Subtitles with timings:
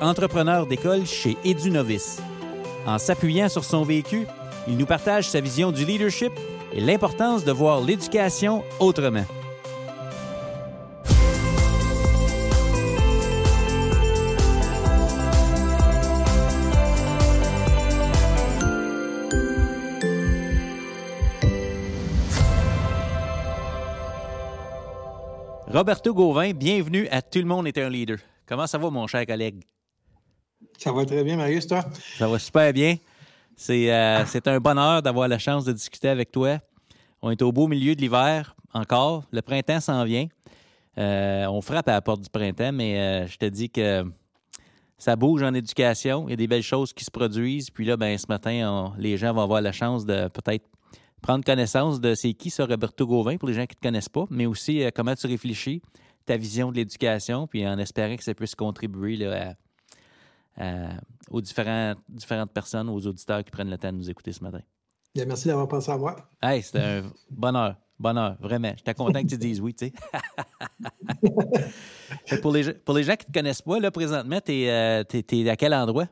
[0.00, 2.20] entrepreneur d'école chez EduNovice.
[2.86, 4.26] En s'appuyant sur son vécu,
[4.66, 6.32] il nous partage sa vision du leadership
[6.72, 9.24] et l'importance de voir l'éducation autrement.
[25.70, 28.16] Roberto Gauvin, bienvenue à Tout le monde est un leader.
[28.46, 29.64] Comment ça va, mon cher collègue?
[30.78, 31.84] Ça va très bien, Marius, toi?
[32.16, 32.96] Ça va super bien.
[33.56, 36.60] C'est euh, un bonheur d'avoir la chance de discuter avec toi.
[37.20, 39.24] On est au beau milieu de l'hiver encore.
[39.32, 40.28] Le printemps s'en vient.
[40.96, 44.04] Euh, on frappe à la porte du printemps, mais euh, je te dis que
[44.98, 46.28] ça bouge en éducation.
[46.28, 47.70] Il y a des belles choses qui se produisent.
[47.70, 50.64] Puis là, ben, ce matin, les gens vont avoir la chance de peut-être
[51.22, 54.08] prendre connaissance de c'est qui ce Roberto Gauvin pour les gens qui ne te connaissent
[54.08, 55.82] pas, mais aussi comment tu réfléchis,
[56.24, 59.54] ta vision de l'éducation, puis en espérant que ça puisse contribuer là,
[61.30, 64.60] aux différentes, différentes personnes, aux auditeurs qui prennent le temps de nous écouter ce matin.
[65.14, 66.16] Bien, merci d'avoir pensé à moi.
[66.42, 67.76] Hey, c'était un bonheur.
[67.98, 68.72] Bonheur, vraiment.
[68.76, 69.92] J'étais content que tu dises oui, tu sais.
[72.40, 75.02] pour, les, pour les gens qui ne te connaissent pas, là, présentement, tu es, euh,
[75.12, 76.06] es, à quel endroit?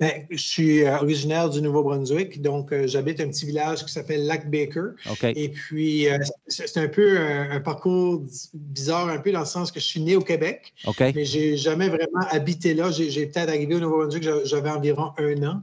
[0.00, 4.26] Bien, je suis euh, originaire du Nouveau-Brunswick, donc euh, j'habite un petit village qui s'appelle
[4.26, 4.90] Lac Baker.
[5.34, 8.22] Et puis, euh, c'est un peu un, parcours
[8.54, 11.88] bizarre, un peu dans le sens que je suis né au Québec, mais j'ai jamais
[11.88, 12.90] vraiment habité là.
[12.90, 15.62] J'ai peut-être arrivé au Nouveau-Brunswick, j'avais environ un an.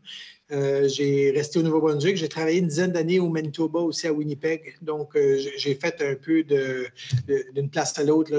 [0.50, 2.18] j'ai resté au Nouveau-Brunswick.
[2.18, 4.76] J'ai travaillé une dizaine d'années au Manitoba, aussi à Winnipeg.
[4.82, 8.32] Donc, j'ai fait un peu d'une place à l'autre.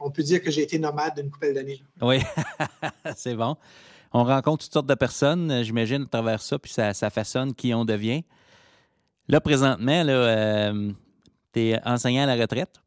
[0.00, 1.82] On peut dire que j'ai été nomade d'une couple d'années.
[2.00, 2.20] Oui,
[3.16, 3.56] c'est bon
[4.14, 7.74] on rencontre toutes sortes de personnes, euh, j'imagine, à travers ça, puis ça, façonne qui
[7.74, 8.22] on devient.
[9.28, 10.92] Là, présentement, euh,
[11.52, 12.80] tu es enseignant à la retraite?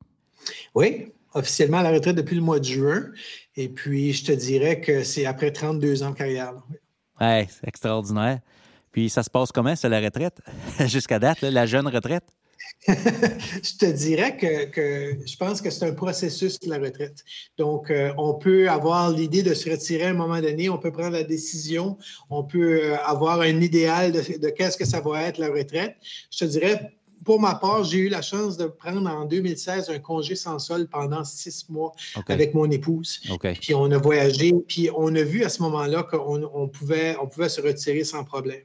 [0.73, 3.07] Oui, officiellement à la retraite depuis le mois de juin.
[3.57, 6.53] Et puis, je te dirais que c'est après 32 ans de carrière.
[7.19, 8.39] Oui, c'est extraordinaire.
[8.91, 10.39] Puis, ça se passe comment, c'est la retraite,
[10.85, 12.23] jusqu'à date, la jeune retraite?
[12.87, 17.23] Je te dirais que, je pense que c'est un processus de la retraite.
[17.57, 20.91] Donc, euh, on peut avoir l'idée de se retirer à un moment donné, on peut
[20.91, 21.97] prendre la décision,
[22.29, 25.95] on peut euh, avoir un idéal de, de qu'est-ce que ça va être la retraite.
[26.31, 26.93] Je te dirais,
[27.27, 30.87] pour ma part, j'ai eu la chance de prendre en 2016 un congé sans sol
[30.87, 31.91] pendant six mois
[32.29, 33.19] avec mon épouse.
[33.59, 37.49] Puis on a voyagé, puis on a vu à ce moment-là qu'on pouvait, on pouvait
[37.49, 38.61] se retirer sans problème.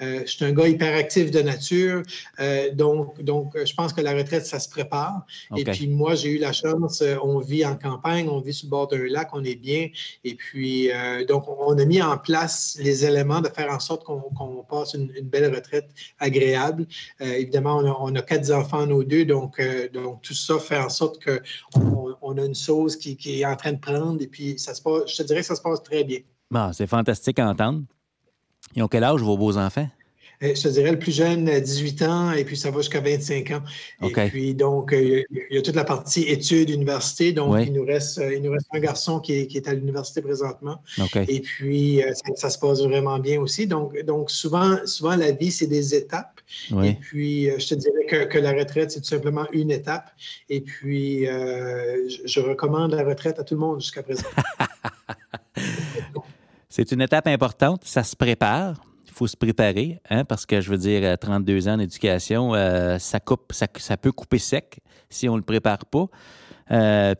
[0.00, 2.02] Euh, je suis un gars hyperactif de nature,
[2.38, 5.26] euh, donc, donc je pense que la retraite, ça se prépare.
[5.56, 8.66] Et puis moi, j'ai eu la chance, euh, on vit en campagne, on vit sur
[8.66, 9.88] le bord d'un lac, on est bien.
[10.22, 10.88] Et puis,
[11.28, 15.10] donc, on a mis en place les éléments de faire en sorte qu'on passe une,
[15.16, 15.88] une, belle retraite
[16.20, 16.86] agréable.
[17.20, 20.78] évidemment, on a on a quatre enfants, nos deux, donc, euh, donc tout ça fait
[20.78, 24.58] en sorte qu'on on a une chose qui, est en train de prendre et puis
[24.58, 26.18] ça se passe, je te dirais que ça se passe très bien.
[26.50, 27.82] Bon, c'est fantastique à entendre.
[28.76, 29.88] Ils ont quel âge vos beaux-enfants?
[30.44, 33.50] Euh, je te dirais le plus jeune, 18 ans, et puis ça va jusqu'à 25
[33.52, 33.62] ans.
[34.02, 37.32] Et puis, donc, euh, il y a toute la partie études, université.
[37.32, 40.82] Donc, il, nous reste, il nous reste un garçon qui est, à l'université présentement.
[41.28, 42.00] Et puis,
[42.36, 43.66] ça, se passe vraiment bien aussi.
[43.66, 46.34] Donc, donc souvent, souvent la vie, c'est des étapes.
[46.82, 50.10] Et puis, euh, je te dirais que, la retraite, c'est tout simplement une étape.
[50.48, 54.26] Et puis, euh, je, recommande la retraite à tout le monde jusqu'à présent.
[56.68, 57.82] c'est une étape importante.
[57.84, 58.76] Ça se prépare.
[59.14, 64.12] Faut se préparer, hein, parce que je veux dire, 32 ans d'éducation, euh, ça, peut
[64.12, 66.06] couper sec si on ne le prépare pas.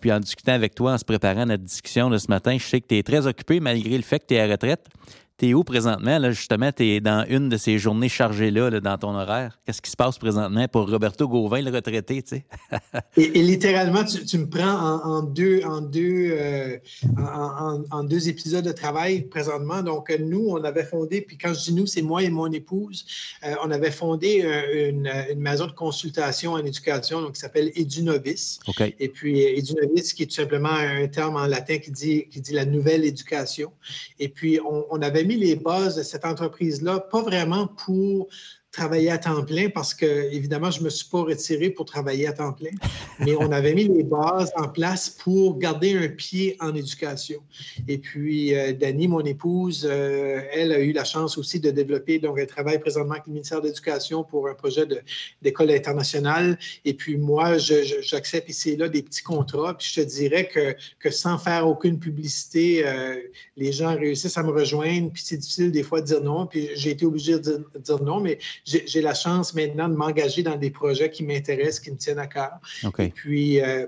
[0.00, 2.64] puis en discutant avec toi, en se préparant à notre discussion de ce matin, je
[2.64, 4.88] sais que tu es très occupé malgré le fait que tu es à retraite.
[5.36, 6.16] T'es où présentement?
[6.18, 9.58] Là, justement, tu es dans une de ces journées chargées-là dans ton horaire.
[9.66, 12.22] Qu'est-ce qui se passe présentement pour Roberto Gauvin, le retraité?
[12.22, 12.46] Tu sais?
[13.16, 16.78] et, littéralement, tu, me prends en, deux, en, deux, euh,
[17.18, 19.82] en, deux épisodes de travail présentement.
[19.82, 23.04] Donc, nous, on avait fondé, puis quand je dis nous, c'est moi et mon épouse,
[23.42, 27.72] euh, on avait fondé euh, une, une, maison de consultation en éducation donc, qui s'appelle
[27.74, 28.60] Edunovis.
[29.00, 32.52] Et puis, Edunovis, qui est tout simplement un terme en latin qui dit, qui dit
[32.52, 33.72] la nouvelle éducation.
[34.20, 38.28] Et puis, on, on avait mis les bases de cette entreprise-là, pas vraiment pour
[38.74, 42.26] travailler à temps plein parce que, évidemment, je ne me suis pas retiré pour travailler
[42.26, 42.70] à temps plein,
[43.20, 47.40] mais on avait mis les bases en place pour garder un pied en éducation.
[47.88, 52.18] Et puis, euh, Dani, mon épouse, euh, elle a eu la chance aussi de développer,
[52.18, 54.86] donc elle travaille présentement avec le ministère de l'Éducation pour un projet
[55.40, 56.58] d'école internationale.
[56.84, 59.76] Et puis, moi, j'accepte ici et là des petits contrats.
[59.78, 63.16] Puis, je te dirais que, que sans faire aucune publicité, euh,
[63.56, 65.10] les gens réussissent à me rejoindre.
[65.12, 66.46] Puis, c'est difficile des fois de dire non.
[66.46, 70.56] Puis, j'ai été obligé de dire, non, mais j'ai la chance maintenant de m'engager dans
[70.56, 72.58] des projets qui m'intéressent, qui me tiennent à cœur.
[72.98, 73.86] Et puis, euh,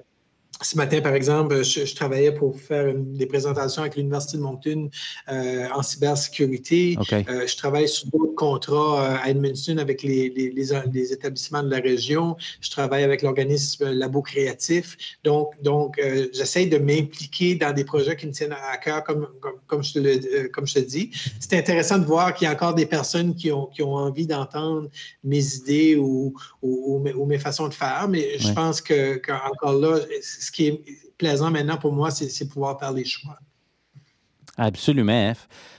[0.62, 4.90] ce matin, par exemple, je, travaillais pour faire des présentations avec l'Université de Moncton
[5.28, 6.96] euh, en cybersécurité.
[7.12, 11.78] Euh, je travaille sur d'autres contrats euh, à Edmundston avec les, les, établissements de la
[11.78, 12.36] région.
[12.60, 14.96] Je travaille avec l'organisme Labo Créatif.
[15.24, 16.00] Donc, donc
[16.32, 19.28] j'essaie de m'impliquer dans des projets qui me tiennent à cœur, comme,
[19.66, 21.10] comme, je, te le, comme je te dis.
[21.40, 24.26] C'est intéressant de voir qu'il y a encore des personnes qui ont, qui ont envie
[24.26, 24.88] d'entendre
[25.22, 29.98] mes idées ou, ou, mes, façons de faire, mais je pense que, qu'encore là,
[30.46, 30.84] ce qui est
[31.18, 33.38] plaisant maintenant pour moi, c'est pouvoir faire des choix.
[34.56, 35.32] Absolument.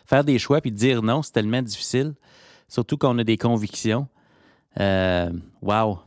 [0.06, 2.14] Faire des choix puis dire non, c'est tellement difficile,
[2.68, 4.08] surtout quand on a des convictions.
[4.80, 5.32] Euh,
[5.62, 6.00] wow!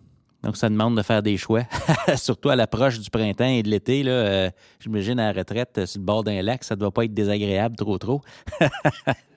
[0.43, 1.65] Donc, ça demande de faire des choix,
[2.17, 4.03] surtout à l'approche du printemps et de l'été.
[4.07, 4.49] Euh,
[4.79, 7.13] J'imagine à la retraite, euh, sur le bord d'un lac, ça ne doit pas être
[7.13, 8.23] désagréable trop, trop.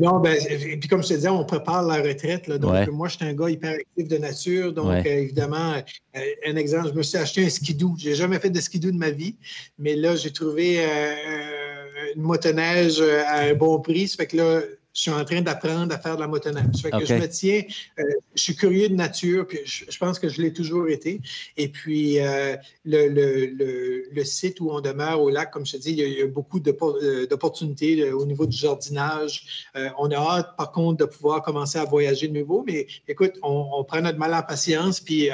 [0.00, 2.50] Non, ben, et puis comme je te disais, on prépare la retraite.
[2.50, 4.72] donc, moi, je suis un gars hyper actif de nature.
[4.72, 5.74] Donc, euh, évidemment,
[6.16, 7.94] euh, un exemple, je me suis acheté un skidoo.
[7.98, 9.36] Je n'ai jamais fait de skidoo de ma vie,
[9.78, 14.08] mais là, j'ai trouvé euh, une motoneige à un bon prix.
[14.08, 14.60] Ça fait que là,
[14.98, 16.82] je suis en train d'apprendre à faire de la motoneige.
[16.82, 17.62] que je me tiens,
[18.00, 18.02] euh,
[18.34, 21.20] je suis curieux de nature, puis je, pense que je l'ai toujours été.
[21.56, 25.98] Et puis, euh, le, site où on demeure au lac, comme je te dis, il
[26.00, 29.70] y a, beaucoup euh, d'opportunités au niveau du jardinage.
[29.98, 33.84] on a hâte, par contre, de pouvoir commencer à voyager de nouveau, mais écoute, on,
[33.84, 35.30] prend notre mal en patience, puis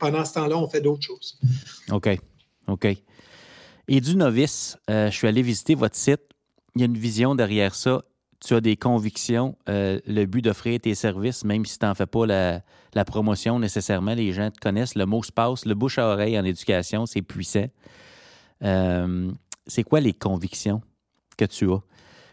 [0.00, 1.38] pendant ce temps-là, on fait d'autres choses.
[1.92, 2.18] OK.
[2.66, 2.88] OK.
[3.86, 6.22] Et du novice, je suis allé visiter votre site.
[6.74, 8.02] Il y a une vision derrière ça
[8.44, 12.06] tu as des convictions, euh, le but d'offrir tes services, même si tu n'en fais
[12.06, 16.06] pas la, promotion nécessairement, les gens te connaissent, le mot se passe, le bouche à
[16.06, 17.66] oreille en éducation, c'est puissant.
[18.62, 19.30] Euh,
[19.66, 20.80] c'est quoi les convictions
[21.36, 21.80] que tu as?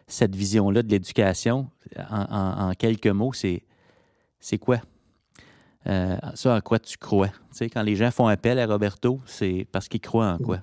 [0.08, 1.70] Cette vision-là de l'éducation,
[2.10, 3.64] en, quelques mots, c'est,
[4.40, 4.80] c'est quoi?
[5.88, 7.30] Euh, ça, en quoi tu crois?
[7.30, 10.60] Tu sais, quand les gens font appel à Roberto, c'est parce qu'ils croient en quoi?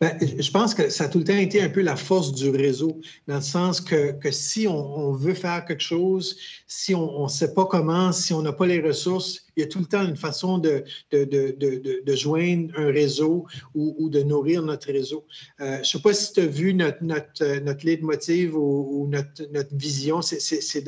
[0.00, 2.50] Ben, je pense que ça a tout le temps été un peu la force du
[2.50, 6.36] réseau, dans le sens que, que si on, veut faire quelque chose,
[6.66, 9.66] si on ne sait pas comment, si on n'a pas les ressources, il y a
[9.66, 14.22] tout le temps une façon de, de, de, de joindre un réseau ou, ou, de
[14.22, 15.24] nourrir notre réseau.
[15.60, 19.08] Euh, je ne sais pas si tu as vu notre, notre, notre leitmotiv ou, ou
[19.08, 20.84] notre, notre, vision, c'est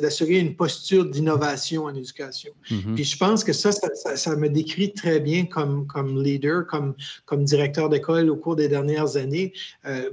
[0.00, 2.52] d'assurer une posture d'innovation en éducation.
[2.70, 2.94] Mm-hmm.
[2.94, 6.94] Puis je pense que ça ça, ça, me décrit très bien comme, comme leader, comme,
[7.26, 9.52] comme directeur d'école au cours des dernières années.
[9.86, 10.08] Euh,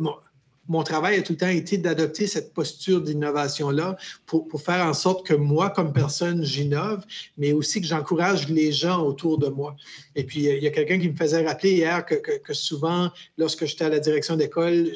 [0.68, 5.26] mon travail a tout le temps été d'adopter cette posture d'innovation-là pour, faire en sorte
[5.26, 7.06] que moi, comme personne, j'innove,
[7.38, 9.76] mais aussi que j'encourage les gens autour de moi.
[10.16, 13.86] Et puis, il y a quelqu'un qui me faisait rappeler hier que, souvent, lorsque j'étais
[13.86, 14.92] à la direction d'école,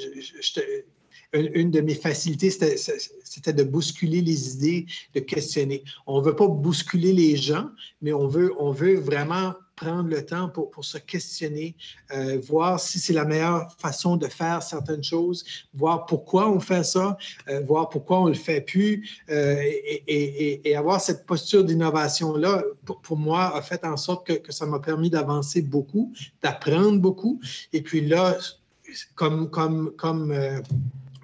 [1.33, 5.83] une, de mes facilités, c'était de bousculer les idées, de questionner.
[6.07, 7.69] On ne veut pas bousculer les gens,
[8.01, 11.75] mais on veut, on veut vraiment prendre le temps pour, pour se questionner,
[12.13, 16.83] euh, voir si c'est la meilleure façon de faire certaines choses, voir pourquoi on fait
[16.83, 17.17] ça,
[17.47, 19.55] euh, voir pourquoi on ne le fait plus, euh,
[20.07, 24.65] et, avoir cette posture d'innovation-là, pour, pour, moi, a fait en sorte que, que ça
[24.65, 27.39] m'a permis d'avancer beaucoup, d'apprendre beaucoup.
[27.73, 28.37] Et puis là,
[29.15, 30.33] comme, comme, comme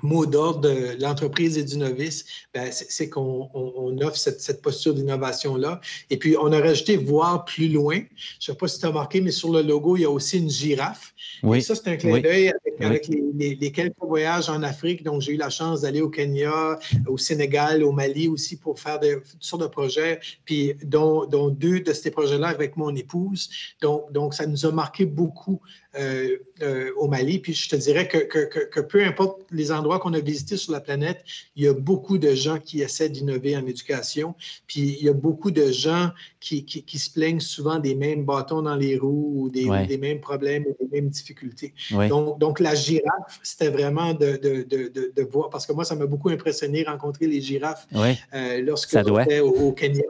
[0.05, 5.81] mot d'ordre de l'entreprise et du novice, ben, c'est qu'on offre cette, posture d'innovation-là.
[6.09, 7.97] Et puis, on a rajouté voir plus loin.
[8.39, 10.09] Je ne sais pas si tu as remarqué, mais sur le logo, il y a
[10.09, 11.13] aussi une girafe.
[11.43, 11.57] Oui.
[11.57, 15.03] Et ça, c'est un clin d'œil avec, les, quelques voyages en Afrique.
[15.03, 18.99] Donc, j'ai eu la chance d'aller au Kenya, au Sénégal, au Mali aussi pour faire
[18.99, 23.49] des, toutes sortes de projets, puis dont, deux de ces projets-là avec mon épouse.
[23.81, 25.61] Donc, donc, ça nous a marqué beaucoup
[25.97, 27.39] euh, euh, au Mali.
[27.39, 30.81] Puis je te dirais que, que, peu importe les endroits qu'on a visités sur la
[30.81, 31.23] planète,
[31.55, 34.35] il y a beaucoup de gens qui essaient d'innover en éducation.
[34.67, 38.61] Puis il y a beaucoup de gens qui, qui, se plaignent souvent des mêmes bâtons
[38.61, 41.73] dans les roues ou des, des mêmes problèmes ou des mêmes difficultés.
[42.09, 45.95] Donc, donc la girafe, c'était vraiment de, de, de, de, voir, parce que moi, ça
[45.95, 50.03] m'a beaucoup impressionné rencontrer les girafes euh, lorsque j'étais au, au, Kenya.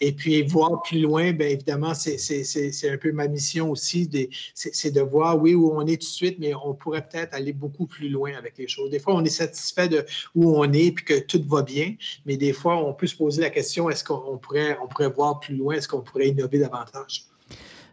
[0.00, 4.10] Et puis, voir plus loin, bien évidemment, c'est un peu ma mission aussi,
[4.54, 7.52] c'est de voir, oui, où on est tout de suite, mais on pourrait peut-être aller
[7.52, 8.90] beaucoup plus loin avec les choses.
[8.90, 10.04] Des fois, on est satisfait de
[10.34, 11.94] où on est puis que tout va bien,
[12.24, 15.38] mais des fois, on peut se poser la question, est-ce qu'on pourrait, on pourrait voir
[15.38, 17.26] plus loin, est-ce qu'on pourrait innover davantage?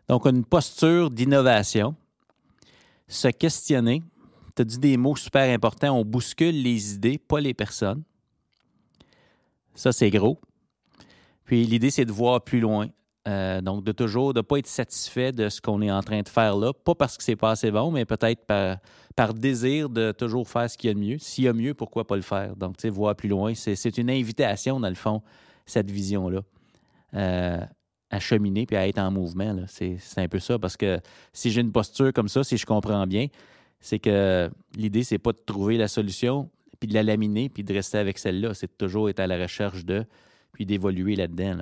[0.08, 1.94] Donc, une posture d'innovation,
[3.08, 4.02] se questionner.
[4.56, 8.02] Tu as dit des mots super importants, on bouscule les idées, pas les personnes.
[9.76, 10.40] Ça, c'est gros.
[11.50, 12.90] Puis l'idée, c'est de voir plus loin.
[13.28, 16.22] Euh, donc, de toujours, de ne pas être satisfait de ce qu'on est en train
[16.22, 20.12] de faire là, pas parce que c'est pas assez bon, mais peut-être par, désir de
[20.12, 21.18] toujours faire ce qu'il y a de mieux.
[21.18, 22.56] S'il y a mieux, pourquoi pas le faire?
[22.56, 25.24] Donc, tu sais, voir plus loin, c'est une invitation, dans le fond,
[25.66, 26.42] cette vision-là,
[27.16, 27.66] euh,
[28.12, 29.56] à cheminer puis à être en mouvement.
[29.66, 31.00] C'est un peu ça, parce que
[31.34, 33.26] si j'ai une posture comme ça, si je comprends bien,
[33.80, 37.74] c'est que l'idée, c'est pas de trouver la solution, puis de la laminer, puis de
[37.74, 38.54] rester avec celle-là.
[38.54, 40.06] C'est de toujours être à la recherche de
[40.54, 41.60] puis d'évoluer là-dedans.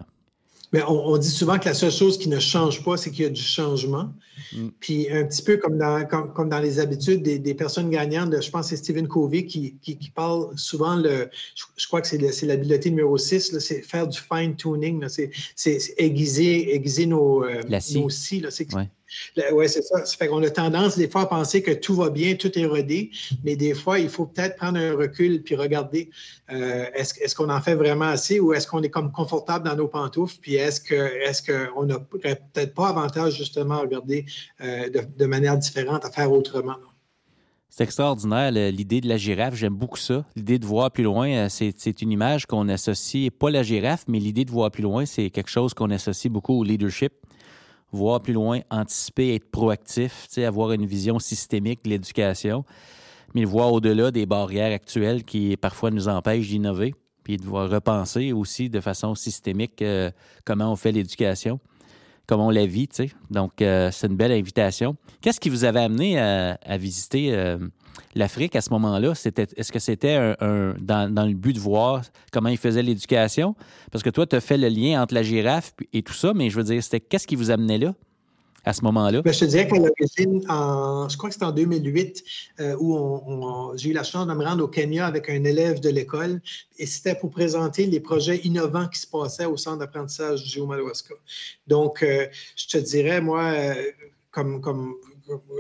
[0.73, 3.27] Mais on, dit souvent que la seule chose qui ne change pas, c'est qu'il y
[3.27, 4.13] a du changement.
[4.51, 4.67] Mm.
[4.81, 8.65] Puis un petit peu comme dans, comme, dans les habitudes des, personnes gagnantes, je pense
[8.65, 13.17] que c'est Stephen Covey qui, qui, parle souvent, le, je, crois que c'est l'habileté numéro
[13.17, 17.61] 6, c'est faire du fine-tuning, c'est aiguiser, aiguiser nos, euh,
[17.95, 18.43] nos scies.
[19.51, 20.05] Oui, c'est ça.
[20.05, 22.65] Ça fait qu'on a tendance des fois à penser que tout va bien, tout est
[22.65, 23.11] rodé,
[23.43, 26.09] mais des fois, il faut peut-être prendre un recul puis regarder
[26.51, 29.87] euh, est-ce, qu'on en fait vraiment assez ou est-ce qu'on est comme confortable dans nos
[29.87, 34.25] pantoufles, puis est-ce, qu'on n'a peut-être pas avantage justement à regarder
[34.61, 36.75] euh, de, manière différente, à faire autrement.
[37.69, 39.53] C'est extraordinaire, l'idée de la girafe.
[39.55, 40.25] J'aime beaucoup ça.
[40.35, 44.19] L'idée de voir plus loin, euh, c'est une image qu'on associe, pas la girafe, mais
[44.19, 47.13] l'idée de voir plus loin, c'est quelque chose qu'on associe beaucoup au leadership
[47.91, 52.65] voir plus loin, anticiper, être proactif, avoir une vision systémique de l'éducation,
[53.33, 58.31] mais voir au-delà des barrières actuelles qui parfois nous empêchent d'innover, puis de voir repenser
[58.31, 60.11] aussi de façon systémique euh,
[60.45, 61.59] comment on fait l'éducation,
[62.25, 62.89] comment on la vit.
[63.31, 64.95] Donc, euh, c'est une belle invitation.
[65.21, 67.57] Qu'est-ce qui vous avait amené à, visiter euh,
[68.15, 72.01] l'Afrique à ce moment-là, c'était, est-ce que c'était un, dans, le but de voir
[72.31, 73.55] comment ils faisaient l'éducation?
[73.91, 76.49] Parce que toi, tu as fait le lien entre la girafe et tout ça, mais
[76.49, 77.93] je veux dire, c'était qu'est-ce qui vous amenait là?
[78.67, 79.21] à ce moment-là?
[79.21, 82.23] Ben, je te dirais qu'à l'origine, je crois que c'était en 2008,
[82.59, 85.89] euh, où j'ai eu la chance de me rendre au Kenya avec un élève de
[85.89, 86.41] l'école,
[86.77, 90.69] et c'était pour présenter les projets innovants qui se passaient au centre d'apprentissage du Géo
[91.67, 93.73] Donc, euh, je te dirais, moi, euh,
[94.31, 94.95] comme, comme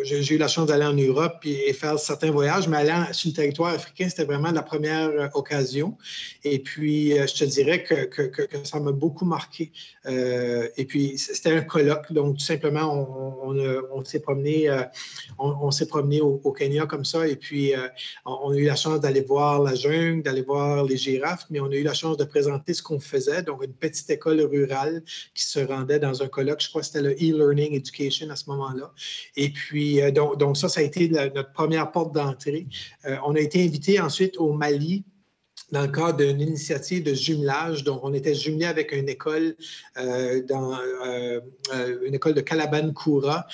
[0.03, 3.35] j'ai eu la chance d'aller en Europe et, faire certains voyages, mais aller sur le
[3.35, 5.97] territoire africain, c'était vraiment la première euh, occasion.
[6.43, 9.71] Et puis, euh, je te dirais que, que, ça m'a beaucoup marqué.
[10.05, 14.69] Euh, et puis, c'était un colloque, donc tout simplement, on, s'est promené,
[15.37, 17.27] on, promené au, Kenya comme ça.
[17.27, 17.73] Et puis,
[18.25, 21.69] on, a eu la chance d'aller voir la jungle, d'aller voir les girafes, mais on
[21.71, 23.43] a eu la chance de présenter ce qu'on faisait.
[23.43, 26.61] Donc, une petite école rurale qui se rendait dans un colloque.
[26.61, 28.93] Je crois que c'était le e-learning education à ce moment-là.
[29.57, 32.67] Puis, euh, donc, ça, ça a été notre première porte d'entrée.
[33.05, 35.03] Euh, on a été invité ensuite au Mali
[35.71, 37.83] dans le cadre d'une initiative de jumelage.
[37.83, 39.55] Donc, on était jumelé avec une école
[39.97, 41.41] euh, dans euh,
[41.73, 43.47] euh, une école de Calaban-Koura,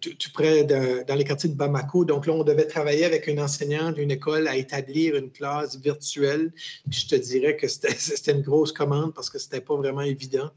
[0.00, 2.04] tout, près de, dans les quartiers de Bamako.
[2.04, 6.52] Donc là, on devait travailler avec une enseignante d'une école à établir une classe virtuelle.
[6.90, 10.50] Puis je te dirais que c'était une grosse commande parce que c'était pas vraiment évident.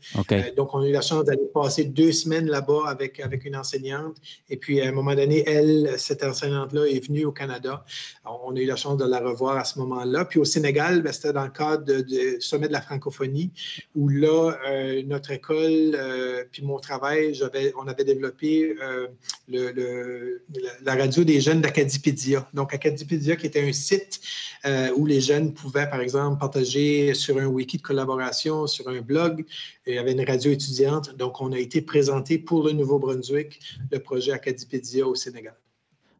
[0.56, 4.16] donc, on a eu la chance d'aller passer deux semaines là-bas avec, avec une enseignante.
[4.50, 7.84] Et puis, à un moment donné, elle, cette enseignante-là, est venue au Canada.
[8.26, 10.24] On a eu la chance de la revoir à ce moment-là.
[10.26, 13.52] Puis au Sénégal, ben, c'était dans le cadre du sommet de la francophonie,
[13.96, 17.34] où là, euh, notre école, euh, puis mon travail,
[17.82, 19.08] on avait développé euh,
[20.84, 22.48] la radio des jeunes d'Acadipédia.
[22.54, 24.22] Donc, Acadipédia, qui était un site
[24.98, 29.46] où les jeunes pouvaient, par exemple, partager sur un wiki de collaboration, sur un blog.
[29.88, 31.16] Il y avait une radio étudiante.
[31.18, 33.60] Donc, on a été présenté pour le Nouveau-Brunswick,
[33.92, 35.56] le projet Acadipédia au Sénégal.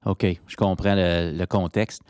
[0.06, 2.02] OK, je comprends le contexte.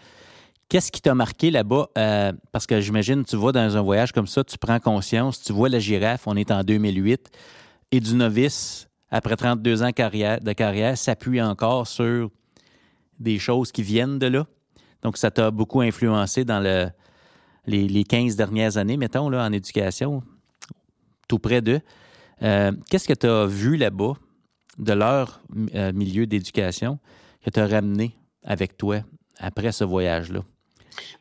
[0.68, 1.90] Qu'est-ce qui t'a marqué là-bas?
[1.98, 5.54] Euh, parce que j'imagine, tu vas dans un voyage comme ça, tu prends conscience, tu
[5.54, 7.30] vois la girafe, on est en 2008,
[7.92, 12.32] et du novice, après 32 ans de carrière, s'appuie encore sur
[13.20, 14.48] des choses qui viennent de là.
[15.04, 16.90] Donc, ça t'a beaucoup influencé dans le,
[17.68, 20.24] les, 15 dernières années, mettons, là, en éducation,
[21.28, 21.82] tout près d'eux.
[22.42, 24.14] Euh, qu'est-ce que tu as vu là-bas
[24.80, 25.42] de leur
[25.76, 27.00] euh, milieu d'éducation
[27.44, 29.02] que tu as ramené avec toi
[29.38, 30.42] après ce voyage-là?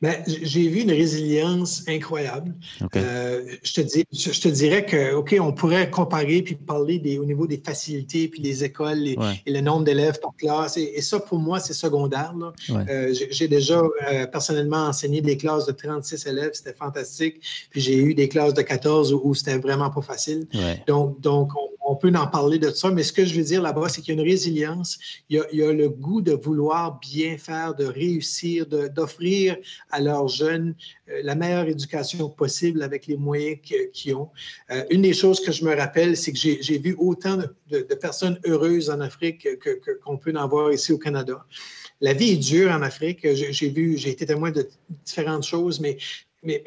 [0.02, 2.54] Ben, j'ai vu une résilience incroyable.
[2.96, 7.18] Euh, je, te dis, je, te dirais que, OK, on pourrait comparer puis parler des,
[7.18, 9.16] au niveau des facilités puis des écoles et,
[9.46, 10.76] le nombre d'élèves par classe.
[10.76, 12.34] Et, ça, pour moi, c'est secondaire.
[12.70, 16.50] Euh, j'ai déjà euh, personnellement enseigné des classes de 36 élèves.
[16.54, 17.40] C'était fantastique.
[17.70, 20.46] Puis j'ai eu des classes de 14 où, c'était vraiment pas facile.
[20.86, 22.90] Donc, donc on, peut en parler de ça.
[22.90, 24.98] Mais ce que je veux dire là-bas, c'est qu'il y a une résilience.
[25.28, 29.56] Il y a, il y a le goût de vouloir bien faire, de réussir, d'offrir
[29.90, 30.74] à leurs jeunes
[31.10, 33.58] euh, la meilleure éducation possible avec les moyens
[33.92, 34.30] qu'ils ont.
[34.70, 38.38] Euh, une des choses que je me rappelle, c'est que j'ai vu autant de, personnes
[38.46, 39.46] heureuses en Afrique
[40.04, 41.44] qu'on peut en voir ici au Canada.
[42.00, 43.26] La vie est dure en Afrique.
[43.34, 44.68] J'ai vu, j'ai été témoin de
[45.04, 45.96] différentes choses, mais,
[46.42, 46.62] mais,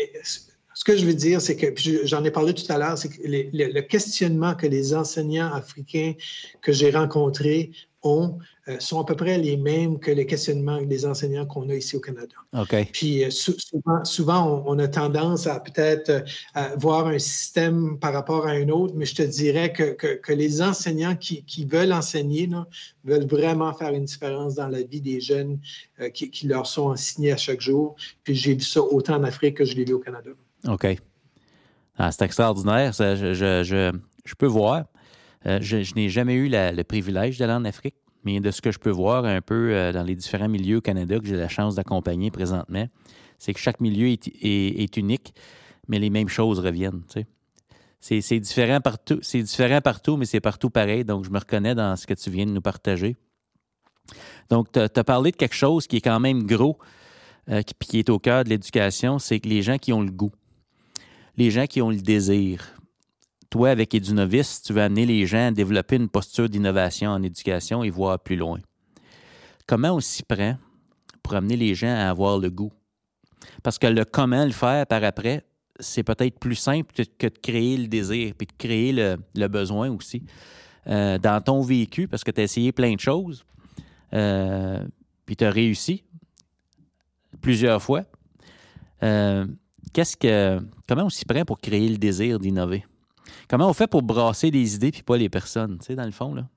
[0.77, 1.73] ce que je veux dire, c'est que,
[2.05, 6.13] j'en ai parlé tout à l'heure, c'est que le questionnement que les enseignants africains
[6.61, 7.71] que j'ai rencontrés
[8.03, 11.73] ont euh, sont à peu près les mêmes que les questionnements des enseignants qu'on a
[11.73, 12.35] ici au Canada.
[12.93, 16.09] Puis euh, souvent, souvent on, a tendance à peut-être
[16.55, 20.31] euh, voir un système par rapport à un autre, mais je te dirais que, que,
[20.31, 22.47] les enseignants qui, qui veulent enseigner
[23.03, 25.59] veulent vraiment faire une différence dans la vie des jeunes
[26.13, 27.95] qui, qui, leur sont enseignés à chaque jour.
[28.23, 30.29] Puis j'ai vu ça autant en Afrique que je l'ai vu au Canada.
[30.67, 30.87] OK.
[31.97, 32.93] Ah, c'est extraordinaire.
[32.93, 33.91] je, je,
[34.25, 34.85] je, peux voir.
[35.45, 37.95] je, n'ai jamais eu le privilège d'aller en Afrique
[38.27, 40.81] mais de ce que je peux voir un peu euh, dans les différents milieux au
[40.81, 42.87] Canada que j'ai la chance d'accompagner présentement,
[43.37, 45.33] c'est que chaque milieu est, unique,
[45.87, 47.03] mais les mêmes choses reviennent.
[48.01, 51.05] C'est différent partout, c'est différent partout, mais c'est partout pareil.
[51.05, 53.15] Donc, je me reconnais dans ce que tu viens de nous partager.
[54.49, 56.77] Donc, tu as, parlé de quelque chose qui est quand même gros,
[57.49, 60.11] euh, qui, qui est au cœur de l'éducation, c'est que les gens qui ont le
[60.11, 60.33] goût,
[61.37, 62.77] les gens qui ont le désir,
[63.49, 67.83] toi, avec Edunovis, tu veux amener les gens à développer une posture d'innovation en éducation
[67.83, 68.59] et voir plus loin.
[69.65, 70.57] Comment on s'y prend
[71.23, 72.73] pour amener les gens à avoir le goût?
[73.63, 75.45] Parce que le comment le faire par après,
[75.79, 80.23] c'est peut-être plus simple que de créer le désir, puis de créer le, besoin aussi.
[80.87, 83.45] Euh, dans ton vécu, parce que tu as essayé plein de choses,
[84.13, 84.83] euh,
[85.25, 86.03] puis tu as réussi
[87.41, 88.03] plusieurs fois.
[89.03, 89.45] Euh,
[89.93, 92.85] qu'est-ce que, comment on s'y prend pour créer le désir d'innover?
[93.49, 96.11] Comment on fait pour brasser les idées puis pas les personnes, tu sais, dans le
[96.11, 96.47] fond, là?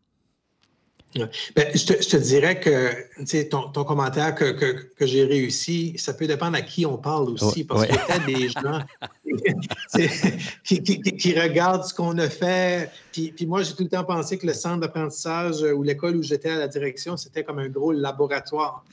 [1.14, 6.56] Ben, je, te, dirais que ton, ton commentaire que, que, j'ai réussi, ça peut dépendre
[6.56, 8.80] à qui on parle aussi, parce qu'il y a des gens
[10.64, 12.90] qui, qui, qui, regardent ce qu'on a fait.
[13.10, 16.22] Puis, puis moi, j'ai tout le temps pensé que le centre d'apprentissage ou l'école où
[16.22, 18.84] j'étais à la direction, c'était comme un gros laboratoire.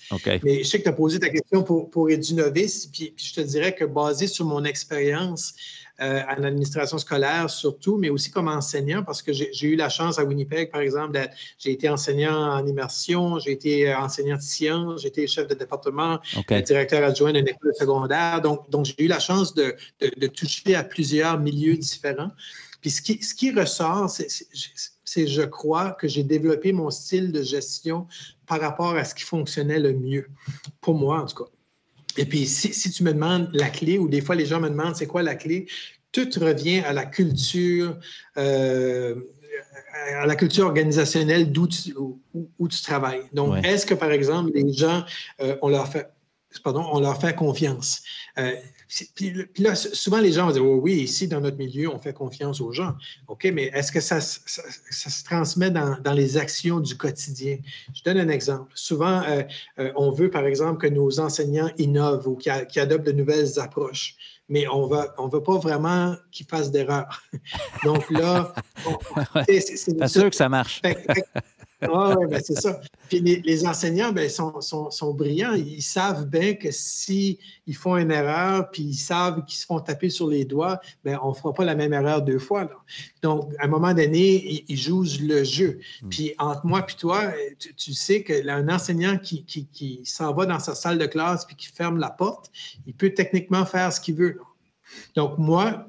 [0.44, 3.36] Mais je sais que tu as posé ta question pour, pour Edunovis, puis, puis je
[3.36, 5.54] te dirais que basé sur mon expérience,
[6.00, 10.20] euh, en administration scolaire surtout, mais aussi comme enseignant, parce que j'ai eu la chance
[10.20, 11.20] à Winnipeg, par exemple,
[11.58, 15.56] j'ai été enseignant en immersion, j'ai été euh, enseignant de sciences, j'ai été chef de
[15.56, 16.20] département,
[16.52, 18.42] euh, directeur adjoint d'une école secondaire.
[18.42, 22.30] Donc, donc j'ai eu la chance de, de, toucher à plusieurs milieux différents.
[22.82, 27.42] Puis ce qui, ce qui ressort, c'est, je crois, que j'ai développé mon style de
[27.42, 28.06] gestion
[28.46, 30.28] par rapport à ce qui fonctionnait le mieux,
[30.80, 31.50] pour moi en tout cas.
[32.18, 34.96] Et puis, si, tu me demandes la clé, ou des fois les gens me demandent
[34.96, 35.68] c'est quoi la clé,
[36.12, 37.98] tout revient à la culture,
[38.38, 39.16] euh,
[40.20, 43.24] à la culture organisationnelle d'où tu, où, tu travailles.
[43.34, 45.04] Donc, est-ce que, par exemple, les gens,
[45.42, 46.10] euh, on leur fait,
[46.64, 48.02] pardon, on leur fait confiance?
[48.38, 48.56] Euh,
[49.16, 52.14] puis, là, souvent, les gens vont dire oh oui, ici, dans notre milieu, on fait
[52.14, 52.94] confiance aux gens.
[53.28, 57.58] OK, mais est-ce que ça, ça, se transmet dans, dans, les actions du quotidien?
[57.94, 58.72] Je donne un exemple.
[58.76, 59.44] Souvent, euh,
[59.80, 64.16] euh, on veut, par exemple, que nos enseignants innovent ou qu'ils adoptent de nouvelles approches
[64.50, 67.22] mais on va, on veut pas vraiment qu'ils fassent d'erreurs.
[67.84, 68.54] Donc là,
[69.46, 70.82] c'est sûr que ça marche.
[71.82, 72.80] Oui, ben c'est ça.
[73.08, 75.54] Puis les, enseignants ben, sont, sont, sont, brillants.
[75.54, 77.38] Ils savent bien que s'ils
[77.74, 81.30] font une erreur, puis ils savent qu'ils se font taper sur les doigts, ben, on
[81.30, 82.64] ne fera pas la même erreur deux fois.
[82.64, 82.78] Là.
[83.22, 85.80] Donc, à un moment donné, ils, jouent le jeu.
[86.02, 86.10] Hmm.
[86.10, 87.32] Puis entre moi et toi,
[87.78, 91.56] tu, sais qu'un enseignant qui, qui, qui s'en va dans sa salle de classe puis
[91.56, 92.52] qui ferme la porte,
[92.88, 94.40] il peut techniquement faire ce qu'il veut.
[95.16, 95.88] Donc, moi,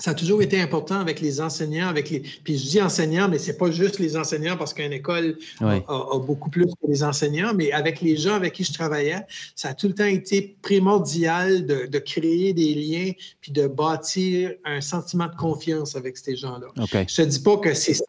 [0.00, 2.20] ça a toujours été important avec les enseignants, avec les.
[2.20, 6.50] Puis je dis enseignants, mais c'est pas juste les enseignants parce qu'une école a, beaucoup
[6.50, 9.20] plus que les enseignants, mais avec les gens avec qui je travaillais,
[9.54, 14.80] ça a tout le temps été primordial de, créer des liens puis de bâtir un
[14.80, 16.68] sentiment de confiance avec ces gens-là.
[16.76, 18.04] Je te dis pas que c'est 100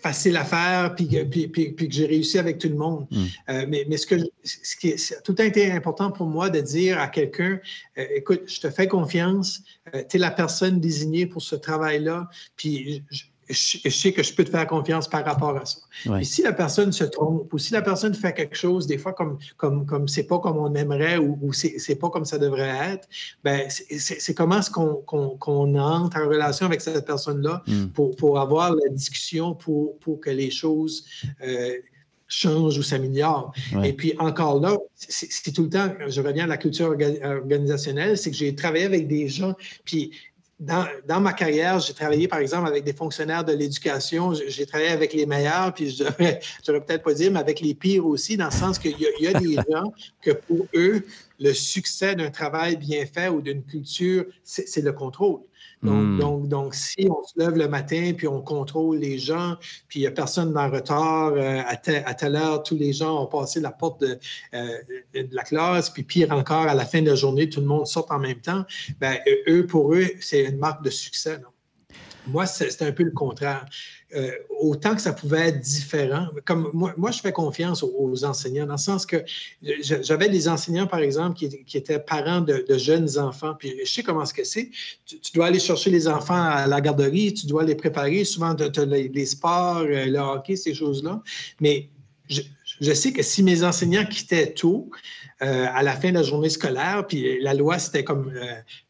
[0.00, 3.06] facile à faire, puis, puis, puis, que j'ai réussi avec tout le monde.
[3.10, 3.24] Hmm.
[3.50, 6.60] Euh, mais, mais ce, que, ce qui est tout a été important pour moi de
[6.60, 7.60] dire à quelqu'un,
[7.98, 9.62] euh, écoute, je te fais confiance,
[9.94, 14.44] euh, tu es la personne désignée pour ce travail-là, puis je, sais que je peux
[14.44, 15.78] te faire confiance par rapport à ça.
[16.18, 19.12] Et si la personne se trompe ou si la personne fait quelque chose, des fois,
[19.12, 22.92] comme comme comme c'est pas comme on aimerait ou, ou c'est pas comme ça devrait
[22.92, 23.08] être,
[23.44, 27.86] ben c'est comment est-ce qu'on entre en relation avec cette personne-là hmm.
[27.88, 31.04] pour, pour avoir la discussion pour, pour que les choses
[31.42, 31.76] euh,
[32.30, 33.52] changent ou s'améliorent.
[33.84, 38.30] Et puis encore là, c'est tout le temps, je reviens à la culture organisationnelle, c'est
[38.30, 40.12] que j'ai travaillé avec des gens, puis
[40.60, 44.34] dans, ma carrière, j'ai travaillé, par exemple, avec des fonctionnaires de l'éducation.
[44.34, 48.06] J'ai travaillé avec les meilleurs, puis je devrais, peut-être pas dire, mais avec les pires
[48.06, 51.02] aussi, dans le sens qu'il y, a des gens que pour eux,
[51.38, 55.40] le succès d'un travail bien fait ou d'une culture, c'est le contrôle.
[55.82, 56.18] Hmm.
[56.18, 59.56] Donc, donc, si on se lève le matin, puis on contrôle les gens,
[59.88, 63.26] puis il n'y a personne en retard, euh, à, telle heure, tous les gens ont
[63.26, 64.18] passé la porte de,
[64.54, 64.68] euh,
[65.14, 67.86] de, la classe, puis pire encore, à la fin de la journée, tout le monde
[67.86, 68.64] sort en même temps,
[69.00, 69.18] ben,
[69.48, 71.38] eux, pour eux, c'est une marque de succès.
[71.38, 71.48] Non?
[72.26, 73.66] Moi, c'est un peu le contraire.
[74.14, 78.74] Euh, autant que ça pouvait être différent, comme moi, je fais confiance aux, enseignants, dans
[78.74, 79.24] le sens que
[79.62, 84.24] j'avais des enseignants, par exemple, qui, étaient parents de, jeunes enfants, puis je sais comment
[84.24, 84.70] que c'est.
[85.06, 88.64] Tu, dois aller chercher les enfants à la garderie, tu dois les préparer, souvent tu
[88.64, 91.22] as les, sports, euh, le hockey, ces choses-là.
[91.60, 91.88] Mais
[92.28, 94.90] je, sais que si mes enseignants quittaient tôt,
[95.42, 98.32] euh, à la fin de la journée scolaire, puis la loi, c'était comme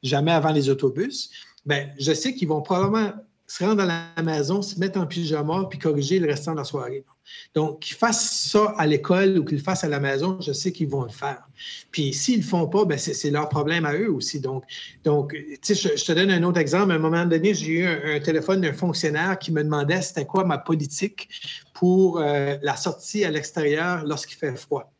[0.02, 1.30] jamais avant les autobus,
[1.66, 3.12] ben, je sais qu'ils vont probablement
[3.50, 6.64] se rendre à la maison, se mettre en pyjama, puis corriger le restant de la
[6.64, 7.04] soirée.
[7.52, 10.70] Donc, qu'ils fassent ça à l'école ou qu'ils le fassent à la maison, je sais
[10.70, 11.48] qu'ils vont le faire.
[11.90, 14.38] Puis s'ils ne le font pas, ben c'est leur problème à eux aussi.
[14.38, 14.62] Donc,
[15.02, 16.92] donc je, je, te donne un autre exemple.
[16.92, 20.44] À un moment donné, j'ai eu un, téléphone d'un fonctionnaire qui me demandait c'était quoi
[20.44, 21.28] ma politique
[21.74, 24.92] pour euh, la sortie à l'extérieur lorsqu'il fait froid.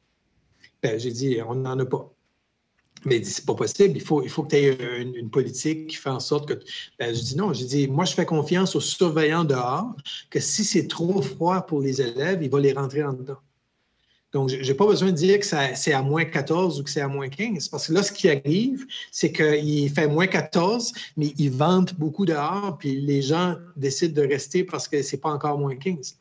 [0.82, 2.12] Ben, j'ai dit, on n'en a pas.
[3.04, 6.10] Mais c'est pas possible, il faut, il faut que tu aies une, politique qui fait
[6.10, 6.60] en sorte que.
[6.98, 9.94] Ben, je dis non, je dis, moi, je fais confiance aux surveillants dehors
[10.28, 13.38] que si c'est trop froid pour les élèves, il va les rentrer en dedans.
[14.32, 17.00] Donc, je n'ai pas besoin de dire que c'est à moins 14 ou que c'est
[17.00, 21.32] à moins 15, parce que là, ce qui arrive, c'est qu'il fait moins 14, mais
[21.36, 25.58] il vente beaucoup dehors, puis les gens décident de rester parce que c'est pas encore
[25.58, 26.16] moins 15.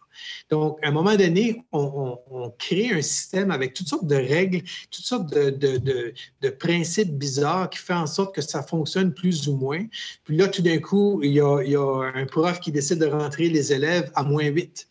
[0.50, 2.18] Donc, à un moment donné, on,
[2.58, 6.14] crée un système avec toutes sortes de règles, toutes sortes de,
[6.60, 9.86] principes bizarres qui font en sorte que ça fonctionne plus ou moins.
[10.24, 13.74] Puis là, tout d'un coup, il y, a, un prof qui décide de rentrer les
[13.74, 14.88] élèves à moins 8.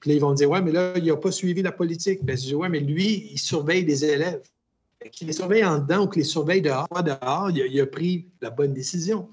[0.00, 2.24] Puis là, ils vont dire, ouais, mais là, il n'a pas suivi la politique.
[2.24, 4.42] Ben, je dis, ouais, mais lui, il surveille des élèves
[5.08, 8.50] qu'il les surveille en dedans ou qu'il les surveille dehors, dehors il a, pris la
[8.50, 9.28] bonne décision.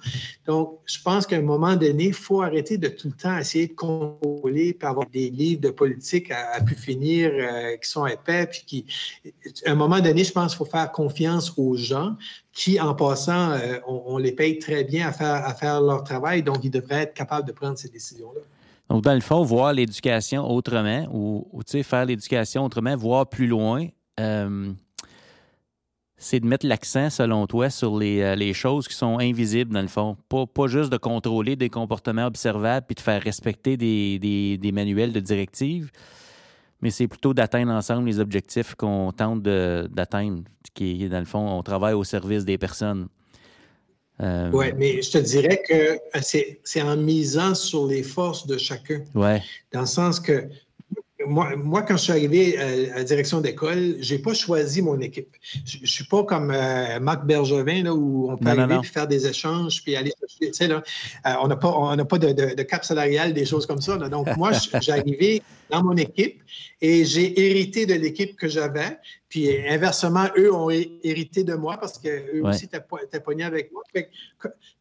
[0.45, 3.67] Donc, je pense qu'à un moment donné, il faut arrêter de tout le temps essayer
[3.67, 8.47] de contrôler, puis avoir des livres de politique à, pu finir euh, qui sont épais,
[8.47, 8.85] puis qui,
[9.65, 12.15] à un moment donné, je pense qu'il faut faire confiance aux gens
[12.53, 16.43] qui, en passant, euh, on, les paye très bien à faire, à faire leur travail,
[16.43, 18.41] donc ils devraient être capables de prendre ces décisions-là.
[18.89, 23.87] Donc, dans le fond, voir l'éducation autrement ou, ou faire l'éducation autrement, voir plus loin.
[24.19, 24.71] Euh,
[26.17, 29.81] c'est de mettre l'accent, selon toi, sur les, euh, les, choses qui sont invisibles, dans
[29.81, 30.17] le fond.
[30.29, 34.71] Pas, pas juste de contrôler des comportements observables puis de faire respecter des, des, des
[34.71, 35.91] manuels de directives,
[36.81, 41.39] mais c'est plutôt d'atteindre ensemble les objectifs qu'on tente d'atteindre, qui est, dans le fond,
[41.39, 43.07] on travaille au service des personnes.
[44.19, 48.57] Euh, oui, mais je te dirais que euh, c'est en misant sur les forces de
[48.57, 49.03] chacun.
[49.13, 49.43] Ouais.
[49.71, 50.49] Dans le sens que
[51.27, 54.99] moi, quand je suis arrivé euh, à, la direction d'école, je n'ai pas choisi mon
[54.99, 55.35] équipe.
[55.65, 59.27] Je ne suis pas comme euh, Marc Bergevin, là, où on peut arriver faire des
[59.27, 60.83] échanges, puis aller Tu sais, là,
[61.25, 63.97] euh, on n'a pas, pas de, cap salarial, des choses comme ça.
[63.97, 66.41] Donc, moi, j'ai arrivé dans mon équipe
[66.81, 68.97] et j'ai hérité de l'équipe que j'avais.
[69.29, 73.83] Puis inversement, eux ont hérité de moi parce qu'eux aussi étaient, pognés avec moi.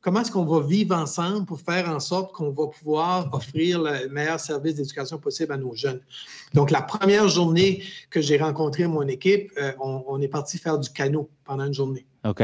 [0.00, 4.08] comment est-ce qu'on va vivre ensemble pour faire en sorte qu'on va pouvoir offrir le
[4.08, 6.00] meilleur service d'éducation possible à nos jeunes?
[6.54, 10.78] Donc, la première journée que j'ai rencontré mon équipe, euh, on, on, est parti faire
[10.78, 12.06] du canot pendant une journée.
[12.24, 12.42] OK.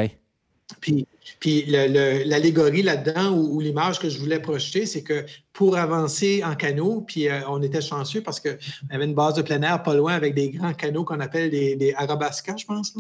[0.81, 1.07] Puis,
[1.41, 7.05] puis l'allégorie là-dedans ou, l'image que je voulais projeter, c'est que pour avancer en canot,
[7.07, 10.15] puis euh, on était chanceux parce y avait une base de plein air pas loin
[10.15, 12.95] avec des grands canots qu'on appelle des, des arabascas, je pense.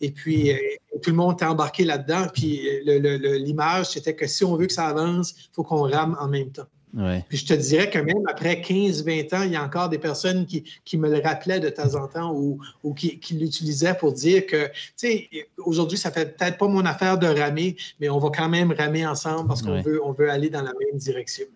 [0.00, 0.56] Et puis euh,
[1.02, 2.26] tout le monde était embarqué là-dedans.
[2.32, 6.28] Puis l'image, c'était que si on veut que ça avance, il faut qu'on rame en
[6.28, 6.66] même temps.
[7.28, 10.46] Puis je te dirais que même après 15-20 ans, il y a encore des personnes
[10.46, 10.64] qui,
[10.96, 15.28] me le rappelaient de temps en temps ou, qui, l'utilisaient pour dire que, tu sais,
[15.58, 19.06] aujourd'hui, ça fait peut-être pas mon affaire de ramer, mais on va quand même ramer
[19.06, 21.46] ensemble parce qu'on veut, on veut aller dans la même direction.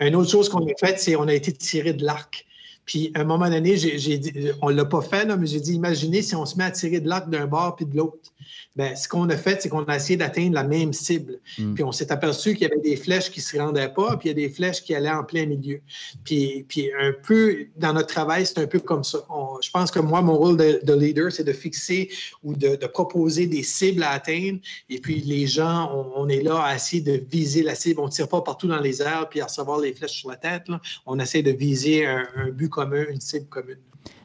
[0.00, 2.44] Une autre chose qu'on a faite, c'est qu'on a été tiré de l'arc.
[2.84, 5.60] Puis, à un moment donné, j'ai dit, on ne l'a pas fait, là, mais j'ai
[5.60, 8.31] dit, imaginez si on se met à tirer de l'arc d'un bord puis de l'autre.
[8.74, 11.40] Bien, ce qu'on a fait, c'est qu'on a essayé d'atteindre la même cible.
[11.58, 11.74] Mm.
[11.74, 14.28] Puis, on s'est aperçu qu'il y avait des flèches qui ne se rendaient pas, puis
[14.28, 15.80] il y a des flèches qui allaient en plein milieu.
[16.24, 19.18] Puis, puis un peu, dans notre travail, c'est un peu comme ça.
[19.62, 22.10] je pense que moi, mon rôle de, leader, c'est de fixer
[22.42, 24.58] ou de, proposer des cibles à atteindre.
[24.88, 28.00] Et puis, les gens, on, est là à essayer de viser la cible.
[28.00, 30.36] On ne tire pas partout dans les airs puis à recevoir les flèches sur la
[30.36, 30.64] tête.
[31.06, 33.78] On essaie de viser un, but commun, une cible commune.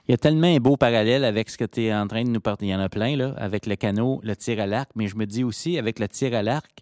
[0.07, 2.29] Il y a tellement un beau parallèle avec ce que tu es en train de
[2.29, 2.67] nous parler.
[2.67, 5.17] Il y en a plein, là, avec le canot, le tir à l'arc, mais je
[5.17, 6.81] me dis aussi, avec le tir à l'arc,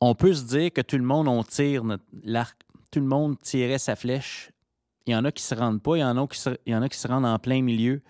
[0.00, 1.84] on peut se dire que tout le monde, on tire
[2.24, 2.56] l'arc,
[2.90, 4.50] tout le monde tirait sa flèche.
[5.06, 6.74] Il y en a qui se rendent pas, il y en a qui se, y
[6.74, 8.00] en a qui se rendent en plein milieu.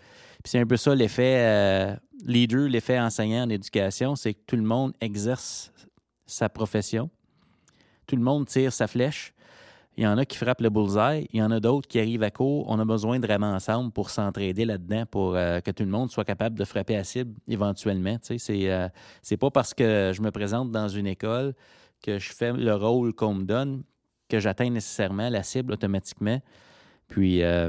[0.43, 4.57] Puis c'est un peu ça l'effet euh, leader, l'effet enseignant en éducation, c'est que tout
[4.57, 5.73] le monde exerce
[6.27, 7.11] sa profession.
[8.07, 9.35] Tout le monde tire sa flèche.
[9.99, 12.23] Il y en a qui frappent le bullseye, il y en a d'autres qui arrivent
[12.23, 12.65] à court.
[12.69, 16.11] On a besoin de vraiment ensemble pour s'entraider là-dedans, pour euh, que tout le monde
[16.11, 18.17] soit capable de frapper à cible éventuellement.
[18.19, 18.89] Tu sais, c'est, euh,
[19.21, 21.55] c'est pas parce que je me présente dans une école
[22.03, 23.83] que je fais le rôle qu'on me donne
[24.29, 26.41] que j'atteins nécessairement la cible automatiquement.
[27.09, 27.43] Puis.
[27.43, 27.69] Euh,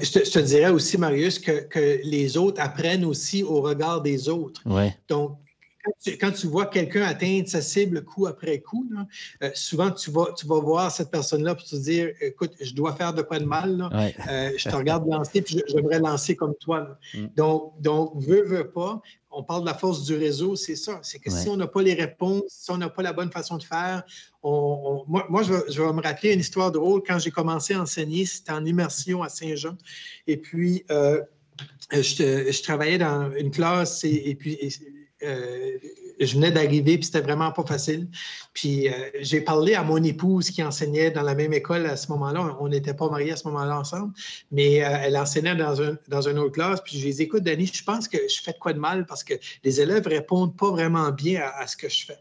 [0.00, 4.62] je, te, dirais aussi, Marius, que, que, les autres apprennent aussi au regard des autres.
[4.64, 4.96] Ouais.
[5.08, 5.38] Donc,
[6.20, 8.88] quand tu, vois quelqu'un atteindre sa cible coup après coup,
[9.42, 12.94] euh, souvent tu vas, tu vas voir cette personne-là pour te dire écoute, je dois
[12.94, 13.88] faire de quoi de mal.
[14.28, 16.98] Euh, je te regarde lancer, puis j'aimerais lancer comme toi.
[17.14, 17.26] Mm.
[17.36, 19.00] Donc, donc, veux, veux pas.
[19.36, 21.00] On parle de la force du réseau, c'est ça.
[21.02, 23.56] C'est que si on n'a pas les réponses, si on n'a pas la bonne façon
[23.56, 24.04] de faire,
[24.44, 27.02] moi, moi je, vais, me rappeler une histoire drôle.
[27.04, 29.76] Quand j'ai commencé à enseigner, c'était en immersion à Saint-Jean.
[30.28, 31.20] Et puis, euh,
[31.92, 34.56] je, travaillais dans une classe et, puis
[35.24, 35.78] euh,
[36.20, 38.08] je venais d'arriver, puis c'était vraiment pas facile.
[38.52, 42.10] Puis euh, j'ai parlé à mon épouse qui enseignait dans la même école à ce
[42.12, 42.56] moment-là.
[42.60, 44.12] On n'était pas mariés à ce moment-là ensemble,
[44.52, 45.96] mais euh, elle enseignait dans, un,
[46.30, 46.80] une autre classe.
[46.84, 48.78] Puis je lui ai dit, écoute, Dani, je pense que je fais de quoi de
[48.78, 49.34] mal parce que
[49.64, 52.18] les élèves répondent pas vraiment bien à, à ce que je fais.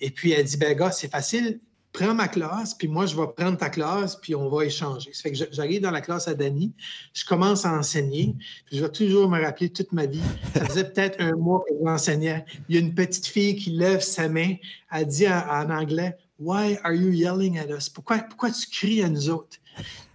[0.00, 1.60] Et puis elle dit, ben gars, c'est facile
[1.92, 5.12] prends ma classe, puis moi, je vais prendre ta classe, puis on va échanger.
[5.12, 6.72] Ça fait que j'arrive dans la classe à Dany,
[7.12, 10.22] je commence à enseigner, puis je vais toujours me rappeler toute ma vie.
[10.54, 12.44] Ça faisait peut-être un mois que j'enseignais.
[12.68, 14.54] Il y a une petite fille qui lève sa main,
[14.92, 17.88] elle dit en, anglais Why are you yelling at us?
[17.88, 19.58] Pourquoi, pourquoi tu cries à nous autres?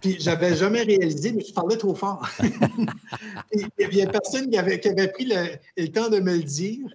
[0.06, 2.24] Puis j'avais jamais réalisé, mais je parlais trop fort.
[3.52, 6.86] il y a personne qui avait, qui avait pris le, temps de me le dire.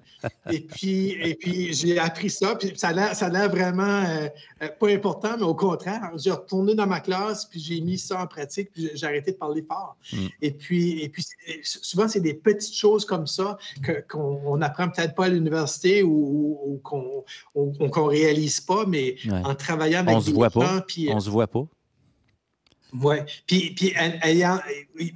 [0.50, 2.56] Et puis, et puis j'ai appris ça.
[2.56, 4.30] Puis ça a l'air vraiment euh,
[4.64, 8.22] euh, pas important, mais au contraire, j'ai retourné dans ma classe, puis j'ai mis ça
[8.22, 9.98] en pratique, puis j'ai arrêté de parler fort.
[10.14, 10.28] Mm.
[10.42, 11.26] Et puis, et puis
[11.64, 13.58] souvent, c'est des petites choses comme ça
[14.08, 17.26] qu'on n'apprend peut-être pas à l'université ou, qu'on
[17.58, 20.80] ne réalise pas, mais en travaillant avec on se voit pas.
[20.88, 21.68] Puis, on se voit pas.
[22.94, 23.18] Oui.
[23.48, 24.60] Puis, puis ayant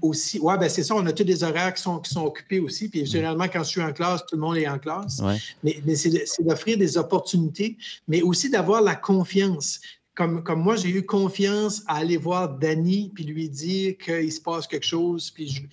[0.02, 2.60] aussi, ouais, ben c'est ça, on a tous des horaires qui sont, qui sont occupés
[2.60, 2.90] aussi.
[2.90, 5.22] Puis généralement, quand je suis en classe, tout le monde est en classe.
[5.64, 9.80] Mais, mais c'est d'offrir des opportunités, mais aussi d'avoir la confiance.
[10.16, 14.40] Comme, comme, moi, j'ai eu confiance à aller voir Danny puis lui dire qu'il se
[14.40, 15.68] passe quelque chose, puis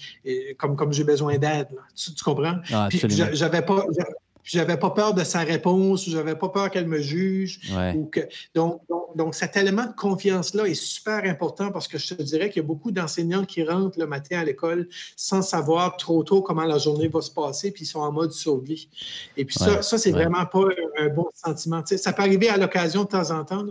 [0.58, 1.68] comme, comme j'ai besoin d'aide.
[1.94, 2.56] Tu, comprends?
[2.72, 3.86] Ah, puis j'avais pas,
[4.44, 7.61] j'avais pas peur de sa réponse, j'avais pas peur qu'elle me juge.
[7.94, 8.20] Ou que,
[8.55, 8.83] donc,
[9.14, 12.64] donc, cet élément de confiance-là est super important parce que je te dirais qu'il y
[12.64, 16.78] a beaucoup d'enseignants qui rentrent le matin à l'école sans savoir trop tôt comment la
[16.78, 18.88] journée va se passer, puis ils sont en mode survie.
[19.37, 20.64] Et puis ça, ça c'est vraiment pas
[20.98, 21.83] un, bon sentiment.
[21.85, 23.66] ça peut arriver à l'occasion de temps en temps,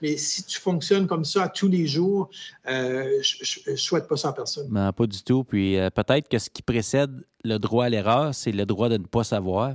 [0.00, 2.30] mais si tu fonctionnes comme ça à tous les jours,
[2.68, 4.68] euh, je ne souhaite pas ça à personne.
[4.70, 5.44] Non, pas du tout.
[5.44, 7.10] Puis euh, peut-être que ce qui précède
[7.44, 9.74] le droit à l'erreur, c'est le droit de ne pas savoir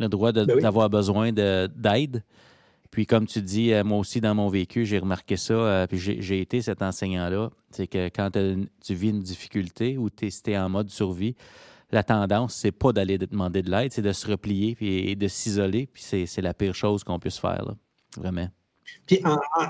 [0.00, 2.22] le droit ben d'avoir besoin d'aide.
[2.90, 5.98] Puis comme tu dis, euh, moi aussi dans mon vécu, j'ai remarqué ça, euh, puis
[5.98, 7.50] j'ai été cet enseignant-là.
[7.70, 11.36] C'est que quand tu vis une difficulté ou tu es, en mode survie,
[11.92, 15.86] la tendance, c'est pas d'aller demander de l'aide, c'est de se replier et de s'isoler.
[15.86, 17.74] Puis c'est la pire chose qu'on puisse faire, là.
[18.16, 18.48] vraiment.
[19.06, 19.20] Puis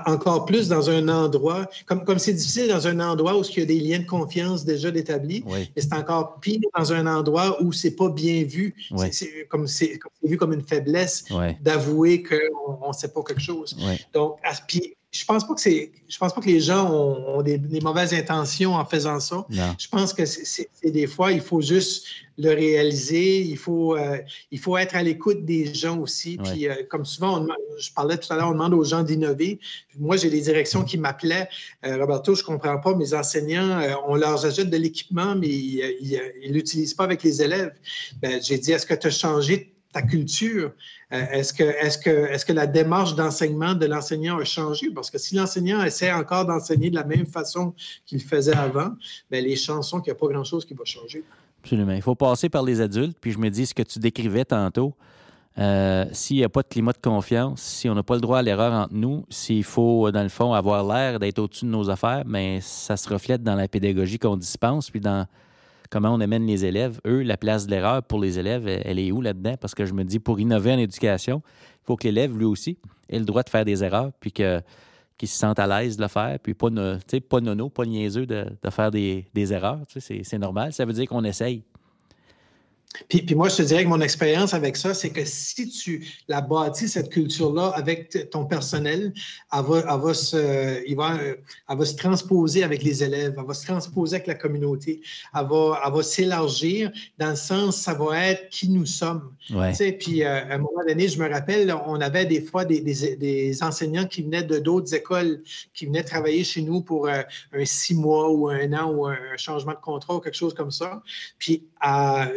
[0.05, 3.61] encore plus dans un endroit, comme comme c'est difficile dans un endroit où il y
[3.61, 7.71] a des liens de confiance déjà établis, mais c'est encore pire dans un endroit où
[7.71, 8.75] c'est pas bien vu.
[9.11, 11.25] C'est comme c'est vu comme une faiblesse
[11.61, 13.75] d'avouer qu'on ne sait pas quelque chose.
[14.13, 17.59] Donc, puis je pense pas que c'est, je pense pas que les gens ont, des,
[17.81, 19.45] mauvaises intentions en faisant ça.
[19.49, 22.05] Je pense que c'est des fois, il faut juste
[22.37, 23.41] le réaliser.
[23.41, 24.17] Il faut, euh,
[24.51, 26.37] il faut être à l'écoute des gens aussi.
[26.37, 27.45] Puis, euh, comme souvent,
[27.77, 29.59] je parlais tout à l'heure, on demande aux gens d'innover.
[29.99, 31.49] Moi, j'ai des directions qui m'appelaient.
[31.85, 32.95] Euh, Roberto, je comprends pas.
[32.95, 37.73] Mes enseignants, on leur achète de l'équipement, mais ils ne l'utilisent pas avec les élèves.
[38.21, 40.71] Ben, j'ai dit, est-ce que tu as changé ta culture?
[41.11, 44.89] Euh, est-ce que, est que, est que la démarche d'enseignement de l'enseignant a changé?
[44.93, 47.73] Parce que si l'enseignant essaie encore d'enseigner de la même façon
[48.05, 48.91] qu'il faisait avant,
[49.29, 51.23] bien, les chansons, qu'il n'y a pas grand-chose qui va changer.
[51.63, 51.93] Absolument.
[51.93, 53.17] Il faut passer par les adultes.
[53.19, 54.93] Puis je me dis ce que tu décrivais tantôt.
[55.57, 58.39] Euh, s'il n'y a pas de climat de confiance, si on n'a pas le droit
[58.39, 61.89] à l'erreur entre nous, s'il faut, dans le fond, avoir l'air d'être au-dessus de nos
[61.89, 65.27] affaires, mais ben, ça se reflète dans la pédagogie qu'on dispense, puis dans
[65.91, 66.99] comment on amène les élèves.
[67.05, 69.55] Eux, la place de l'erreur pour les élèves, elle est où là-dedans?
[69.59, 72.79] Parce que je me dis, pour innover en éducation, il faut que l'élève, lui aussi,
[73.09, 74.61] ait le droit de faire des erreurs, puis que
[75.17, 76.69] qu'il se sente à l'aise de le faire, puis pas,
[77.29, 79.81] pas nono, pas niaiseux de, de faire des, des erreurs.
[79.99, 80.73] C'est normal.
[80.73, 81.61] Ça veut dire qu'on essaye.
[83.07, 86.05] Puis, puis, moi, je te dirais que mon expérience avec ça, c'est que si tu
[86.27, 89.13] la bâtis, cette culture-là, avec ton personnel,
[89.53, 93.45] elle va, elle va, se, il va, elle va se transposer avec les élèves, elle
[93.45, 95.01] va se transposer avec la communauté,
[95.33, 99.33] elle va, elle va s'élargir dans le sens, ça va être qui nous sommes.
[99.51, 99.71] Ouais.
[99.71, 102.65] Tu sais, puis, euh, à un moment donné, je me rappelle, on avait des fois
[102.65, 107.07] des, des, des enseignants qui venaient de d'autres écoles, qui venaient travailler chez nous pour
[107.07, 107.21] euh,
[107.53, 110.71] un six mois ou un an ou un, changement de contrat ou quelque chose comme
[110.71, 111.01] ça.
[111.39, 112.27] Puis, à,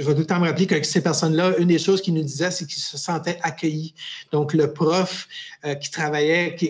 [0.00, 2.22] je vais tout le temps me rappeler que ces personnes-là, une des choses qu'ils nous
[2.22, 3.94] disaient, c'est qu'ils se sentaient accueillis.
[4.32, 5.28] Donc, le prof
[5.64, 6.68] euh, qui travaillait, qui,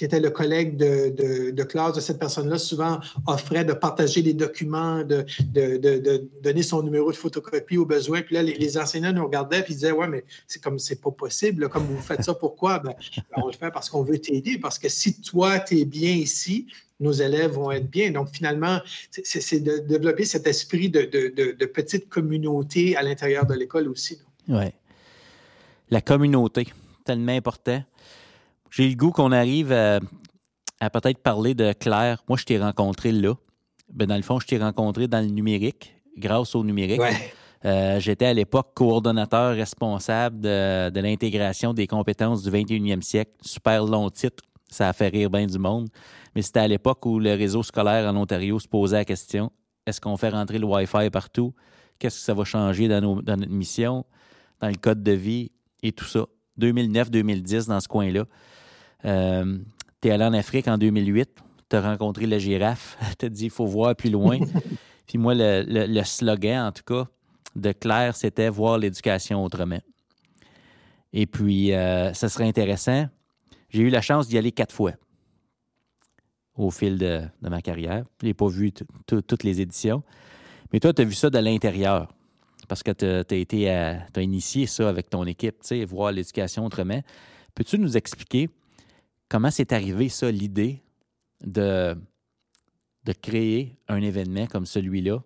[0.00, 5.24] était le collègue de, classe de cette personne-là, souvent offrait de partager des documents, de,
[5.52, 8.22] de, donner son numéro de photocopie au besoin.
[8.22, 11.68] Puis là, les, enseignants nous regardaient et disaient Ouais, mais c'est comme c'est pas possible.
[11.68, 12.78] comme vous faites ça, pourquoi?
[12.78, 14.58] Ben, ben, on le fait parce qu'on veut t'aider.
[14.58, 16.66] Parce que si toi, tu es bien ici,
[17.00, 18.10] nos élèves vont être bien.
[18.10, 18.80] Donc, finalement,
[19.10, 24.18] c'est de développer cet esprit de, petite communauté à l'intérieur de l'école aussi.
[24.48, 24.64] Oui.
[25.90, 26.66] La communauté,
[27.04, 27.82] tellement important.
[28.70, 32.22] J'ai le goût qu'on arrive à, peut-être parler de Claire.
[32.28, 33.34] Moi, je t'ai rencontré là.
[33.90, 37.00] Ben, dans le fond, je t'ai rencontré dans le numérique, grâce au numérique.
[37.64, 43.32] Euh, j'étais à l'époque coordonnateur responsable de, de l'intégration des compétences du 21e siècle.
[43.40, 44.44] Super long titre.
[44.68, 45.88] Ça a fait rire bien du monde.
[46.34, 49.50] Mais c'était à l'époque où le réseau scolaire en Ontario se posait la question
[49.88, 51.54] est-ce qu'on fait rentrer le Wi-Fi partout?
[51.98, 54.04] Qu'est-ce que ça va changer dans, notre mission,
[54.60, 55.50] dans le code de vie?
[55.82, 56.26] Et tout ça
[56.60, 58.24] 2009-2010 dans ce coin-là.
[59.06, 59.58] Euh,
[60.02, 61.30] tu es allé en Afrique en 2008,
[61.70, 64.38] tu as rencontré la girafe, tu as dit il faut voir plus loin.
[65.06, 67.08] Puis moi, le, slogan, en tout cas,
[67.56, 69.80] de Claire, c'était voir l'éducation autrement.
[71.14, 73.06] Et puis, euh, ça serait intéressant.
[73.70, 74.92] J'ai eu la chance d'y aller quatre fois
[76.54, 78.04] au fil de, ma carrière.
[78.20, 78.72] Je n'ai pas vu
[79.06, 80.02] toutes les éditions.
[80.72, 82.12] Mais toi, tu as vu ça de l'intérieur
[82.66, 87.02] parce que tu as, as initié ça avec ton équipe, tu sais, voir l'éducation autrement.
[87.54, 88.50] Peux-tu nous expliquer
[89.28, 90.82] comment c'est arrivé, ça, l'idée
[91.40, 91.96] de,
[93.04, 95.22] de créer un événement comme celui-là?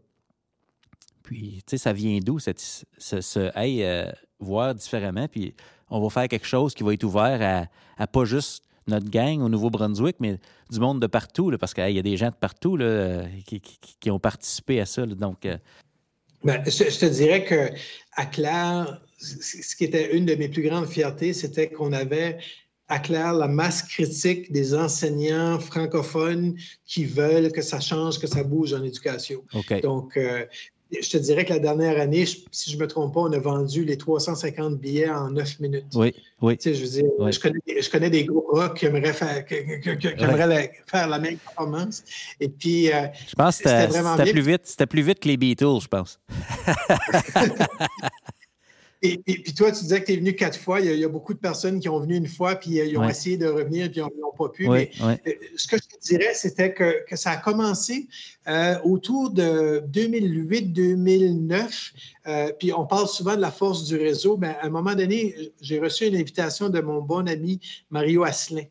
[1.22, 2.52] Puis, tu sais, ça vient d'où, ce,
[2.98, 5.54] ce hey, euh, voir différemment, puis
[5.92, 9.40] on va faire quelque chose qui va être ouvert à, à pas juste notre gang
[9.42, 10.38] au Nouveau-Brunswick, mais
[10.70, 14.18] du monde de partout, parce qu'il y a des gens de partout là, qui, ont
[14.18, 15.06] participé à ça.
[15.06, 15.56] donc, euh.
[16.42, 17.70] ben, je, te dirais que
[18.14, 22.38] à Claire, ce qui était une de mes plus grandes fiertés, c'était qu'on avait
[22.88, 28.42] à Claire la masse critique des enseignants francophones qui veulent que ça change, que ça
[28.42, 29.44] bouge en éducation.
[29.82, 30.44] Donc, euh,
[31.00, 33.38] je te dirais que la dernière année, si je ne me trompe pas, on a
[33.38, 35.86] vendu les 350 billets en 9 minutes.
[35.94, 36.56] Oui, oui.
[36.58, 39.44] Tu sais, je veux dire, je, connais, je, connais, des groupes rock qui aimeraient faire,
[40.86, 42.02] faire la même performance.
[42.40, 45.80] Et puis, euh, je pense que c'était plus vite, c'était plus vite que les Beatles,
[45.80, 46.20] je pense.
[49.04, 50.80] Et, puis toi, tu disais que tu es venu quatre fois.
[50.80, 53.08] Il y, a, beaucoup de personnes qui ont venu une fois, puis euh, ils ont
[53.08, 54.68] essayé de revenir, puis ils n'ont pas pu.
[54.68, 55.16] mais euh,
[55.56, 58.06] ce que je te dirais, c'était que, que, ça a commencé
[58.46, 62.54] euh, autour de 2008-2009.
[62.60, 64.36] puis on parle souvent de la force du réseau.
[64.36, 67.58] Mais à un moment donné, j'ai reçu une invitation de mon bon ami
[67.90, 68.66] Mario Asselin.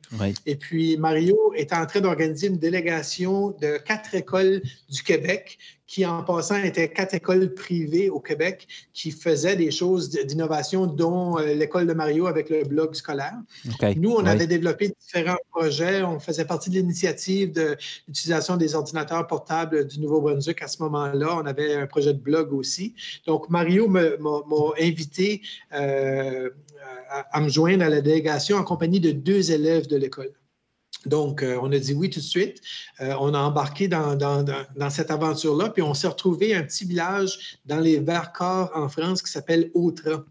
[0.45, 5.57] Et puis Mario est en train d'organiser une délégation de quatre écoles du Québec
[5.91, 11.37] qui, en passant, étaient quatre écoles privées au Québec qui faisaient des choses d'innovation, dont
[11.37, 13.35] euh, l'école de Mario avec le blog scolaire.
[13.97, 16.01] Nous, on avait développé différents projets.
[16.01, 17.75] On faisait partie de l'initiative de
[18.07, 21.35] l'utilisation des ordinateurs portables du Nouveau-Brunswick à ce moment-là.
[21.35, 22.95] On avait un projet de blog aussi.
[23.27, 24.11] Donc, Mario m'a
[24.79, 25.41] invité
[25.73, 26.49] euh,
[27.33, 30.31] à me joindre à la délégation en compagnie de deux élèves de l'école.
[31.05, 32.61] Donc, euh, on a dit oui tout de suite.
[32.99, 34.45] Euh, on a embarqué dans,
[34.89, 39.31] cette aventure-là, puis on s'est retrouvé un petit village dans les Vercors en France qui
[39.31, 40.21] s'appelle Autran.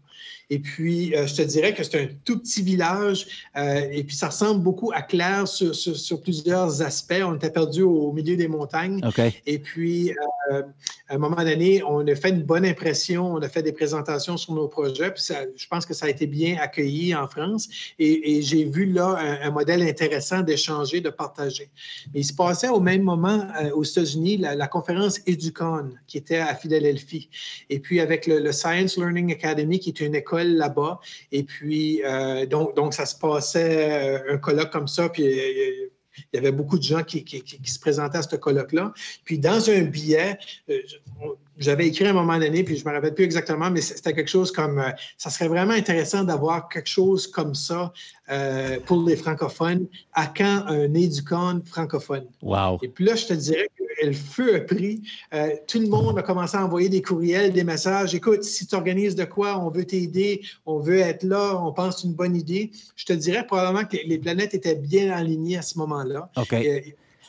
[0.51, 4.13] Et puis, euh, je te dirais que c'est un tout petit village euh, et puis
[4.13, 7.23] ça ressemble beaucoup à Claire sur, sur, plusieurs aspects.
[7.23, 8.99] On était perdu au milieu des montagnes.
[9.45, 10.11] Et puis,
[10.51, 10.63] euh,
[11.07, 14.35] à un moment donné, on a fait une bonne impression, on a fait des présentations
[14.35, 15.11] sur nos projets.
[15.11, 15.23] Puis
[15.55, 19.51] je pense que ça a été bien accueilli en France et, j'ai vu là un,
[19.51, 21.69] modèle intéressant d'échanger, de partager.
[22.13, 26.55] Mais il se passait au même moment aux États-Unis la, conférence Educon qui était à
[26.55, 27.29] Philadelphie.
[27.69, 30.99] Et puis, avec le, le Science Learning Academy, qui est une école là-bas.
[31.31, 35.09] Et puis, euh, donc, donc, ça se passait euh, un colloque comme ça.
[35.09, 37.25] Puis, il y avait beaucoup de gens qui,
[37.63, 38.93] se présentaient à ce colloque-là.
[39.23, 40.37] Puis, dans un billet,
[40.69, 40.79] euh,
[41.57, 44.13] j'avais écrit à un moment donné, puis je ne me rappelle plus exactement, mais c'était
[44.13, 44.83] quelque chose comme
[45.17, 47.93] ça serait vraiment intéressant d'avoir quelque chose comme ça
[48.85, 49.87] pour les francophones.
[50.13, 52.25] À quand un éducant francophone?
[52.41, 52.79] Wow.
[52.81, 55.01] Et puis là, je te dirais que le feu a pris.
[55.33, 58.15] Euh, tout le monde a commencé à envoyer des courriels, des messages.
[58.15, 62.03] Écoute, si tu organises de quoi, on veut t'aider, on veut être là, on pense
[62.03, 62.71] une bonne idée.
[62.95, 66.29] Je te dirais probablement que les planètes étaient bien alignées à ce moment-là.
[66.53, 66.79] Euh,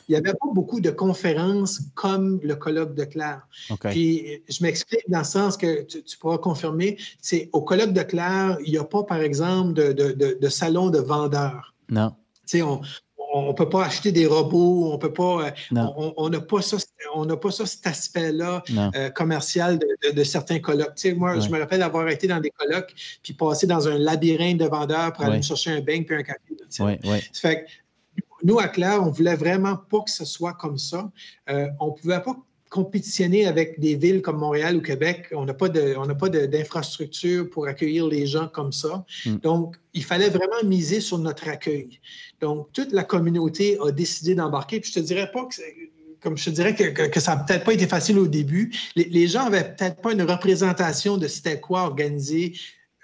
[0.07, 3.47] il n'y avait pas beaucoup de conférences comme le colloque de Claire.
[3.81, 8.57] Puis je m'explique dans le sens que tu, pourras confirmer, c'est au colloque de Claire,
[8.65, 11.73] il n'y a pas, par exemple, de, de, de salon de vendeurs.
[11.89, 12.11] Non.
[12.45, 12.81] Tu sais, on,
[13.33, 16.77] on ne peut pas acheter des robots, on peut pas, euh, on n'a pas ça,
[17.15, 18.63] on n'a pas ça cet aspect-là
[18.95, 19.79] euh, commercial
[20.13, 21.03] de, certains colloques.
[21.15, 22.93] moi, je me rappelle avoir été dans des colloques
[23.23, 26.39] puis passer dans un labyrinthe de vendeurs pour aller chercher un bain puis un café.
[28.43, 31.11] Nous, à Claire, on voulait vraiment pas que ce soit comme ça.
[31.49, 32.35] Euh, on pouvait pas
[32.69, 35.27] compétitionner avec des villes comme Montréal ou Québec.
[35.31, 39.05] On n'a pas d'infrastructure pour accueillir les gens comme ça.
[39.25, 39.35] Hmm.
[39.37, 41.99] Donc, il fallait vraiment miser sur notre accueil.
[42.41, 44.79] Donc, toute la communauté a décidé d'embarquer.
[44.79, 45.55] Puis je te dirais pas que
[46.21, 48.73] comme je te dirais que, ça n'a peut-être pas été facile au début.
[48.95, 52.53] Les, les gens n'avaient peut-être pas une représentation de c'était quoi organiser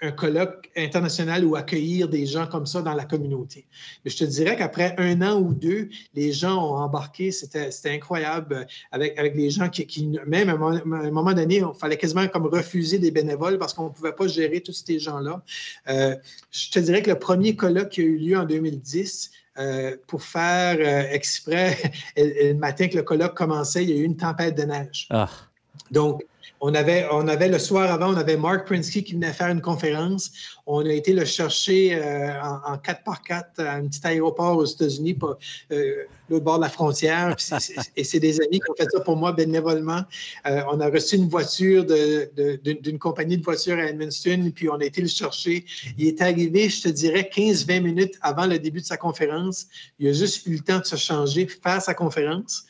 [0.02, 3.66] un colloque international ou accueillir des gens comme ça dans la communauté.
[4.04, 8.54] Mais je te dirais qu'après un an ou deux, les gens ont embarqué, c'était incroyable
[8.54, 12.46] euh, avec, avec les gens qui, même à un, moment donné, il fallait quasiment comme
[12.46, 15.42] refuser des bénévoles parce qu'on ne pouvait pas gérer tous ces gens-là.
[15.88, 16.16] Euh,
[16.50, 20.22] je te dirais que le premier colloque qui a eu lieu en 2010, euh, pour
[20.22, 20.80] faire
[21.12, 21.76] exprès,
[22.16, 25.08] le matin que le colloque commençait, il y a eu une tempête de neige.
[25.10, 25.28] Ah.
[25.90, 26.22] Donc,
[26.60, 29.62] on avait, on avait le soir avant, on avait Mark Prinsky qui venait faire une
[29.62, 30.30] conférence.
[30.66, 35.18] On a été le chercher euh, en, 4x4 à un petit aéroport aux États-Unis,
[35.72, 37.34] euh, l'autre bord de la frontière.
[37.96, 40.02] et c'est des amis qui ont fait ça pour moi bénévolement.
[40.46, 44.84] Euh, on a reçu une voiture d'une compagnie de voitures à Edmundston, puis on a
[44.84, 45.64] été le chercher.
[45.96, 49.66] Il est arrivé, je te dirais, 15-20 minutes avant le début de sa conférence.
[49.98, 52.66] Il a juste eu le temps de se changer, faire sa conférence.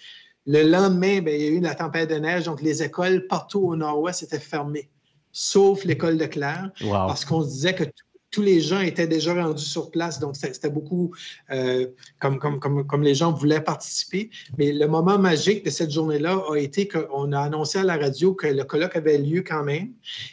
[0.53, 3.61] Le lendemain, ben, il y a eu la tempête de neige, donc les écoles partout
[3.61, 4.88] au nord-ouest étaient fermées,
[5.30, 7.84] sauf l'école de Claire, parce qu'on se disait que
[8.32, 11.12] tous les gens étaient déjà rendus sur place, donc c'était beaucoup
[11.53, 11.86] euh,
[12.18, 14.30] comme, comme, comme, comme, les gens voulaient participer.
[14.59, 18.34] Mais le moment magique de cette journée-là a été qu'on a annoncé à la radio
[18.34, 19.92] que le colloque avait lieu quand même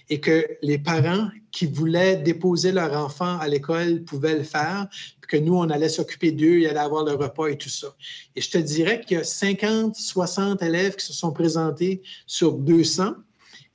[0.09, 1.27] et que les parents
[1.57, 4.87] qui voulaient déposer leur enfant à l'école pouvaient le faire,
[5.27, 7.95] que nous, on allait s'occuper d'eux, il allait avoir le repas et tout ça.
[8.35, 12.53] Et je te dirais qu'il y a 50, 60 élèves qui se sont présentés sur
[12.53, 13.15] 200.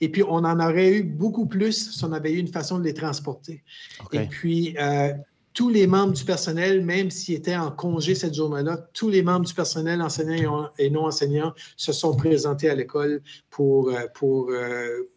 [0.01, 2.85] Et puis, on en aurait eu beaucoup plus si on avait eu une façon de
[2.85, 3.65] les transporter.
[4.13, 5.13] Et puis, euh,
[5.53, 9.45] tous les membres du personnel, même s'ils étaient en congé cette journée-là, tous les membres
[9.45, 15.11] du personnel, enseignants et non enseignants, se sont présentés à l'école pour, euh, pour, euh,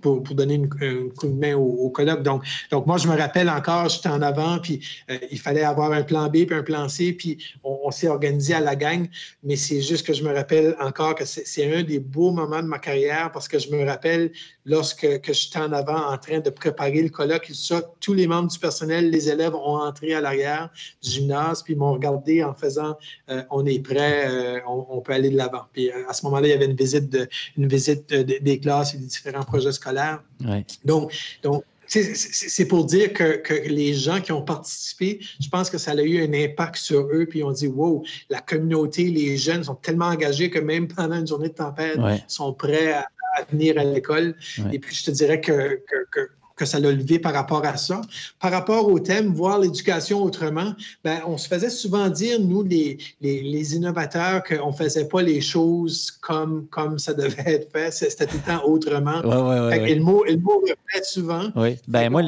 [0.00, 2.22] pour, donner un coup de main au, colloque.
[2.22, 4.80] Donc, donc, moi, je me rappelle encore, j'étais en avant, puis
[5.10, 8.54] euh, il fallait avoir un plan B puis un plan C, puis on, s'est organisé
[8.54, 9.08] à la gang.
[9.42, 12.68] Mais c'est juste que je me rappelle encore que c'est un des beaux moments de
[12.68, 14.32] ma carrière parce que je me rappelle
[14.70, 18.48] lorsque que j'étais en avant en train de préparer le colloque, ça, tous les membres
[18.48, 20.70] du personnel, les élèves ont entré à l'arrière
[21.02, 22.96] du gymnase, puis m'ont regardé en faisant
[23.30, 25.64] euh, on est prêt, euh, on, peut aller de l'avant.
[25.72, 28.98] Puis à ce moment-là, il y avait une visite, de, une visite des classes et
[28.98, 30.22] des différents projets scolaires.
[30.84, 31.12] Donc,
[31.42, 36.02] donc c'est pour dire que, les gens qui ont participé, je pense que ça a
[36.02, 40.06] eu un impact sur eux, puis on dit Wow, la communauté, les jeunes sont tellement
[40.06, 43.06] engagés que même pendant une journée de tempête, ils sont prêts à,
[43.50, 44.34] venir à l'école.
[44.72, 45.82] Et puis je te dirais que,
[46.60, 48.02] que ça l'a levé par rapport à ça.
[48.38, 52.98] Par rapport au thème, voir l'éducation autrement, ben, on se faisait souvent dire, nous, les,
[53.22, 58.26] les, innovateurs, qu'on ne faisait pas les choses comme, comme ça devait être fait, c'était
[58.26, 59.22] tout le temps autrement.
[59.72, 61.50] et le mot, le mot répète souvent.
[61.56, 62.22] Oui, ben moi,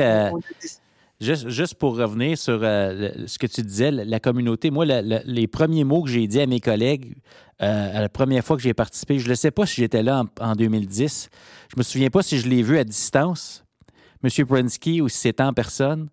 [1.21, 5.85] Juste, juste, pour revenir sur euh, ce que tu disais, la, communauté, moi, les premiers
[5.85, 7.15] mots que j'ai dit à mes collègues
[7.63, 10.25] euh, à la première fois que j'ai participé, je ne sais pas si j'étais là
[10.41, 11.31] en, en, 2010.
[11.69, 13.65] Je me souviens pas si je l'ai vu à distance,
[14.25, 14.47] M.
[14.47, 16.09] Prensky ou si c'était en personne.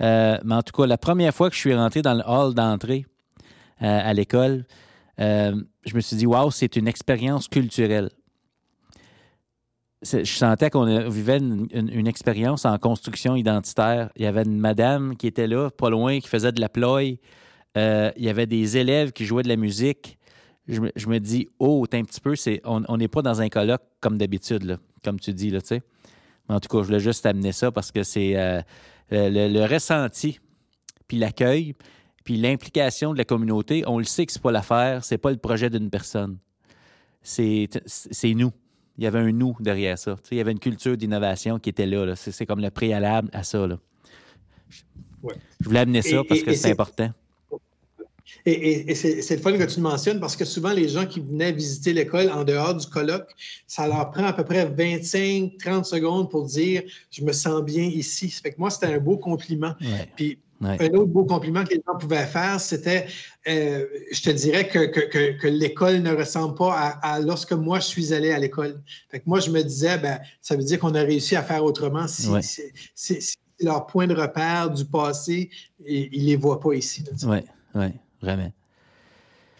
[0.00, 3.06] mais en tout cas, la première fois que je suis rentré dans le hall d'entrée
[3.80, 4.64] à l'école,
[5.18, 8.10] je me suis dit, waouh, c'est une expérience culturelle
[10.02, 14.10] je sentais qu'on vivait une, expérience en construction identitaire.
[14.16, 17.02] Il y avait une madame qui était là, pas loin, qui faisait de la ploie.
[17.76, 20.17] Euh, il y avait des élèves qui jouaient de la musique.
[20.68, 24.18] Je me, dis, oh, un petit peu, c'est, on n'est pas dans un colloque comme
[24.18, 25.82] d'habitude, comme tu dis, là, tu sais.
[26.48, 28.60] En tout cas, je voulais juste amener ça parce que c'est euh,
[29.10, 30.40] le, ressenti,
[31.06, 31.74] puis l'accueil,
[32.24, 33.82] puis l'implication de la communauté.
[33.86, 36.38] On le sait que c'est pas l'affaire, c'est pas le projet d'une personne.
[37.22, 37.68] C'est
[38.24, 38.52] nous
[38.98, 40.16] il y avait un nous derrière ça.
[40.32, 42.14] il y avait une culture d'innovation qui était là.
[42.16, 43.64] C'est comme le préalable à ça.
[43.64, 47.12] Je voulais amener ça parce que c'est important.
[48.46, 51.52] Et, c'est le fun que tu le mentionnes parce que souvent, les gens qui venaient
[51.52, 53.30] visiter l'école en dehors du colloque,
[53.66, 58.30] ça leur prend à peu près 25-30 secondes pour dire je me sens bien ici.
[58.30, 59.74] Ça fait que moi, c'était un beau compliment.
[60.16, 63.06] Puis un autre beau compliment que les gens pouvaient faire, c'était,
[63.46, 68.12] euh, je te dirais que, que, l'école ne ressemble pas à, lorsque moi je suis
[68.12, 68.82] allé à l'école.
[69.08, 71.64] Fait que moi, je me disais, ben, ça veut dire qu'on a réussi à faire
[71.64, 72.28] autrement si,
[72.94, 75.50] si, leur point de repère du passé,
[75.84, 77.04] ils ne les voient pas ici.
[77.24, 77.38] Oui,
[77.74, 77.86] oui,
[78.20, 78.50] vraiment.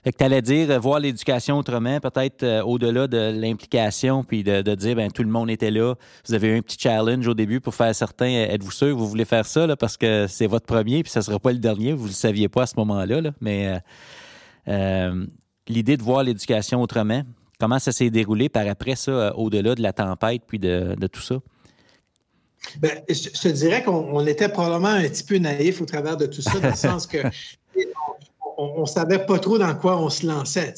[0.05, 4.45] Fait que tu allais dire euh, voir l'éducation autrement, peut-être euh, au-delà de l'implication, puis
[4.45, 5.95] de, dire ben tout le monde était là.
[6.27, 8.31] Vous avez eu un petit challenge au début pour faire certain.
[8.31, 11.11] Euh, êtes-vous sûr que vous voulez faire ça là, parce que c'est votre premier, puis
[11.11, 11.93] ça ne sera pas le dernier.
[11.93, 13.21] Vous ne le saviez pas à ce moment-là.
[13.21, 13.81] Là, mais
[15.67, 17.23] l'idée de voir l'éducation autrement,
[17.59, 21.37] comment ça s'est déroulé par après ça, au-delà de la tempête, puis de, tout ça?
[22.81, 26.43] Bien, je, te dirais qu'on était probablement un petit peu naïf au travers de tout
[26.43, 27.19] ça, dans le sens que
[28.59, 30.75] on ne savait pas trop dans quoi on se lançait.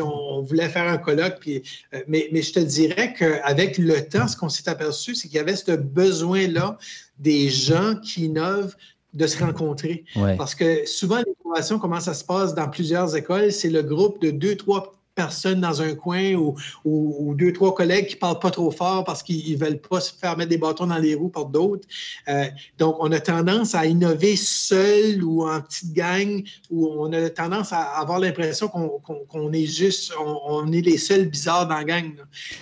[0.00, 1.62] on, voulait faire un colloque, puis,
[1.94, 5.40] euh, mais, je te dirais qu'avec le temps, ce qu'on s'est aperçu, c'est qu'il y
[5.40, 6.78] avait ce besoin-là
[7.18, 8.74] des gens qui innovent
[9.12, 10.04] de se rencontrer.
[10.38, 14.30] Parce que souvent, l'innovation, comment ça se passe dans plusieurs écoles, c'est le groupe de
[14.30, 19.02] deux, trois personnes dans un coin ou, deux, trois collègues qui parlent pas trop fort
[19.02, 21.86] parce qu'ils veulent pas se faire mettre des bâtons dans les roues par d'autres.
[22.28, 22.46] Euh,
[22.78, 27.72] donc, on a tendance à innover seul ou en petite gang, ou on a tendance
[27.72, 32.12] à avoir l'impression qu'on est juste, on, est les seuls bizarres dans la gang.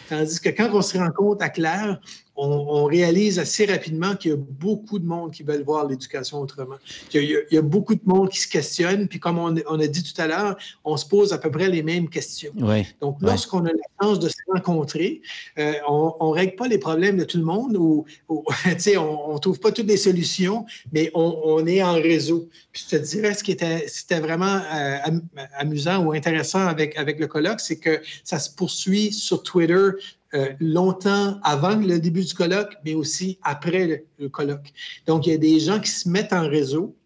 [0.09, 2.00] Tandis que quand on se rencontre à clair,
[2.37, 6.76] on, réalise assez rapidement qu'il y a beaucoup de monde qui veulent voir l'éducation autrement.
[7.12, 10.20] Il y, a, beaucoup de monde qui se questionne, puis comme on, a dit tout
[10.20, 12.53] à l'heure, on se pose à peu près les mêmes questions.
[13.01, 15.22] Donc, lorsqu'on a la chance de se rencontrer,
[15.59, 19.59] euh, on ne règle pas les problèmes de tout le monde ou, on ne trouve
[19.59, 22.49] pas toutes les solutions, mais on, est en réseau.
[22.72, 24.99] Puis je te dirais, ce qui était, vraiment euh,
[25.59, 29.91] amusant ou intéressant avec, avec le colloque, c'est que ça se poursuit sur Twitter
[30.34, 34.72] euh, longtemps avant le début du colloque, mais aussi après le colloque.
[35.06, 36.96] Donc, il y a des gens qui se mettent en réseau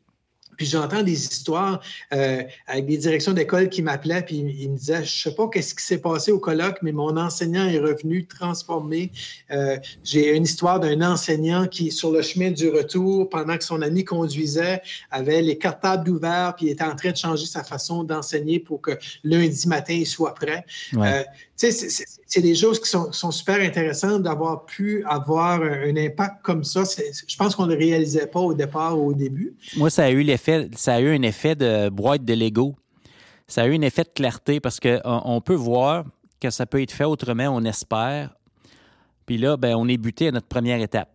[0.61, 1.81] puis j'entends des histoires
[2.13, 5.75] euh, avec des directions d'école qui m'appelaient, puis ils me disaient, je sais pas qu'est-ce
[5.75, 9.11] qui s'est passé au colloque, mais mon enseignant est revenu transformé.
[9.51, 13.81] Euh, j'ai une histoire d'un enseignant qui, sur le chemin du retour, pendant que son
[13.81, 18.61] ami conduisait, avait les cartables ouverts, puis était en train de changer sa façon d'enseigner
[18.61, 20.67] pour que lundi matin, il soit prêt.
[20.95, 21.23] Euh,
[21.69, 26.85] c'est des choses qui sont, super intéressantes d'avoir pu avoir un, impact comme ça.
[26.85, 29.55] Je pense qu'on ne le réalisait pas au départ ou au début.
[29.77, 32.77] Moi, ça a eu l'effet, ça a eu un effet de boîte de Lego.
[33.47, 36.05] Ça a eu un effet de clarté parce qu'on on peut voir
[36.41, 38.35] que ça peut être fait autrement, on espère.
[39.27, 41.11] Puis là, ben, on est buté à notre première étape.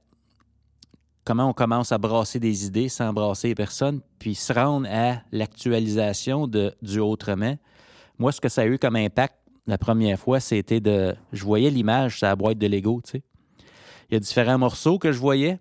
[1.23, 5.23] Comment on commence à brasser des idées sans brasser les personnes, puis se rendre à
[5.31, 7.57] l'actualisation du autrement.
[8.19, 9.35] Moi, ce que ça a eu comme impact,
[9.68, 11.16] la première fois, c'était de.
[11.34, 13.24] Je voyais l'image sur la boîte de Lego, tu sais.
[14.09, 15.59] Il y a différents morceaux que je voyais,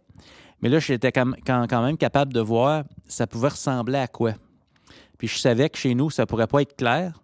[0.61, 4.35] mais là, j'étais quand même capable de voir ça pouvait ressembler à quoi.
[5.19, 7.23] Puis je savais que chez nous, ça pourrait pas être clair,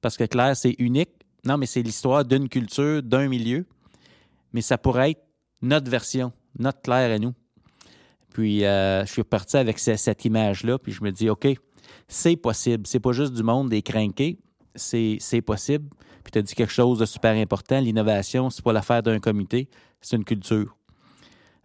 [0.00, 1.10] parce que clair, c'est unique.
[1.44, 3.66] Non, mais c'est l'histoire d'une culture, d'un milieu,
[4.52, 5.22] mais ça pourrait être
[5.62, 7.34] notre version, notre clair à nous.
[8.32, 11.48] Puis euh, je suis reparti avec cette image-là, puis je me dis, OK,
[12.08, 12.86] c'est possible.
[12.86, 14.38] C'est pas juste du monde des crinqués,
[14.74, 15.88] c'est possible.
[16.22, 17.80] Puis tu as dit quelque chose de super important.
[17.80, 19.68] L'innovation, c'est pas l'affaire d'un comité,
[20.00, 20.76] c'est une culture.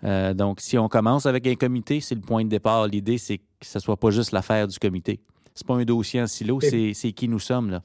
[0.03, 2.88] Euh, donc, si on commence avec un comité, c'est le point de départ.
[2.88, 5.20] L'idée, c'est que ce ne soit pas juste l'affaire du comité.
[5.53, 7.72] C'est pas un dossier en silo, c'est qui nous sommes.
[7.72, 7.82] là.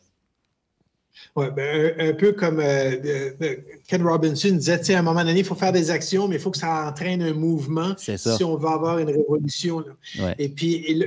[1.36, 3.26] Oui, ben, un, peu comme euh,
[3.86, 6.50] Ken Robinson disait, à un moment donné, il faut faire des actions, mais il faut
[6.50, 9.84] que ça entraîne un mouvement si on veut avoir une révolution.
[10.38, 11.02] Et puis,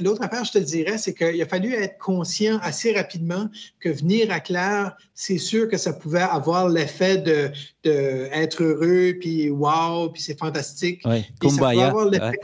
[0.00, 4.32] l'autre affaire, je te dirais, c'est qu'il a fallu être conscient assez rapidement que venir
[4.32, 7.50] à Claire, c'est sûr que ça pouvait avoir l'effet de,
[7.84, 11.02] être heureux, puis wow, puis c'est fantastique.
[11.40, 11.80] Kumbaya.
[11.80, 12.38] Ça avoir l'effet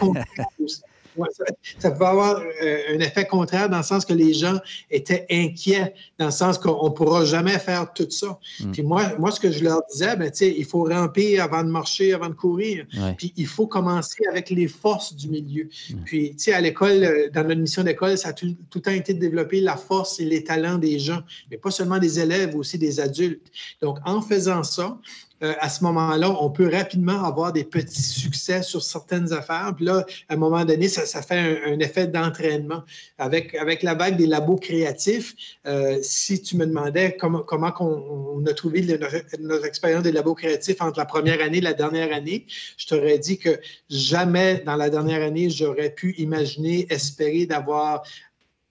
[1.78, 4.58] ça, peut avoir euh, un effet contraire dans le sens que les gens
[4.90, 8.38] étaient inquiets, dans le sens qu'on ne pourra jamais faire tout ça.
[8.60, 8.72] Mm.
[8.72, 12.12] Puis moi, moi, ce que je leur disais, ben, il faut ramper avant de marcher,
[12.12, 12.86] avant de courir.
[13.16, 15.64] Puis il faut commencer avec les forces du milieu.
[15.64, 15.94] Mm.
[16.04, 18.82] Puis, tu sais, à l'école, euh, dans notre mission d'école, ça a tout, tout, le
[18.82, 22.20] temps été de développer la force et les talents des gens, mais pas seulement des
[22.20, 23.46] élèves, aussi des adultes.
[23.80, 24.98] Donc, en faisant ça,
[25.42, 29.72] euh, à ce moment-là, on peut rapidement avoir des petits succès sur certaines affaires.
[29.76, 32.82] Puis là, à un moment donné, ça, fait un, effet d'entraînement.
[33.18, 35.34] Avec, avec la vague des labos créatifs,
[35.66, 40.80] euh, si tu me demandais comment, comment on, a trouvé notre, expérience des labos créatifs
[40.80, 44.90] entre la première année et la dernière année, je t'aurais dit que jamais dans la
[44.90, 48.02] dernière année, j'aurais pu imaginer, espérer d'avoir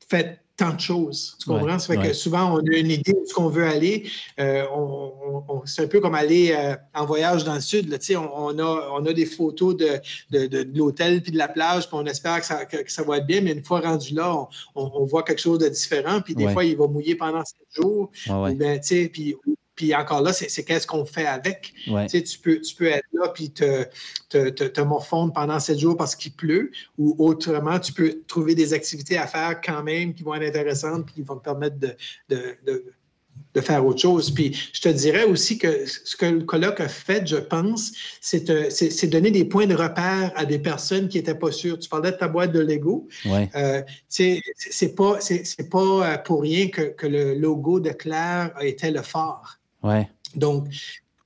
[0.10, 1.38] fait tant de choses.
[1.40, 1.78] Tu comprends?
[1.78, 4.10] ça fait que souvent, on a une idée de ce qu'on veut aller.
[4.40, 7.90] Euh, on, c'est un peu comme aller euh, en voyage dans le sud.
[7.90, 7.98] Là,
[8.36, 10.00] on, a, on a des photos de,
[10.32, 13.18] de, de, l'hôtel puis de la plage, puis on espère que ça, que, ça, va
[13.18, 16.22] être bien, mais une fois rendu là, on, voit quelque chose de différent.
[16.22, 18.10] Puis des fois, il va mouiller pendant sept jours.
[18.12, 19.36] Puis
[19.78, 21.74] puis encore là, c'est qu'est-ce qu'on fait avec?
[21.86, 23.86] Tu, sais, tu, peux, tu peux être là puis te,
[24.28, 28.74] te, te, morfondre pendant sept jours parce qu'il pleut, ou autrement, tu peux trouver des
[28.74, 31.96] activités à faire quand même qui vont être intéressantes puis qui vont te permettre de,
[32.28, 32.94] de, de
[33.54, 34.32] de faire autre chose.
[34.32, 38.50] Puis je te dirais aussi que ce que le colloque a fait, je pense, c'est
[38.50, 41.80] euh, donner des points de repère à des personnes qui n'étaient pas sûres.
[41.80, 43.08] Tu parlais de ta boîte de Lego.
[43.26, 43.50] Ouais.
[43.56, 44.42] Euh, c'est
[44.96, 45.80] pas, c'est pas
[46.14, 49.57] euh, pour rien que, que, le logo de Claire été le phare.
[49.84, 50.10] Ouais.
[50.36, 50.70] Donc,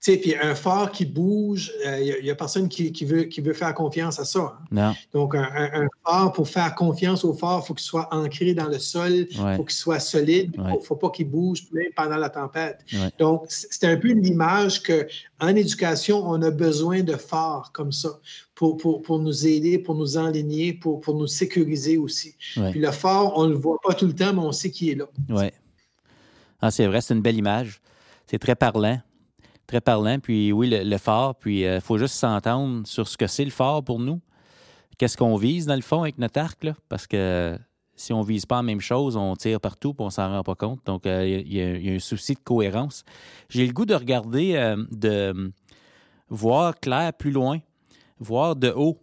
[0.03, 3.39] tu sais, puis un phare qui bouge, il euh, n'y a, personne qui, veut, qui
[3.39, 4.39] veut faire confiance à ça.
[4.39, 4.65] Hein.
[4.71, 4.93] Non.
[5.13, 8.79] Donc, un, phare, pour faire confiance au phare, il faut qu'il soit ancré dans le
[8.79, 12.79] sol, il faut qu'il soit solide, il ne faut, pas qu'il bouge pendant la tempête.
[13.19, 18.09] Donc, c'est un peu l'image qu'en éducation, on a besoin de phares comme ça
[18.55, 22.33] pour, pour, nous aider, pour nous enligner, pour, pour nous sécuriser aussi.
[22.71, 24.89] Puis le phare, on ne le voit pas tout le temps, mais on sait qu'il
[24.89, 25.05] est là.
[25.29, 25.45] Oui.
[26.59, 27.81] Ah, c'est vrai, c'est une belle image.
[28.31, 28.97] C'est très parlant.
[29.67, 30.17] Très parlant.
[30.19, 31.35] Puis oui, le, phare.
[31.35, 34.21] Puis il euh, faut juste s'entendre sur ce que c'est le phare pour nous.
[34.97, 36.73] Qu'est-ce qu'on vise dans le fond avec notre arc, là?
[36.87, 37.59] Parce que
[37.93, 40.43] si on ne vise pas la même chose, on tire partout et on s'en rend
[40.43, 40.79] pas compte.
[40.85, 43.03] Donc, euh, il y, a un souci de cohérence.
[43.49, 45.51] J'ai le goût de regarder, euh, de
[46.29, 47.59] voir clair plus loin,
[48.17, 48.97] voir de haut.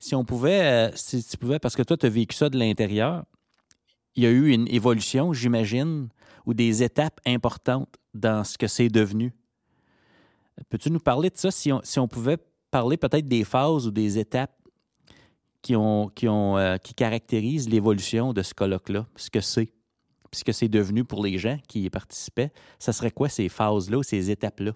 [0.00, 3.24] Si on pouvait, si tu pouvais, parce que toi, tu as vécu ça de l'intérieur,
[4.14, 6.08] il y a eu une évolution, j'imagine,
[6.46, 9.32] ou des étapes importantes dans ce que c'est devenu?
[10.70, 12.38] Peux-tu nous parler de ça, si on, pouvait
[12.70, 14.56] parler peut-être des phases ou des étapes
[15.60, 19.72] qui, euh, caractérisent l'évolution de ce colloque-là, ce c'est,
[20.32, 24.02] ce c'est devenu pour les gens qui y participaient, ça serait quoi ces phases-là ou
[24.02, 24.72] ces étapes-là?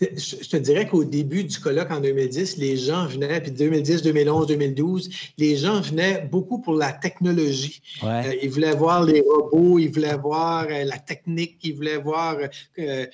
[0.00, 4.46] Je te dirais qu'au début du colloque en 2010, les gens venaient, puis 2010, 2011,
[4.48, 7.80] 2012, les gens venaient beaucoup pour la technologie.
[8.02, 12.38] Euh, ils voulaient voir les robots, ils voulaient voir euh, la technique, ils voulaient voir
[12.78, 13.06] euh,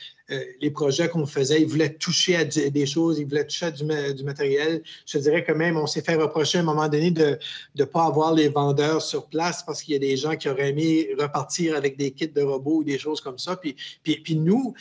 [0.61, 3.85] les projets qu'on faisait, ils voulaient toucher à des choses, ils voulaient toucher à du,
[4.25, 4.83] matériel.
[5.07, 7.39] Je te dirais que même, on s'est fait reprocher à un moment donné de
[7.77, 10.71] ne pas avoir les vendeurs sur place parce qu'il y a des gens qui auraient
[10.71, 13.57] aimé repartir avec des kits de robots ou des choses comme ça.
[13.57, 14.75] Puis, puis, puis nous,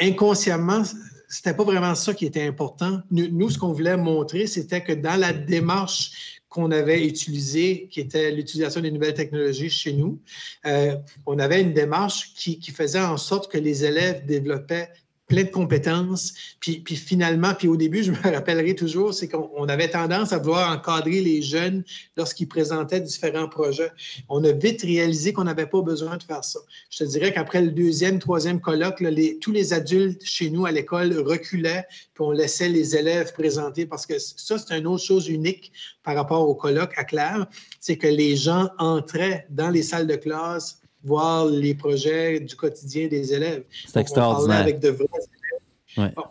[0.00, 0.82] inconsciemment,
[1.28, 3.00] c'était pas vraiment ça qui était important.
[3.10, 8.32] Nous, ce qu'on voulait montrer, c'était que dans la démarche qu'on avait utilisée, qui était
[8.32, 10.18] l'utilisation des nouvelles technologies chez nous,
[10.66, 10.96] euh,
[11.26, 14.90] on avait une démarche qui, qui, faisait en sorte que les élèves développaient
[15.30, 16.34] plein de compétences.
[16.58, 21.20] Puis, finalement, au début, je me rappellerai toujours, c'est qu'on avait tendance à vouloir encadrer
[21.20, 21.84] les jeunes
[22.16, 23.92] lorsqu'ils présentaient différents projets.
[24.28, 26.58] On a vite réalisé qu'on n'avait pas besoin de faire ça.
[26.90, 29.02] Je te dirais qu'après le deuxième, troisième colloque,
[29.40, 34.06] tous les adultes chez nous à l'école reculaient, puis on laissait les élèves présenter parce
[34.06, 35.72] que ça, c'est une autre chose unique
[36.02, 37.46] par rapport au colloque à Claire,
[37.78, 43.08] c'est que les gens entraient dans les salles de classe voir les projets du quotidien
[43.08, 43.64] des élèves.
[43.86, 44.58] C'est extraordinaire.
[44.58, 45.06] On avec de vrais.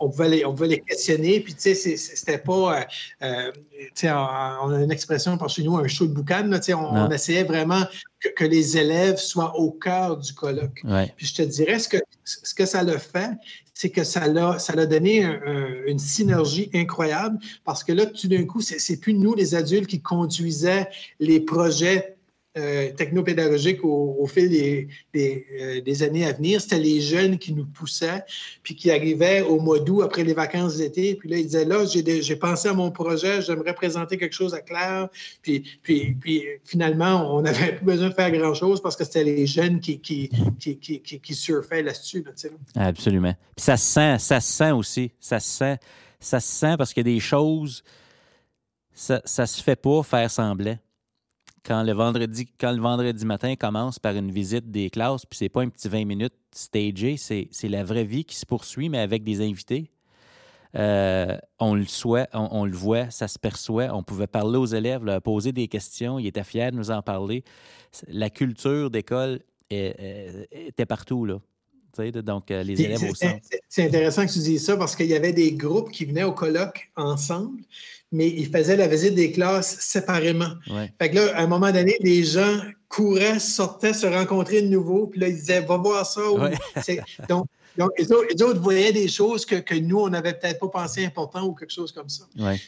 [0.00, 2.84] On, pouvait les, on les questionner, puis tu sais, c'était pas, euh,
[3.22, 6.62] euh, tu sais, on, a une expression par chez nous, un show de boucan, tu
[6.62, 7.82] sais, on, essayait vraiment
[8.36, 10.82] que, les élèves soient au cœur du colloque.
[11.16, 13.30] Puis je te dirais, ce que, ce que ça l'a fait,
[13.74, 15.24] c'est que ça l'a, ça l'a donné
[15.86, 19.88] une synergie incroyable parce que là, tout d'un coup, c'est, c'est plus nous, les adultes,
[19.88, 22.16] qui conduisaient les projets
[22.60, 26.60] euh, technopédagogique au, fil des, euh, des, années à venir.
[26.60, 28.22] C'était les jeunes qui nous poussaient,
[28.62, 31.14] puis qui arrivaient au mois d'août après les vacances d'été.
[31.14, 34.60] Puis là, ils disaient, là, j'ai pensé à mon projet, j'aimerais présenter quelque chose à
[34.60, 35.08] Claire.
[35.42, 39.46] Puis, puis, puis finalement, on n'avait plus besoin de faire grand-chose parce que c'était les
[39.46, 42.24] jeunes qui, qui, qui, surfaient là-dessus.
[42.76, 43.34] Absolument.
[43.56, 45.10] Puis ça se sent, ça se sent aussi.
[45.18, 45.76] Ça se sent,
[46.20, 47.82] ça se sent parce qu'il y a des choses
[49.00, 50.76] ça, ça se fait pas faire semblant.
[51.64, 55.48] Quand le vendredi, quand le vendredi matin commence par une visite des classes, puis c'est
[55.48, 59.24] pas un petit 20 minutes stagé, c'est, la vraie vie qui se poursuit, mais avec
[59.24, 59.90] des invités.
[60.76, 63.88] Euh, on le souhaite, on, le voit, ça se perçoit.
[63.92, 66.18] On pouvait parler aux élèves, leur poser des questions.
[66.18, 67.44] Ils étaient fiers de nous en parler.
[68.08, 71.40] La culture d'école était partout, là.
[71.98, 73.40] Donc, euh, les élèves au centre.
[73.68, 76.32] C'est intéressant que tu dises ça parce qu'il y avait des groupes qui venaient au
[76.32, 77.62] colloque ensemble,
[78.12, 80.50] mais ils faisaient la visite des classes séparément.
[81.00, 85.06] Fait que là, à un moment donné, les gens couraient, sortaient, se rencontraient de nouveau,
[85.06, 86.20] puis là, ils disaient, va voir ça.
[87.28, 87.46] Donc,
[87.78, 91.46] donc, les autres, voyaient des choses que, que nous, on n'avait peut-être pas pensé important
[91.46, 92.24] ou quelque chose comme ça.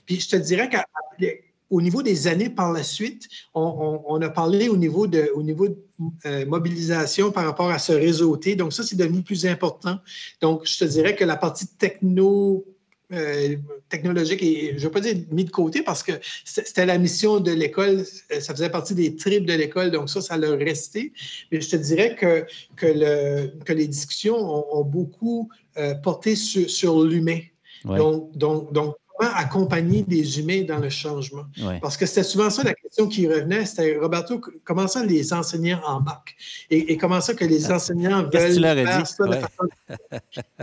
[0.06, 4.76] Puis je te dirais qu'au niveau des années par la suite, on, a parlé au
[4.76, 5.76] niveau de, au niveau de
[6.24, 8.54] euh, mobilisation par rapport à ce réseauté.
[8.54, 9.98] Donc, ça, c'est devenu plus important.
[10.40, 12.64] Donc, je te dirais que la partie techno
[13.12, 13.56] euh,
[13.88, 16.12] technologique et je ne veux pas dire mis de côté parce que
[16.44, 18.04] c'était la mission de l'école,
[18.40, 21.12] ça faisait partie des tripes de l'école, donc ça, ça l'a resté.
[21.50, 22.46] Mais je te dirais que,
[22.76, 24.36] que, le, que les discussions
[24.74, 27.40] ont, beaucoup euh, porté sur, l'humain.
[27.84, 31.44] Donc, donc, donc, comment accompagner des humains dans le changement?
[31.80, 35.80] Parce que c'était souvent ça la question qui revenait, c'était Roberto, comment ça les enseignants
[35.84, 36.34] embarquent?
[36.70, 39.68] Et, et comment ça que les enseignants veulent faire ça de façon...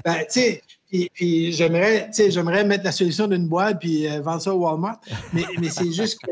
[0.06, 4.54] ben, tu sais, puis, j'aimerais, j'aimerais mettre la solution d'une boîte puis euh, vendre ça
[4.54, 5.00] au Walmart,
[5.34, 6.32] mais, mais c'est juste que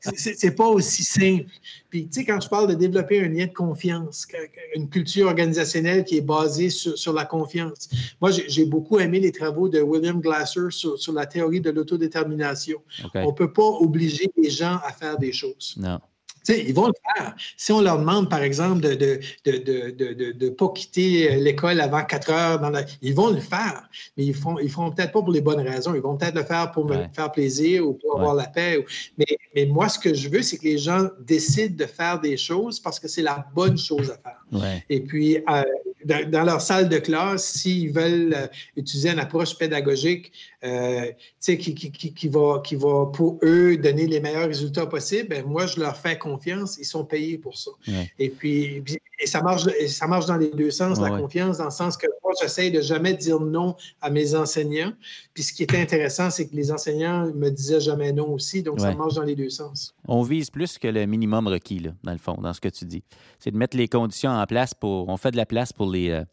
[0.00, 1.46] c'est pas aussi simple.
[1.88, 4.26] Puis, tu sais, quand je parle de développer un lien de confiance,
[4.74, 7.88] une culture organisationnelle qui est basée sur, sur la confiance.
[8.20, 12.82] Moi, j'ai beaucoup aimé les travaux de William Glasser sur, sur la théorie de l'autodétermination.
[13.14, 15.74] On ne peut pas obliger les gens à faire des choses.
[15.78, 16.00] Non
[16.48, 17.34] ils vont le faire.
[17.56, 22.60] Si on leur demande, par exemple, de ne de, pas quitter l'école avant 4 heures,
[22.60, 22.72] dans
[23.02, 25.94] ils vont le faire, mais ils font, ils feront peut-être pas pour les bonnes raisons.
[25.94, 28.84] Ils vont peut-être le faire pour me faire plaisir ou pour avoir la paix.
[29.18, 32.36] Mais, mais moi, ce que je veux, c'est que les gens décident de faire des
[32.36, 34.82] choses parce que c'est la bonne chose à faire.
[34.88, 35.62] Et puis, euh,
[36.04, 40.32] dans, leur salle de classe, s'ils veulent euh, utiliser une approche pédagogique
[40.64, 45.44] euh, qui, qui, qui, va, qui va, pour eux, donner les meilleurs résultats possibles, ben,
[45.44, 46.78] moi, je leur fais confiance.
[46.78, 47.70] Ils sont payés pour ça.
[48.18, 48.82] Et puis,
[49.18, 52.06] et ça marche, ça marche dans les deux sens, la confiance, dans le sens que
[52.22, 54.92] moi, j'essaie de jamais dire non à mes enseignants.
[55.32, 58.62] Puis ce qui est intéressant, c'est que les enseignants me disaient jamais non aussi.
[58.62, 59.94] Donc, ça marche dans les deux sens.
[60.06, 62.84] On vise plus que le minimum requis, là, dans le fond, dans ce que tu
[62.84, 63.02] dis.
[63.38, 65.08] C'est de mettre les conditions en place pour.
[65.08, 66.10] On fait de la place pour les.
[66.10, 66.24] Euh,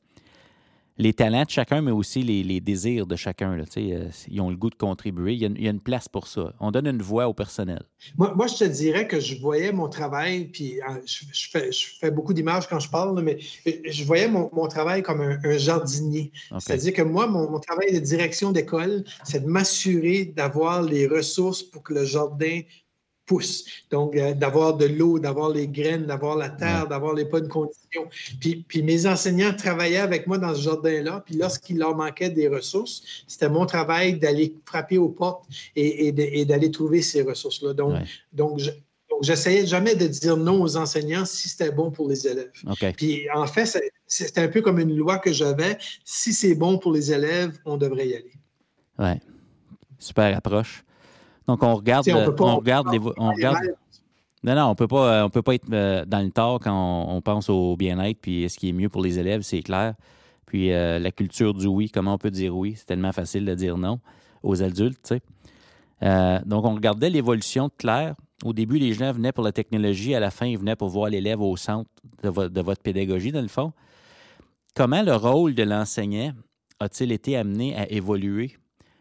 [0.98, 3.56] les talents de chacun, mais aussi les, désirs de chacun.
[3.56, 5.34] Là, euh, ils ont le goût de contribuer.
[5.34, 6.54] Il y, a une, place pour ça.
[6.60, 7.82] On donne une voix au personnel.
[8.18, 11.98] Moi, moi je te dirais que je voyais mon travail, puis hein, je, fais, je
[12.00, 16.32] fais, beaucoup d'images quand je parle, mais je voyais mon, travail comme un, jardinier.
[16.60, 21.64] C'est-à-dire que moi, mon, mon travail de direction d'école, c'est de m'assurer d'avoir les ressources
[21.64, 22.62] pour que le jardin
[23.26, 23.65] pousse.
[23.89, 28.07] Donc, euh, d'avoir de l'eau, d'avoir les graines, d'avoir la terre, d'avoir les bonnes conditions.
[28.39, 31.24] Puis, puis, mes enseignants travaillaient avec moi dans ce jardin-là.
[31.26, 35.45] Puis lorsqu'il leur manquait des ressources, c'était mon travail d'aller frapper aux portes
[35.76, 37.74] et, et d'aller trouver ces ressources-là.
[37.74, 37.95] Donc,
[38.34, 38.71] donc, je,
[39.21, 42.51] j'essayais jamais de dire non aux enseignants si c'était bon pour les élèves.
[42.97, 45.78] Puis en fait, c'était un peu comme une loi que j'avais.
[46.03, 48.34] Si c'est bon pour les élèves, on devrait y aller.
[48.99, 49.13] Oui.
[49.97, 50.84] Super approche.
[51.48, 52.08] Donc, on regarde,
[52.39, 53.00] on, regarde les.
[53.18, 53.58] On regarde...
[54.44, 57.22] Non, non, on peut pas, on peut pas être euh, dans le tort quand on,
[57.22, 59.94] pense au bien-être puis ce qui est mieux pour les élèves, c'est clair.
[60.46, 63.56] Puis euh, la culture du oui, comment on peut dire oui, c'est tellement facile de
[63.56, 64.00] dire non
[64.44, 65.22] aux adultes, tu sais.
[66.04, 68.16] Euh, donc, on regardait l'évolution de Claire.
[68.44, 70.14] Au début, les gens venaient pour la technologie.
[70.14, 71.89] À la fin, ils venaient pour voir l'élève au centre
[72.22, 73.72] de, de, votre pédagogie, dans le fond.
[74.76, 76.34] Comment le rôle de l'enseignant
[76.82, 78.58] a-t-il été amené à évoluer?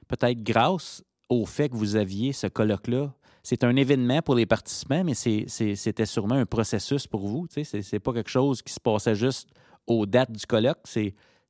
[0.06, 3.14] Peut-être grâce au fait que vous aviez ce colloque-là.
[3.42, 7.46] C'est un événement pour les participants, mais c'était sûrement un processus pour vous.
[7.50, 9.48] Ce n'est pas quelque chose qui se passait juste
[9.86, 10.78] aux dates du colloque.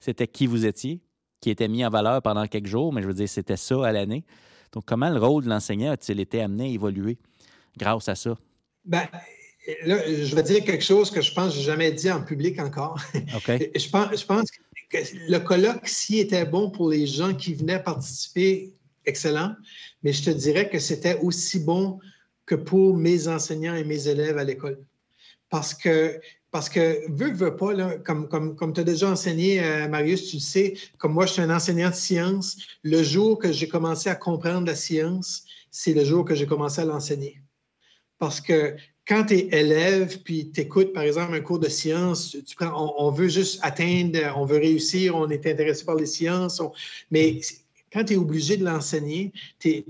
[0.01, 1.01] C'était qui vous étiez,
[1.41, 3.93] qui était mis en valeur pendant quelques jours, mais je veux dire, c'était ça à
[3.93, 4.25] l'année.
[4.73, 7.19] Donc, comment le rôle de l'enseignant a-t-il été amené à évoluer
[7.77, 8.39] grâce à ça?
[8.87, 9.07] Ben,
[9.85, 12.23] là, je vais dire quelque chose que je pense que je n'ai jamais dit en
[12.23, 12.99] public encore.
[13.15, 17.83] je, pense, je pense que le colloque, s'il était bon pour les gens qui venaient
[17.83, 18.73] participer
[19.07, 19.55] excellent,
[20.03, 21.99] mais je te dirais que c'était aussi bon
[22.47, 24.79] que pour mes enseignants et mes élèves à l'école.
[25.49, 26.21] parce que
[26.53, 30.43] parce que, veux, pas, comme, comme, comme tu as déjà enseigné, euh, Marius, tu le
[30.43, 34.15] sais, comme moi, je suis un enseignant de sciences, le jour que j'ai commencé à
[34.15, 37.41] comprendre la science, c'est le jour que j'ai commencé à l'enseigner.
[38.19, 38.77] Parce que
[39.09, 42.95] quand tu es élève, puis tu écoutes, par exemple, un cours de sciences, tu prends,
[42.99, 46.63] on, veut juste atteindre, on veut réussir, on est intéressé par les sciences,
[47.11, 47.41] mais
[47.93, 49.85] quand tu es obligé de l'enseigner, tu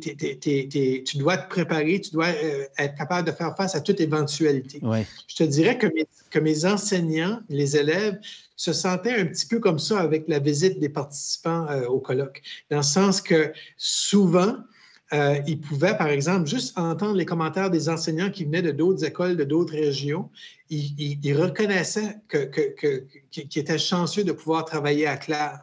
[1.17, 4.81] dois te préparer, tu dois euh, être capable de faire face à toute éventualité.
[5.29, 8.19] Je te dirais que mes, que mes enseignants, les élèves,
[8.57, 12.43] se sentaient un petit peu comme ça avec la visite des participants euh, au colloque,
[12.71, 14.57] dans le sens que souvent,
[15.13, 19.05] euh, ils pouvaient, par exemple, juste entendre les commentaires des enseignants qui venaient de d'autres
[19.05, 20.31] écoles, de d'autres régions.
[20.71, 25.61] Ils, reconnaissaient qu'ils étaient chanceux de pouvoir travailler à Claire.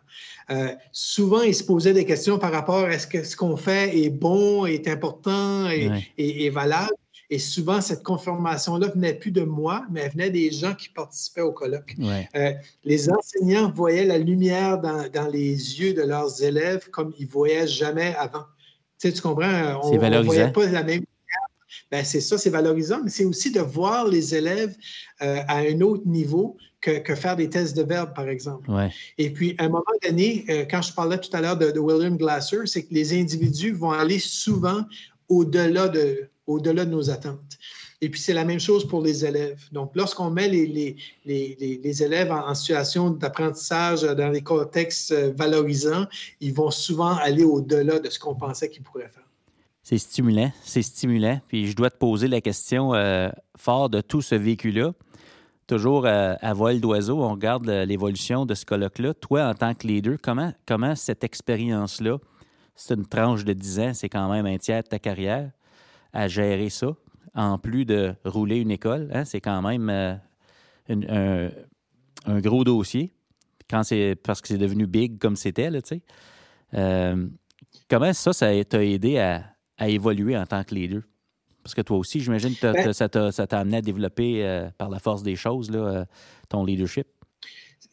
[0.52, 3.98] Euh, souvent, ils se posaient des questions par rapport à est-ce que ce qu'on fait
[3.98, 6.94] est bon, est important et, valable.
[7.32, 11.42] Et souvent, cette confirmation-là venait plus de moi, mais elle venait des gens qui participaient
[11.42, 11.96] au colloque.
[12.36, 17.26] Euh, les enseignants voyaient la lumière dans, dans, les yeux de leurs élèves comme ils
[17.26, 18.46] ne voyaient jamais avant.
[19.00, 19.44] Tu, tu comprends?
[19.44, 21.04] Euh, on ne voyait pas la même
[21.92, 24.76] ben, c'est ça, c'est valorisant, mais c'est aussi de voir les élèves
[25.22, 28.70] euh, à un autre niveau que, faire des tests de verbe, par exemple.
[29.18, 32.16] Et puis, à un moment donné, euh, quand je parlais tout à l'heure de, William
[32.16, 34.84] Glasser, c'est que les individus vont aller souvent
[35.28, 37.58] au-delà de, au-delà de nos attentes.
[38.02, 39.62] Et puis, c'est la même chose pour les élèves.
[39.74, 40.96] Donc, lorsqu'on met les, les,
[41.26, 46.06] les, les élèves en, situation d'apprentissage dans des contextes euh, valorisants,
[46.40, 49.24] ils vont souvent aller au-delà de ce qu'on pensait qu'ils pourraient faire.
[49.84, 51.42] C'est stimulant, c'est stimulant.
[51.48, 54.94] Puis je dois te poser la question euh, fort de tout ce vécu-là.
[55.68, 59.14] Toujours euh, à, vol d'oiseau, on regarde l'évolution de ce colloque-là.
[59.14, 62.18] Toi, en tant que leader, comment, comment cette expérience-là,
[62.76, 65.52] c'est une tranche de 10 ans, c'est quand même un tiers de ta carrière,
[66.14, 66.96] à gérer ça,
[67.36, 69.10] en plus de rouler une école.
[69.14, 69.90] Hein, c'est quand même
[70.90, 71.50] euh,
[72.26, 73.14] un, gros dossier
[73.70, 75.70] quand c'est parce que c'est devenu big comme c'était.
[75.70, 75.80] Là,
[76.74, 77.28] euh,
[77.90, 79.56] comment ça, ça t'a aidé à,
[79.88, 81.02] évoluer en tant que leader?
[81.64, 85.00] Parce que toi aussi, j'imagine que ben ça t'a amené à développer euh, par la
[85.00, 86.06] force des choses là,
[86.48, 87.08] ton leadership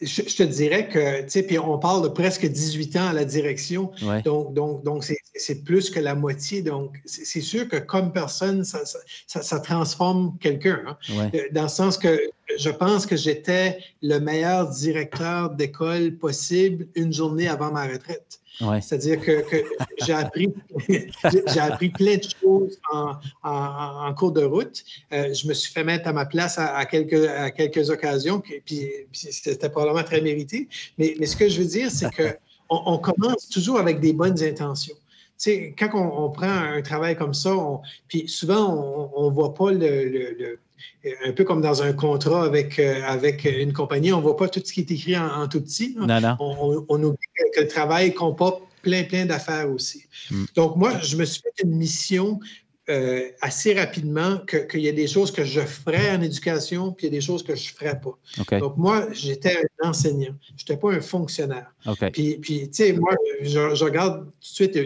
[0.00, 3.24] je, te dirais que, tu sais, puis on parle de presque 18 ans à la
[3.24, 3.90] direction,
[4.24, 6.62] donc, donc, donc c'est plus que la moitié.
[6.62, 10.82] Donc, c'est sûr que comme personne, ça, ça, ça transforme quelqu'un.
[10.86, 11.30] Hein.
[11.34, 12.20] Euh, dans le sens que
[12.58, 18.40] je pense que j'étais le meilleur directeur d'école possible une journée avant ma retraite.
[18.58, 19.44] C'est-à-dire que,
[20.04, 20.48] j'ai appris,
[21.60, 22.78] appris plein de choses
[23.42, 24.84] en, cours de route.
[25.12, 28.62] Euh, je me suis fait mettre à ma place à, quelques, à quelques occasions, puis,
[28.64, 30.68] puis, c'était probablement très mérité.
[30.98, 32.32] Mais, mais, ce que je veux dire, c'est qu'on
[32.86, 34.96] on commence toujours avec des bonnes intentions.
[35.38, 37.54] Tu sais, quand on, prend un travail comme ça,
[38.08, 40.58] puis souvent, on ne voit pas le
[41.24, 44.48] un peu comme dans un contrat avec, euh, avec une compagnie, on ne voit pas
[44.48, 45.94] tout ce qui est écrit en, tout petit.
[45.98, 46.36] Non, non.
[46.40, 47.18] On, on, oublie
[47.54, 50.04] que le travail comporte plein, plein d'affaires aussi.
[50.30, 50.44] Hmm.
[50.54, 52.40] Donc, moi, je me suis fait une mission
[52.88, 57.12] euh, assez rapidement qu'il y a des choses que je ferais en éducation, puis il
[57.12, 58.58] y a des choses que je ne ferais pas.
[58.58, 60.36] Donc, moi, j'étais un enseignant.
[60.56, 61.74] Je n'étais pas un fonctionnaire.
[62.12, 64.78] Puis, puis tu sais, moi, je, regarde tout de suite,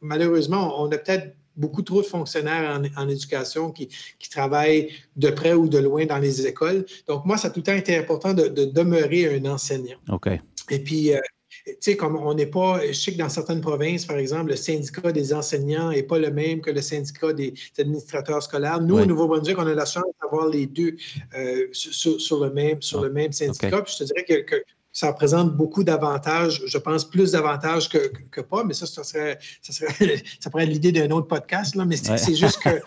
[0.00, 3.88] malheureusement, on a peut-être beaucoup trop de fonctionnaires en, éducation qui,
[4.30, 6.86] travaillent de près ou de loin dans les écoles.
[7.06, 9.98] Donc, moi, ça a tout le temps été important de, demeurer un enseignant.
[10.10, 10.28] OK.
[10.70, 11.20] Et puis, euh,
[11.66, 14.56] tu sais, comme on n'est pas, je sais que dans certaines provinces, par exemple, le
[14.56, 18.80] syndicat des enseignants n'est pas le même que le syndicat des administrateurs scolaires.
[18.80, 20.96] Nous, au Nouveau-Brunswick, on a la chance d'avoir les deux
[21.36, 23.82] euh, sur, le même, sur le ah, même syndicat.
[23.82, 24.56] Puis je te dirais que
[24.92, 29.38] ça représente beaucoup d'avantages, je pense plus d'avantages que, que, pas, mais ça, ça serait,
[29.62, 32.80] ça, serait, ça pourrait être l'idée d'un autre podcast, là, mais c'est juste que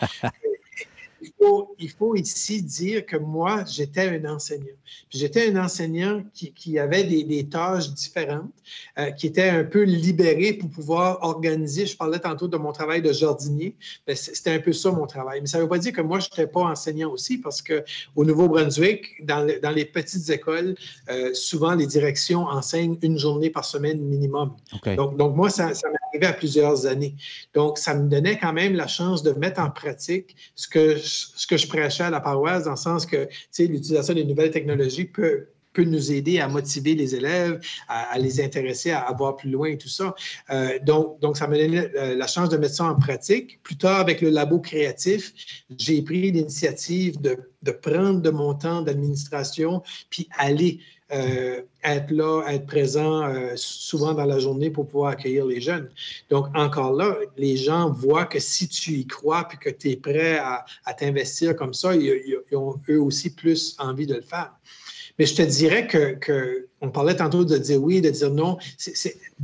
[1.45, 4.65] faut, il faut ici dire que moi, j'étais un enseignant.
[5.09, 8.51] J'étais un enseignant qui, qui avait des, des, tâches différentes,
[8.97, 11.85] euh, qui était un peu libéré pour pouvoir organiser.
[11.85, 13.75] Je parlais tantôt de mon travail de jardinier.
[14.07, 15.41] Ben, c'était un peu ça mon travail.
[15.41, 18.23] Mais ça ne veut pas dire que moi, je n'étais pas enseignant aussi, parce qu'au
[18.23, 20.75] Nouveau-Brunswick, dans, dans, les petites écoles,
[21.09, 24.55] euh, souvent les directions enseignent une journée par semaine minimum.
[24.95, 27.15] Donc, donc, moi, ça, ça m'est arrivé à plusieurs années.
[27.53, 30.97] Donc, ça me donnait quand même la chance de mettre en pratique ce que
[31.35, 33.27] ce que je prêchais à la paroisse, dans le sens que
[33.59, 38.91] l'utilisation des nouvelles technologies peut, peut nous aider à motiver les élèves, à, les intéresser
[38.91, 40.15] à, voir plus loin et tout ça.
[40.49, 43.61] Euh, donc, donc, ça m'a donné la chance de mettre ça en pratique.
[43.61, 45.33] Plus tard, avec le labo créatif,
[45.77, 50.79] j'ai pris l'initiative de, de, prendre de mon temps d'administration puis aller
[51.15, 55.89] euh, être là, être présent euh, souvent dans la journée pour pouvoir accueillir les jeunes.
[56.29, 59.95] Donc, encore là, les gens voient que si tu y crois puis que tu es
[59.95, 60.65] prêt à,
[60.97, 64.51] t'investir comme ça, ils, ont eux aussi plus envie de le faire.
[65.17, 68.57] Mais je te dirais que, on parlait tantôt de dire oui, de dire non.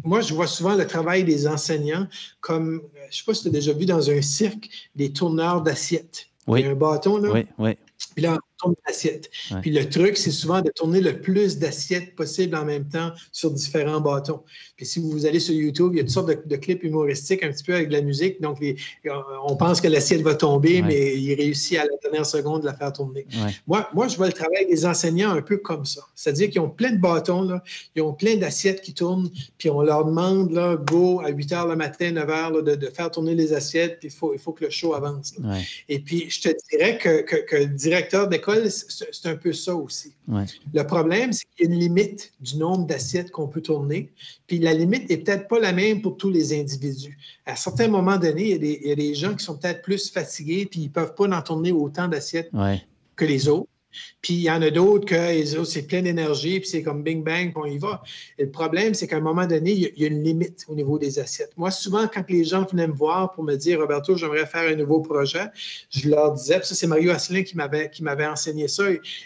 [0.03, 2.07] moi, je vois souvent le travail des enseignants
[2.41, 5.61] comme, je ne sais pas si tu as déjà vu dans un cirque, des tourneurs
[5.61, 6.27] d'assiettes.
[6.47, 6.61] Oui.
[6.61, 7.31] Il y a un bâton, là.
[7.31, 7.77] Oui, oui.
[8.15, 9.29] Puis là, on tourne l'assiette.
[9.61, 13.51] Puis le truc, c'est souvent de tourner le plus d'assiettes possible en même temps sur
[13.51, 14.41] différents bâtons.
[14.77, 17.51] Puis si vous allez sur YouTube, il y a toutes sortes de, clips humoristiques un
[17.51, 18.41] petit peu avec de la musique.
[18.41, 18.59] Donc,
[19.45, 22.73] on pense que l'assiette va tomber, mais il réussit à la dernière seconde de la
[22.73, 23.25] faire tourner.
[23.67, 26.01] Moi, moi, je vois le travail des enseignants un peu comme ça.
[26.15, 27.63] C'est-à-dire qu'ils ont plein de bâtons, là,
[27.95, 31.69] ils ont plein d'assiettes qui tournent, puis on leur demande, là, go, à 8 h
[31.69, 34.65] le matin, 9 h, de, faire tourner les assiettes, puis il faut, il faut que
[34.65, 35.33] le show avance.
[35.89, 37.63] Et puis, je te dirais que, que, que
[38.11, 40.13] directeur d'école, c'est un peu ça aussi.
[40.27, 44.11] Le problème, c'est qu'il y a une limite du nombre d'assiettes qu'on peut tourner,
[44.47, 47.17] puis la limite n'est peut-être pas la même pour tous les individus.
[47.45, 50.81] À certains moments donnés, il y a des, gens qui sont peut-être plus fatigués, puis
[50.81, 52.51] ils ne peuvent pas en tourner autant d'assiettes
[53.15, 53.67] que les autres.
[54.21, 57.51] Puis il y en a d'autres que c'est plein d'énergie, puis c'est comme bing bang,
[57.51, 58.03] puis on y va.
[58.37, 60.97] Et le problème, c'est qu'à un moment donné, il y, a une limite au niveau
[60.97, 61.51] des assiettes.
[61.57, 64.75] Moi, souvent, quand les gens venaient me voir pour me dire Roberto, j'aimerais faire un
[64.75, 65.45] nouveau projet,
[65.89, 68.83] je leur disais, puis ça, c'est Mario Asselin qui m'avait, qui m'avait enseigné ça,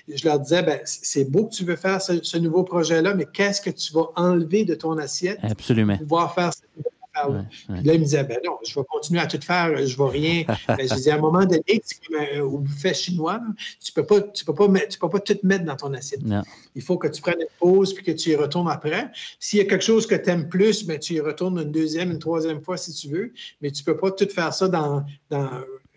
[0.08, 3.62] je leur disais, ben, c'est beau que tu veux faire ce, nouveau projet-là, mais qu'est-ce
[3.62, 5.98] que tu vas enlever de ton assiette Absolument.
[5.98, 6.52] pour pouvoir faire
[7.16, 10.12] là, il me disait, ben non, je vais continuer à tout faire, je ne vais
[10.18, 10.44] rien.
[10.68, 13.42] ben, je disais, à un moment donné, c'est comme un, au buffet chinois,
[13.84, 16.22] tu ne peux, pas, tu peux, pas tu peux pas tout mettre dans ton assiette.
[16.76, 19.10] Il faut que tu prennes une pause puis que tu y retournes après.
[19.40, 22.12] S'il y a quelque chose que tu aimes plus, ben, tu y retournes une deuxième,
[22.12, 25.04] une troisième fois si tu veux, mais tu ne peux pas tout faire ça dans,
[25.30, 25.50] dans,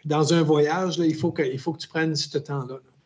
[0.05, 0.99] dans un voyage.
[0.99, 1.07] Là.
[1.07, 2.75] Il, faut que, il faut que tu prennes ce temps-là.
[2.75, 2.98] là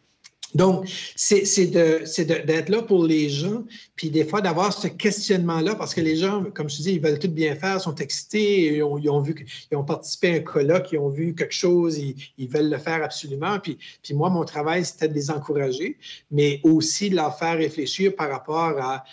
[0.55, 0.87] donc,
[1.17, 3.65] c'est d'être là pour les gens,
[3.97, 7.19] puis des fois d'avoir ce questionnement-là, parce que les gens, comme je dis, ils veulent
[7.19, 10.41] tout bien faire, sont excités, ils ont, ils ont vu, ils ont participé à un
[10.41, 13.59] colloque, ils ont vu quelque chose, ils, veulent le faire absolument.
[13.61, 15.97] Puis, puis moi, mon travail, c'était de les encourager,
[16.31, 19.05] mais aussi de leur faire réfléchir par rapport à,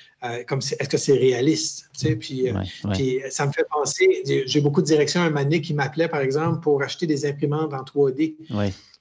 [0.48, 1.90] comme est-ce que c'est réaliste?
[1.94, 2.16] Tu sais?
[2.18, 2.54] puis, euh,
[2.94, 6.60] puis ça me fait penser, j'ai beaucoup de directions un moment qui m'appelaient, par exemple,
[6.60, 8.36] pour acheter des imprimantes en 3D.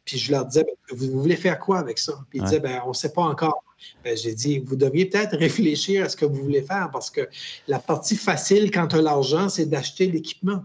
[0.08, 2.14] Puis je leur disais, ben, vous, voulez faire quoi avec ça?
[2.30, 3.62] Puis ils disaient, ben, on ne sait pas encore.
[4.02, 7.28] Ben, j'ai dit, vous devriez peut-être réfléchir à ce que vous voulez faire parce que
[7.66, 10.64] la partie facile quand tu as l'argent, c'est d'acheter l'équipement.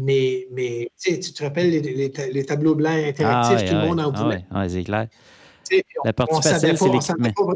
[0.00, 4.44] Mais, mais tu te rappelles les, tableaux blancs interactifs, ah, tout le monde en voulait?
[4.50, 5.06] Ah, oui, c'est clair.
[6.04, 7.54] la partie facile, c'est l'équipement.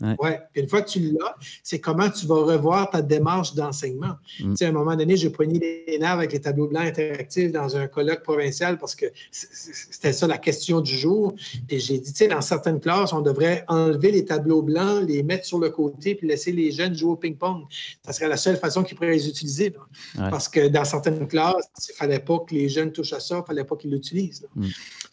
[0.00, 0.40] Ouais.
[0.54, 4.16] Une fois que tu l'as, c'est comment tu vas revoir ta démarche d'enseignement.
[4.40, 4.54] Mm.
[4.60, 7.86] À un moment donné, j'ai poigné les nerfs avec les tableaux blancs interactifs dans un
[7.86, 11.34] colloque provincial parce que c'était ça la question du jour.
[11.68, 15.22] Et j'ai dit, tu sais, dans certaines classes, on devrait enlever les tableaux blancs, les
[15.22, 17.64] mettre sur le côté puis laisser les jeunes jouer au ping-pong.
[18.04, 19.74] Ça serait la seule façon qu'ils pourraient les utiliser.
[20.16, 23.36] Parce que dans certaines classes, il ne fallait pas que les jeunes touchent à ça,
[23.36, 24.46] il ne fallait pas qu'ils l'utilisent.
[24.54, 24.66] Mm.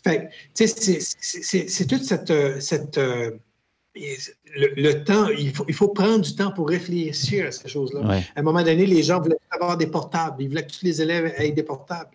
[0.03, 0.99] Fait tu sais,
[1.67, 2.99] c'est toute cette, cette
[3.96, 8.22] le, temps, il faut, il faut, prendre du temps pour réfléchir à ces choses-là.
[8.36, 10.41] À un moment donné, les gens voulaient avoir des portables.
[10.41, 12.10] Ils voulaient que tous les élèves aient des portables.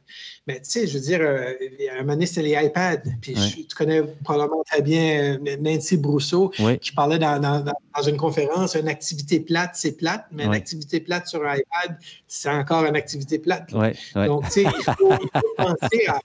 [0.46, 1.52] Mais tu sais, je veux dire, euh,
[1.90, 3.02] à un moment donné, c'était les iPads.
[3.20, 3.34] Puis
[3.68, 6.50] tu connais probablement très bien euh, Nancy Brousseau
[6.80, 11.26] qui parlait dans, dans, une conférence, une activité plate, c'est plate, mais une activité plate
[11.26, 13.70] sur un iPad, c'est encore une activité plate.
[13.70, 15.12] Donc, tu sais, il faut,
[15.56, 16.20] penser à,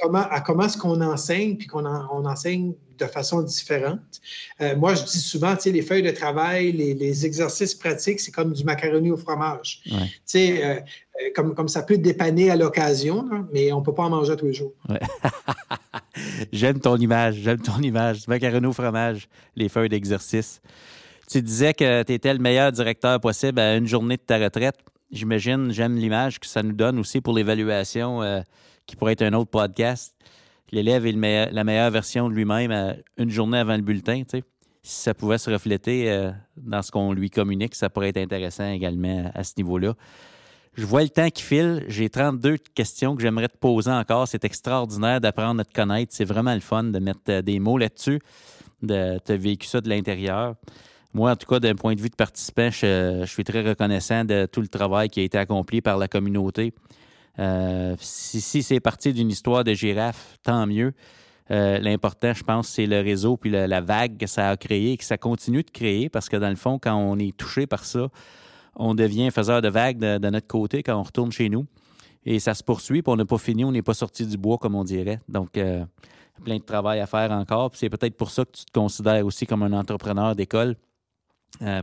[0.00, 4.20] comment, à comment est-ce qu'on enseigne, puis qu'on on enseigne de façon différente.
[4.60, 8.30] Euh, moi, je dis souvent, tu sais, les feuilles de travail, les, exercices pratiques, c'est
[8.30, 9.80] comme du macaroni au fromage.
[9.84, 9.92] Tu
[10.24, 14.04] sais, euh, euh, comme, comme ça peut dépanner à l'occasion, mais on ne peut pas
[14.04, 14.72] en manger tous les jours.
[16.52, 18.22] j'aime ton image, j'aime ton image.
[18.22, 20.60] Du macaroni au fromage, les feuilles d'exercice.
[21.28, 24.76] Tu disais que tu étais le meilleur directeur possible à une journée de ta retraite.
[25.12, 28.20] J'imagine, j'aime l'image que ça nous donne aussi pour l'évaluation
[28.90, 30.14] qui pourrait être un autre podcast
[30.72, 34.22] l'élève est la meilleure version de lui-même une journée avant le bulletin.
[34.82, 38.70] Si ça pouvait se refléter euh, dans ce qu'on lui communique, ça pourrait être intéressant
[38.70, 39.94] également à, ce niveau-là.
[40.74, 41.84] Je vois le temps qui file.
[41.88, 44.26] J'ai 32 questions que j'aimerais te poser encore.
[44.26, 46.14] C'est extraordinaire d'apprendre à te connaître.
[46.14, 48.20] C'est vraiment le fun de mettre euh, des mots là-dessus,
[48.82, 50.54] de te vécu ça de l'intérieur.
[51.12, 54.46] Moi, en tout cas, d'un point de vue de participant, je, suis très reconnaissant de
[54.46, 56.72] tout le travail qui a été accompli par la communauté.
[57.40, 60.92] Euh, si, c'est parti d'une histoire de girafe, tant mieux.
[61.50, 64.96] Euh, l'important, je pense, c'est le réseau puis la, vague que ça a créé et
[64.96, 67.84] que ça continue de créer parce que dans le fond, quand on est touché par
[67.84, 68.08] ça,
[68.76, 71.66] on devient faiseur de vagues de, notre côté quand on retourne chez nous.
[72.24, 74.58] Et ça se poursuit, puis on n'a pas fini, on n'est pas sorti du bois,
[74.58, 75.20] comme on dirait.
[75.28, 75.84] Donc, euh,
[76.44, 77.70] plein de travail à faire encore.
[77.74, 80.76] C'est peut-être pour ça que tu te considères aussi comme un entrepreneur d'école,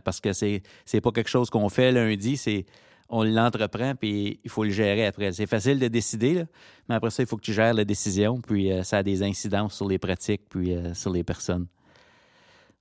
[0.03, 0.61] parce que c'est
[0.93, 2.65] n'est pas quelque chose qu'on fait lundi, c'est
[3.09, 5.31] on l'entreprend, puis il faut le gérer après.
[5.31, 6.43] C'est facile de décider,
[6.89, 9.23] mais après ça, il faut que tu gères la décision, puis euh, ça a des
[9.23, 11.67] incidences sur les pratiques, puis euh, sur les personnes.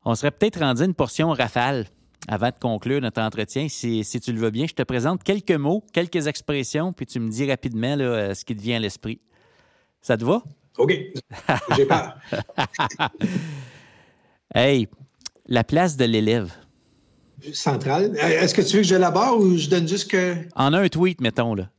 [0.05, 1.87] On serait peut-être rendu une portion rafale
[2.29, 3.68] avant de conclure notre entretien.
[3.68, 7.29] Si, tu le veux bien, je te présente quelques mots, quelques expressions, puis tu me
[7.29, 9.20] dis rapidement là, ce qui te vient à l'esprit.
[10.01, 10.43] Ça te va?
[10.79, 10.93] OK.
[11.77, 12.16] J'ai peur.
[14.55, 14.89] hey,
[15.47, 16.53] la place de l'élève.
[17.53, 18.16] Centrale.
[18.16, 20.34] Est-ce que tu veux que je l'aborde ou je donne juste que.
[20.55, 21.70] En un tweet, mettons, là.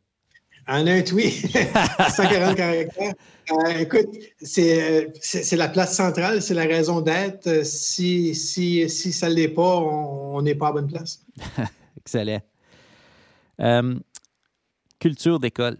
[0.67, 1.47] En un tweet,
[2.15, 3.13] 140 caractères.
[3.51, 4.07] Euh, écoute,
[4.41, 7.65] c'est la place centrale, c'est la raison d'être.
[7.65, 11.21] Si, si, si ça ne l'est pas, on n'est pas à bonne place.
[11.97, 12.41] Excellent.
[13.61, 13.95] Euh,
[14.99, 15.77] culture d'école.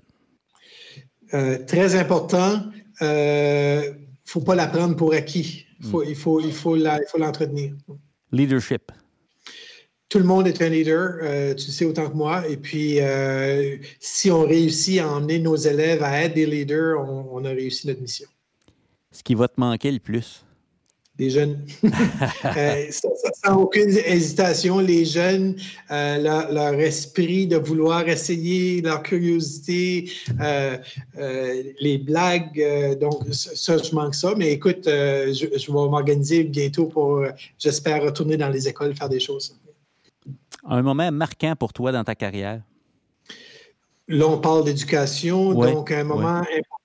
[1.34, 2.62] Euh, très important
[3.00, 5.66] il euh, ne faut pas la prendre pour acquis.
[5.92, 7.74] Faut, Il faut, il faut l'entretenir.
[8.32, 8.92] Leadership.
[10.10, 12.48] Tout le monde est un leader, euh, tu le sais autant que moi.
[12.48, 17.44] Et puis, euh, si on réussit à emmener nos élèves à être des leaders, on
[17.44, 18.28] a réussi notre mission.
[19.12, 20.46] Ce qui va te manquer le plus?
[21.18, 21.60] des jeunes.
[22.58, 25.56] euh, sans, aucune hésitation, les jeunes,
[25.92, 30.10] euh, leur, esprit de vouloir essayer, leur curiosité,
[30.42, 30.78] euh,
[31.18, 32.98] euh, les blagues.
[33.00, 34.34] donc, ça, je manque ça.
[34.38, 37.26] Mais écoute, je, je, vais m'organiser bientôt pour,
[37.58, 39.56] j'espère, retourner dans les écoles, faire des choses.
[40.68, 42.62] Un moment marquant pour toi dans ta carrière?
[44.10, 46.42] Là, on parle d'éducation, donc un moment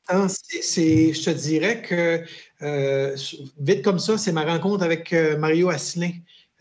[0.08, 2.24] important, c'est, je te dirais que
[2.62, 3.16] euh,
[3.60, 6.10] vite comme ça, c'est ma rencontre avec euh, Mario Asselin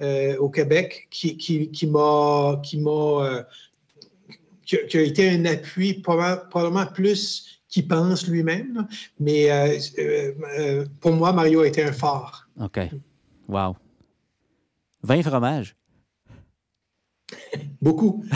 [0.01, 3.45] euh, au Québec qui, qui, m'a qui m'a
[4.65, 8.88] qui, a été un appui probablement plus qu'il pense lui-même.
[9.19, 9.49] Mais
[10.99, 12.47] pour moi, Mario a été un phare.
[12.59, 12.80] OK.
[13.47, 13.76] Wow.
[15.03, 15.76] 20 fromages.
[17.82, 18.24] Beaucoup.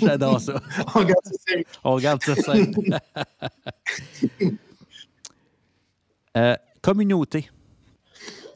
[0.00, 0.60] J'adore ça.
[0.94, 1.54] On regarde ça.
[1.84, 2.34] On regarde ça
[6.36, 7.48] euh, communauté.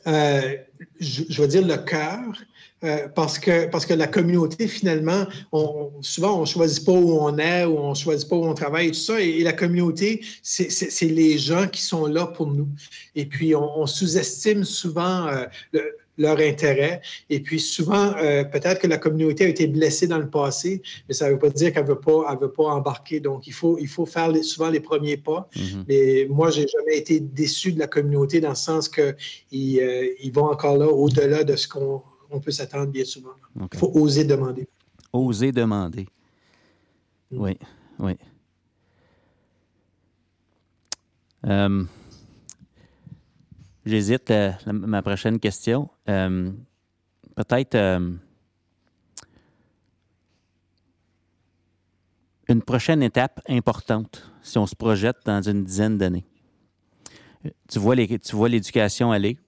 [0.06, 0.56] Euh,
[0.98, 2.20] je, je, vais dire le cœur,
[2.82, 7.20] euh, parce, que, parce que la communauté, finalement, on, souvent, on ne choisit pas où
[7.20, 9.20] on est, ou on ne choisit pas où on travaille et tout ça.
[9.20, 12.68] Et, la communauté, c'est les gens qui sont là pour nous.
[13.14, 15.30] Et puis, on, sous-estime souvent
[15.72, 17.00] le, leur intérêt.
[17.30, 21.14] Et puis souvent, euh, peut-être que la communauté a été blessée dans le passé, mais
[21.14, 23.20] ça ne veut pas dire qu'elle ne veut pas, veut pas embarquer.
[23.20, 25.48] Donc, il faut, il faut faire souvent les premiers pas.
[25.56, 25.84] Mm-hmm.
[25.88, 29.14] Mais moi, je n'ai jamais été déçu de la communauté dans le sens qu'ils
[29.80, 32.02] euh, ils vont encore là au-delà de ce qu'on
[32.42, 33.34] peut s'attendre bien souvent.
[33.72, 34.68] Il faut oser demander.
[35.12, 36.06] Oser demander.
[37.30, 37.40] Mm.
[37.40, 37.58] Oui,
[37.98, 38.16] oui.
[41.44, 41.84] Euh,
[43.84, 45.88] J'hésite à euh, ma prochaine question.
[46.08, 46.50] Euh,
[47.36, 48.12] peut-être euh,
[52.48, 56.26] une prochaine étape importante si on se projette dans une dizaine d'années.
[57.68, 59.38] Tu vois, tu vois l'éducation aller,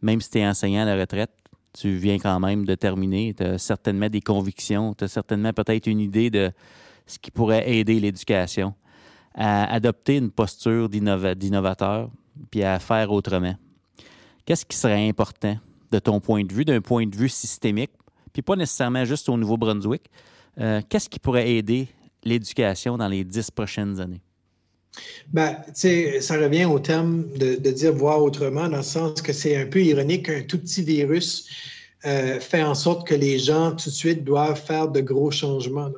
[0.00, 1.30] même si tu es enseignant à la retraite,
[1.72, 5.86] tu viens quand même de terminer, tu as certainement des convictions, tu as certainement peut-être
[5.86, 6.52] une idée de
[7.06, 8.74] ce qui pourrait aider l'éducation
[9.34, 12.10] à adopter une posture d'innovateur
[12.50, 13.54] puis à faire autrement
[14.44, 15.56] qu'est-ce qui serait important
[15.92, 17.90] de ton point de vue, d'un point de vue systémique,
[18.32, 20.02] puis pas nécessairement juste au Nouveau-Brunswick?
[20.58, 21.88] Euh, qu'est-ce qui pourrait aider
[22.24, 24.22] l'éducation dans les dix prochaines années?
[25.32, 29.66] Ben, ça revient au terme de, dire voir autrement, dans le sens que c'est un
[29.66, 31.46] peu ironique qu'un tout petit virus
[32.04, 35.92] euh, fait en sorte que les gens tout de suite doivent faire de gros changements.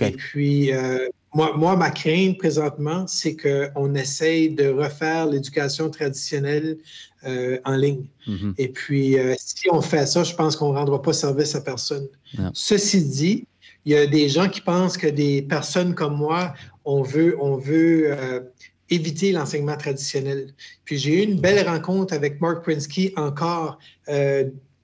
[0.00, 6.78] Et puis, euh, moi, moi, ma crainte présentement, c'est qu'on essaye de refaire l'éducation traditionnelle
[7.26, 8.04] euh, en ligne.
[8.26, 8.54] Mm-hmm.
[8.58, 11.60] Et puis, euh, si on fait ça, je pense qu'on ne rendra pas service à
[11.60, 12.06] personne.
[12.52, 13.46] Ceci dit,
[13.84, 16.54] il y a des gens qui pensent que des personnes comme moi,
[16.84, 18.40] on veut, on veut euh,
[18.90, 20.52] éviter l'enseignement traditionnel.
[20.84, 23.78] Puis j'ai eu une belle rencontre avec Mark Prinsky encore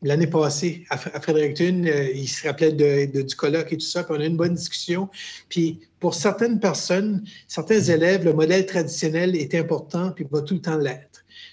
[0.03, 1.85] l'année passée à, Fredericton.
[2.15, 4.03] il se rappelait de, du colloque et tout ça.
[4.03, 5.09] Puis on a eu une bonne discussion.
[5.49, 10.63] Puis pour certaines personnes, certains élèves, le modèle traditionnel est important puis va tout le
[10.63, 11.10] temps l'être.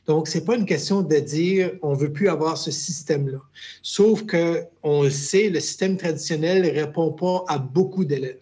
[0.08, 3.40] Donc, ce n'est pas une question de dire on ne veut plus avoir ce système-là.
[3.82, 8.40] Sauf que on le sait, le système traditionnel ne répond pas à beaucoup d'élèves.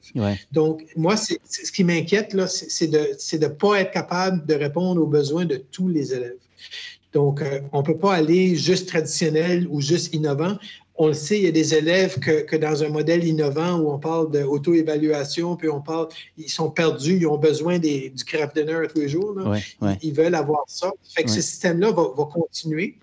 [0.52, 1.34] Donc, moi, ce
[1.72, 6.14] qui m'inquiète, c'est de ne pas être capable de répondre aux besoins de tous les
[6.14, 6.38] élèves.
[7.14, 10.58] Donc, euh, on ne peut pas aller juste traditionnel ou juste innovant
[10.98, 14.00] on le sait, il y a des élèves que, dans un modèle innovant où on
[14.00, 19.02] parle d'auto-évaluation, puis on parle, ils sont perdus, ils ont besoin du craft dinner tous
[19.02, 19.36] les jours.
[20.02, 20.92] Ils, veulent avoir ça.
[21.16, 22.98] Fait que ce système-là va, continuer.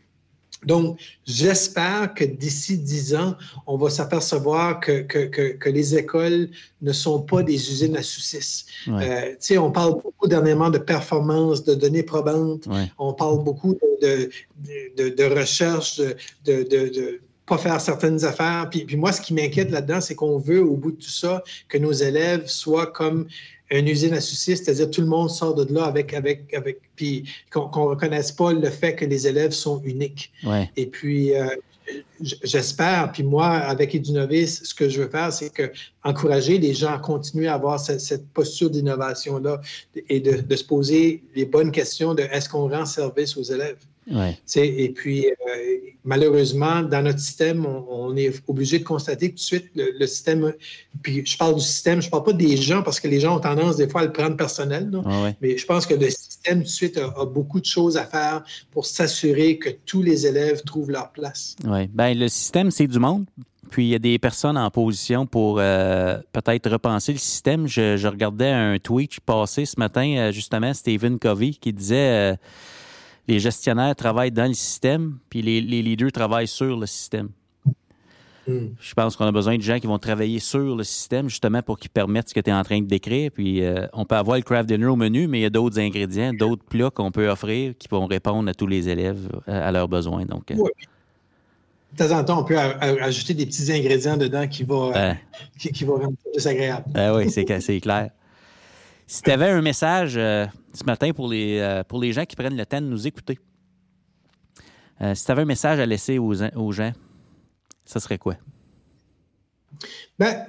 [0.64, 3.34] Donc, j'espère que d'ici dix ans,
[3.66, 8.66] on va s'apercevoir que, que, les écoles ne sont pas des usines à saucisses.
[8.88, 12.68] Euh, on parle beaucoup dernièrement de performance, de données probantes.
[12.98, 14.30] On parle beaucoup de,
[14.96, 16.00] de, de recherche,
[16.44, 17.20] de
[17.52, 18.68] pas faire certaines affaires.
[18.70, 21.42] Puis, puis moi, ce qui m'inquiète là-dedans, c'est qu'on veut, au bout de tout ça,
[21.68, 23.26] que nos élèves soient comme
[23.70, 27.24] une usine à soucis, c'est-à-dire tout le monde sort de là avec, avec, avec, puis
[27.50, 30.32] qu'on ne reconnaisse pas le fait que les élèves sont uniques.
[30.76, 31.46] Et puis, euh,
[32.42, 35.70] j'espère, puis moi, avec Edunovis, ce que je veux faire, c'est que
[36.04, 39.60] encourager les gens à continuer à avoir cette, posture d'innovation-là
[40.08, 43.78] et de, de, se poser les bonnes questions de est-ce qu'on rend service aux élèves?
[44.56, 45.32] Et puis, euh,
[46.04, 50.52] malheureusement, dans notre système, on, est obligé de constater que tout de suite, le, système,
[51.02, 53.36] puis je parle du système, je ne parle pas des gens parce que les gens
[53.36, 54.90] ont tendance des fois à le prendre personnel,
[55.40, 58.42] mais je pense que le système tout de suite a, beaucoup de choses à faire
[58.70, 61.56] pour s'assurer que tous les élèves trouvent leur place.
[61.64, 63.24] Oui, bien, le système, c'est du monde.
[63.70, 67.66] Puis il y a des personnes en position pour euh, peut-être repenser le système.
[67.66, 72.36] Je, regardais un tweet passé ce matin, euh, justement, Stephen Covey, qui disait
[73.28, 77.28] les gestionnaires travaillent dans le système, puis les, leaders travaillent sur le système.
[78.46, 78.70] Hmm.
[78.80, 81.78] Je pense qu'on a besoin de gens qui vont travailler sur le système, justement, pour
[81.78, 83.30] qu'ils permettent ce que tu es en train de décrire.
[83.30, 85.78] Puis euh, on peut avoir le craft dinner au menu, mais il y a d'autres
[85.78, 89.70] ingrédients, d'autres plats qu'on peut offrir qui vont répondre à tous les élèves euh, à
[89.70, 90.24] leurs besoins.
[90.24, 94.92] Donc, euh, De temps en temps, on peut ajouter des petits ingrédients dedans qui vont,
[95.56, 96.86] qui, vont rendre plus agréable.
[96.96, 98.10] Ah oui, c'est clair.
[99.12, 102.56] Si tu avais un message ce matin pour les, euh, pour les gens qui prennent
[102.56, 103.38] le temps de nous écouter.
[105.02, 106.32] Euh, si tu avais un message à laisser aux,
[106.72, 106.92] gens,
[107.84, 108.36] ça serait quoi?
[110.18, 110.46] Ben,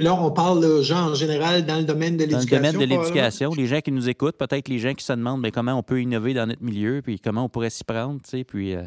[0.00, 2.56] là, on parle aux gens en général dans le domaine de l'éducation.
[2.56, 5.12] Dans le domaine de l'éducation, les gens qui nous écoutent, peut-être les gens qui se
[5.12, 8.20] demandent ben, comment on peut innover dans notre milieu, puis comment on pourrait s'y prendre,
[8.20, 8.74] tu sais, puis...
[8.74, 8.82] Euh,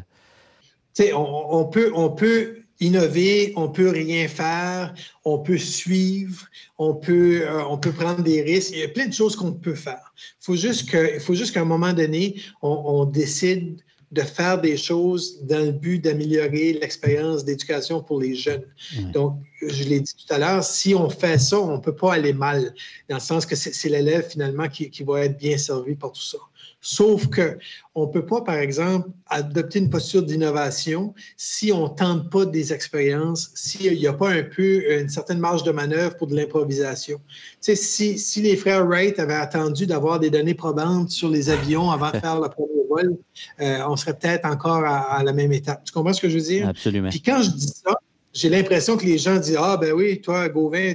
[1.14, 4.94] on, peut, on peut innover, on peut rien faire,
[5.24, 6.46] on peut suivre,
[6.78, 8.72] on peut, euh, on peut prendre des risques.
[8.72, 10.12] Il y a plein de choses qu'on peut faire.
[10.40, 13.80] Il faut juste que, faut juste qu'à un moment donné, on, décide
[14.12, 18.64] de faire des choses dans le but d'améliorer l'expérience d'éducation pour les jeunes.
[19.12, 22.14] Donc, je l'ai dit tout à l'heure, si on fait ça, on ne peut pas
[22.14, 22.72] aller mal,
[23.08, 26.22] dans le sens que c'est l'élève finalement qui, qui, va être bien servi par tout
[26.22, 26.38] ça.
[26.88, 27.58] Sauf que
[27.96, 32.46] on ne peut pas, par exemple, adopter une posture d'innovation si on ne tente pas
[32.46, 36.36] des expériences, s'il n'y a pas un peu une certaine marge de manœuvre pour de
[36.36, 37.18] l'improvisation.
[37.18, 41.50] Tu sais, si, si, les frères Wright avaient attendu d'avoir des données probantes sur les
[41.50, 43.16] avions avant de faire le premier vol,
[43.60, 45.82] euh, on serait peut-être encore à, la même étape.
[45.82, 46.68] Tu comprends ce que je veux dire?
[46.68, 47.10] Absolument.
[47.10, 47.98] Puis quand je dis ça,
[48.32, 50.92] j'ai l'impression que les gens disent Ah, ben oui, toi, Gauvin,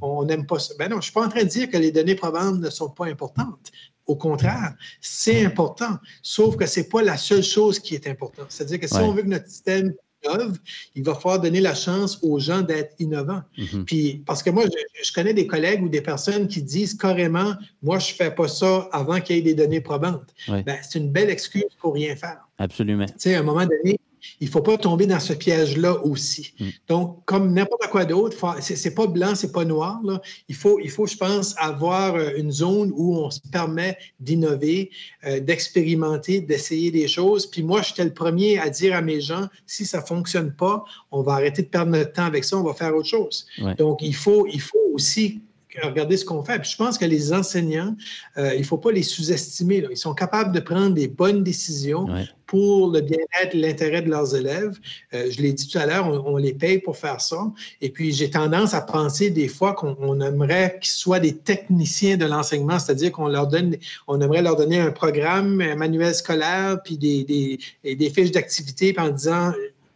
[0.00, 0.72] on n'aime pas ça.
[0.78, 2.70] Ben non, je ne suis pas en train de dire que les données probantes ne
[2.70, 3.72] sont pas importantes.
[4.08, 8.46] Au contraire, c'est important, sauf que ce n'est pas la seule chose qui est importante.
[8.48, 9.92] C'est-à-dire que si on veut que notre système
[10.24, 10.58] innove,
[10.94, 13.42] il va falloir donner la chance aux gens d'être innovants.
[13.58, 13.84] Mm-hmm.
[13.84, 14.64] Puis, parce que moi,
[15.02, 18.48] je, connais des collègues ou des personnes qui disent carrément, moi, je ne fais pas
[18.48, 20.34] ça avant qu'il y ait des données probantes.
[20.48, 22.48] Ben, c'est une belle excuse pour rien faire.
[22.56, 23.06] Absolument.
[23.06, 24.00] Tu sais, à un moment donné,
[24.40, 26.54] il ne faut pas tomber dans ce piège-là aussi.
[26.58, 26.68] Mm.
[26.88, 30.00] Donc, comme n'importe quoi d'autre, ce n'est pas blanc, ce n'est pas noir.
[30.04, 30.20] Là.
[30.48, 34.90] Il, faut, il faut, je pense, avoir euh, une zone où on se permet d'innover,
[35.24, 37.46] euh, d'expérimenter, d'essayer des choses.
[37.46, 40.84] Puis moi, j'étais le premier à dire à mes gens, si ça ne fonctionne pas,
[41.10, 43.46] on va arrêter de perdre notre temps avec ça, on va faire autre chose.
[43.78, 45.40] Donc, il faut, il faut aussi
[45.86, 46.62] regarder ce qu'on fait.
[46.64, 47.94] je pense que les enseignants,
[48.36, 49.84] euh, il ne faut pas les sous-estimer.
[49.90, 52.06] Ils sont capables de prendre des bonnes décisions
[52.46, 54.78] pour le bien-être, l'intérêt de leurs élèves.
[55.12, 57.50] Euh, je l'ai dit tout à l'heure, on, les paye pour faire ça.
[57.80, 62.24] Et puis, j'ai tendance à penser des fois qu'on aimerait qu'ils soient des techniciens de
[62.24, 63.76] l'enseignement, c'est-à-dire qu'on leur donne,
[64.06, 69.10] on aimerait leur donner un programme, un manuel scolaire, puis des, des, fiches d'activité, en
[69.10, 69.52] disant,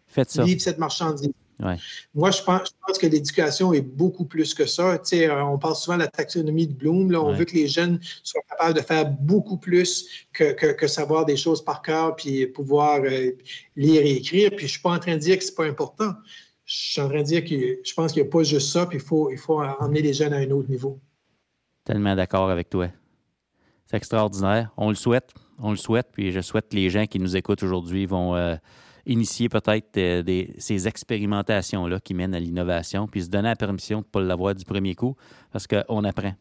[0.07, 0.45] Faites ça.
[0.59, 1.33] cette marchandise.
[2.15, 4.99] Moi, je pense, que l'éducation est beaucoup plus que ça.
[5.13, 7.15] Euh, on parle souvent de la taxonomie de Bloom.
[7.15, 11.65] On veut que les jeunes soient capables de faire beaucoup plus que, savoir des choses
[11.65, 13.31] par cœur puis pouvoir euh,
[13.77, 14.51] lire et écrire.
[14.51, 16.13] Puis je ne suis pas en train de dire que ce n'est pas important.
[16.65, 18.87] Je suis en train de dire que je pense qu'il n'y a pas juste ça,
[18.87, 21.01] puis il faut, il faut emmener les jeunes à un autre niveau.
[21.85, 22.89] Tellement d'accord avec toi.
[23.87, 24.71] C'est extraordinaire.
[24.77, 25.33] On le souhaite.
[25.59, 28.57] On le souhaite, puis je souhaite que les gens qui nous écoutent aujourd'hui vont euh,
[29.07, 34.05] initier peut-être euh, ces expérimentations-là qui mènent à l'innovation, puis se donner la permission de
[34.05, 35.17] ne pas l'avoir du premier coup,
[35.51, 36.35] parce qu'on apprend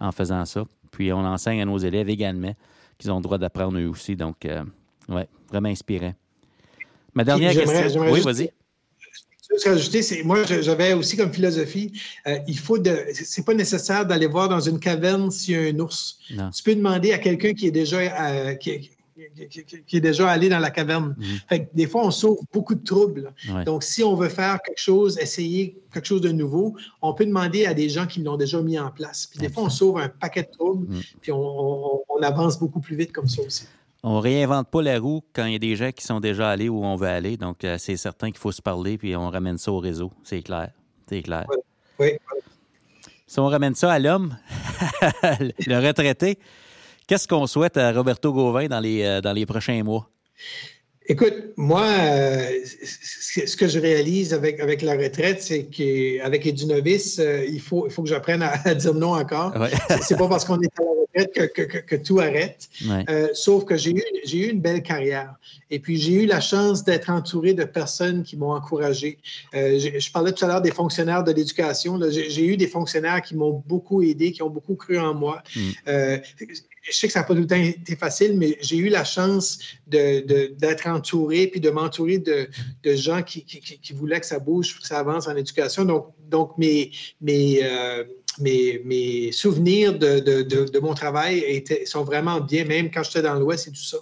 [0.00, 0.64] en faisant ça.
[0.90, 2.54] Puis on enseigne à nos élèves également
[2.98, 4.16] qu'ils ont le droit d'apprendre eux aussi.
[4.16, 4.64] Donc, euh,
[5.08, 6.14] ouais, vraiment inspirant.
[7.14, 8.02] Ma dernière question.
[8.02, 8.50] Oui, vas-y
[9.64, 11.92] rajouter, c'est moi j'avais aussi comme philosophie,
[12.26, 15.70] euh, il faut de, c'est pas nécessaire d'aller voir dans une caverne s'il y a
[15.70, 16.18] un ours.
[16.28, 20.70] Tu peux demander à quelqu'un qui est déjà euh, qui, est déjà allé dans la
[20.70, 21.16] caverne.
[21.50, 21.66] Mhm.
[21.74, 23.32] des fois, on sauve beaucoup de troubles.
[23.64, 27.66] Donc, si on veut faire quelque chose, essayer quelque chose de nouveau, on peut demander
[27.66, 29.26] à des gens qui l'ont déjà mis en place.
[29.26, 31.02] Puis des fois, on sauve un paquet de troubles, mhm.
[31.20, 33.66] puis on avance beaucoup plus vite comme ça aussi
[34.08, 36.68] on réinvente pas la roue quand il y a des gens qui sont déjà allés
[36.68, 37.36] où on veut aller.
[37.36, 40.12] Donc, euh, c'est certain qu'il faut se parler, puis on ramène ça au réseau.
[40.22, 40.70] C'est clair.
[41.08, 41.44] C'est clair.
[41.98, 42.12] Oui.
[43.26, 44.36] Si on ramène ça à l'homme,
[45.66, 46.38] le retraité,
[47.06, 50.08] qu'est-ce qu'on souhaite à Roberto Gauvin dans les, euh, dans les prochains mois?
[51.08, 52.50] Écoute, moi, euh,
[52.82, 57.92] ce que je réalise avec, avec la retraite, c'est qu'avec les novice, il, faut, il
[57.92, 59.54] faut que j'apprenne à, dire non encore.
[60.02, 62.68] C'est pas parce qu'on est à la que, tout arrête.
[63.08, 64.02] Euh, sauf que j'ai eu,
[64.32, 65.34] eu une belle carrière.
[65.70, 69.18] Et puis, j'ai eu la chance d'être entouré de personnes qui m'ont encouragé.
[69.54, 71.98] Euh, je parlais tout à l'heure des fonctionnaires de l'éducation.
[72.10, 75.42] J'ai eu des fonctionnaires qui m'ont beaucoup aidé, qui ont beaucoup cru en moi.
[75.54, 75.60] Mm.
[76.88, 80.86] Je sais que ça n'a pas tout été facile, mais j'ai eu la chance d'être
[80.86, 82.48] entouré puis de m'entourer de,
[82.94, 83.44] gens qui,
[83.94, 85.84] voulaient que ça bouge, que ça avance en éducation.
[86.28, 86.90] Donc mes,
[87.20, 87.62] mes,
[88.38, 93.76] mes, souvenirs de, mon travail sont vraiment bien, même quand j'étais dans l'Ouest et tout
[93.76, 93.98] ça.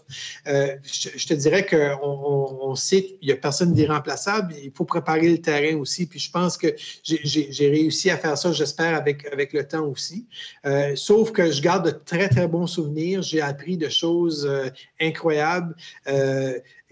[0.49, 4.55] Euh, je, te dirais qu'on on, sait qu'il n'y a personne d'irremplaçable.
[4.63, 6.07] Il faut préparer le terrain aussi.
[6.07, 6.69] Puis je pense que
[7.03, 10.27] j'ai réussi à faire ça, j'espère, avec, avec le temps aussi.
[10.67, 13.23] Euh, sauf que je garde de très, très bons souvenirs.
[13.23, 14.69] J'ai appris de choses euh,
[15.01, 15.75] incroyables.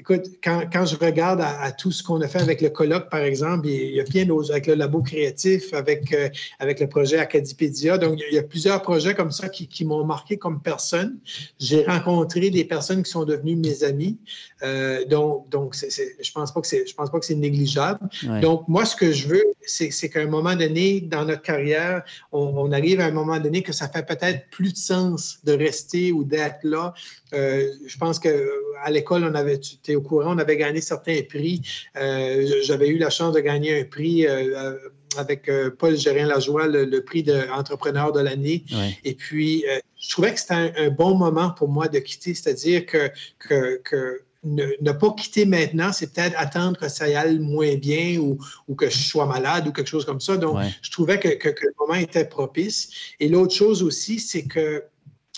[0.02, 3.20] Écoute, quand, quand, je regarde à, tout ce qu'on a fait avec le colloque, par
[3.20, 7.18] exemple, il y a bien d'autres, avec le labo créatif, avec, euh, avec le projet
[7.18, 7.98] Acadipédia.
[7.98, 11.18] Donc, il y a plusieurs projets comme ça qui, qui m'ont marqué comme personne.
[11.60, 14.18] J'ai rencontré des personnes qui sont devenues mes amis.
[14.64, 18.00] Euh, donc, donc je pense pas que c'est, je pense pas que c'est négligeable.
[18.40, 22.02] Donc, moi, ce que je veux, c'est, c'est qu'à un moment donné, dans notre carrière,
[22.32, 26.10] on, arrive à un moment donné que ça fait peut-être plus de sens de rester
[26.10, 26.92] ou d'être là.
[27.32, 29.60] Euh, je pense qu'à l'école, on avait,
[29.94, 31.62] au courant, on avait gagné certains prix.
[31.96, 34.76] Euh, j'avais eu la chance de gagner un prix euh,
[35.16, 38.64] avec euh, Paul Gérin-Lajoie, le, prix d'entrepreneur de, l'année.
[39.04, 39.64] Et puis,
[40.00, 44.92] je trouvais que c'était un, bon moment pour moi de quitter, c'est-à-dire que, que, ne,
[44.92, 48.38] pas quitter maintenant, c'est peut-être attendre que ça aille moins bien ou,
[48.74, 50.36] que je sois malade ou quelque chose comme ça.
[50.36, 52.90] Donc, je trouvais que, le moment était propice.
[53.20, 54.82] Et l'autre chose aussi, c'est que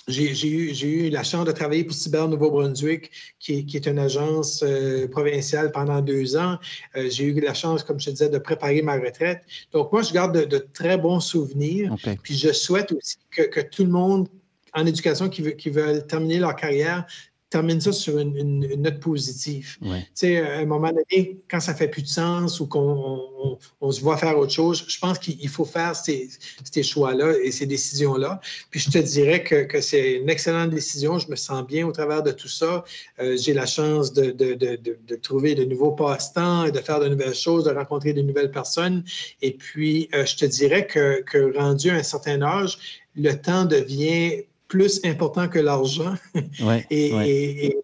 [0.09, 5.73] j'ai eu, la chance de travailler pour Cyber Nouveau-Brunswick, qui, est une agence euh, provinciale
[5.73, 6.59] pendant deux ans.
[6.97, 9.43] Euh, j'ai eu la chance, comme je te disais, de préparer ma retraite.
[9.73, 11.95] Donc, moi, je garde de, très bons souvenirs.
[12.23, 14.29] Puis je souhaite aussi que, tout le monde
[14.75, 17.07] en éducation qui veut, qui veut terminer leur carrière
[17.55, 19.77] termine ça sur une, note positive.
[19.81, 23.93] Tu sais, à un moment donné, quand ça fait plus de sens ou qu'on on,
[23.93, 26.29] se voit faire autre chose, je pense qu'il faut faire ces,
[26.65, 28.41] ces choix-là et ces décisions-là.
[28.71, 31.21] Puis je te dirais que, que c'est une excellente décision.
[31.21, 32.85] Je me sens bien au travers de tout ça.
[33.21, 37.09] Euh, j'ai la chance de, de, de, de, trouver de nouveaux passe-temps, de faire de
[37.09, 39.05] nouvelles choses, de rencontrer de nouvelles personnes.
[39.43, 43.65] Et puis, euh, je te dirais que, que rendu à un certain âge, le temps
[43.65, 44.43] devient
[44.75, 46.15] plus important que l'argent.
[46.91, 47.77] et,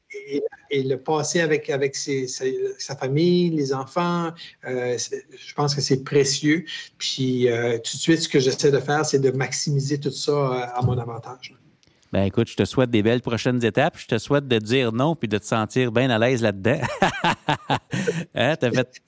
[0.73, 4.31] le passé avec, avec sa, famille, les enfants,
[4.67, 6.65] euh, je pense que c'est précieux.
[6.99, 10.33] Puis euh, tout de suite, ce que j'essaie de faire, c'est de maximiser tout ça
[10.33, 11.55] euh, à mon avantage.
[12.13, 13.97] Ben écoute, je te souhaite des belles prochaines étapes.
[13.97, 16.81] Je te souhaite de dire non puis de te sentir bien à l'aise là-dedans.
[18.35, 19.01] hein, fait...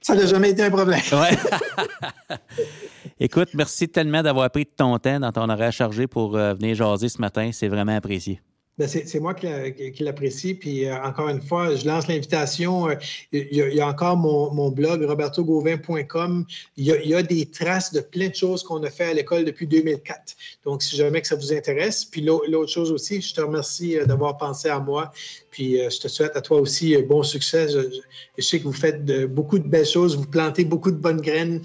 [0.00, 1.00] Ça n'a jamais été un problème.
[1.12, 2.36] Ouais.
[3.20, 7.08] Écoute, merci tellement d'avoir pris ton temps dans ton horaire chargé pour euh, venir jaser
[7.08, 7.50] ce matin.
[7.52, 8.40] C'est vraiment apprécié.
[8.76, 10.54] Ben, c'est moi qui, l'apprécie.
[10.54, 12.88] Puis euh, encore une fois, je lance l'invitation.
[12.88, 12.94] Euh,
[13.30, 16.44] il, y a encore mon, blog, robertogauvin.com.
[16.76, 19.44] Il, il, y a des traces de plein de choses qu'on a fait à l'école
[19.44, 20.34] depuis 2004.
[20.64, 22.04] Donc, si jamais que ça vous intéresse.
[22.04, 25.12] Puis l'autre chose aussi, je te remercie euh, d'avoir pensé à moi.
[25.52, 27.68] Puis je te souhaite à toi aussi bon succès.
[27.68, 30.16] Je, sais que vous faites beaucoup de belles choses.
[30.16, 31.62] Vous plantez beaucoup de bonnes graines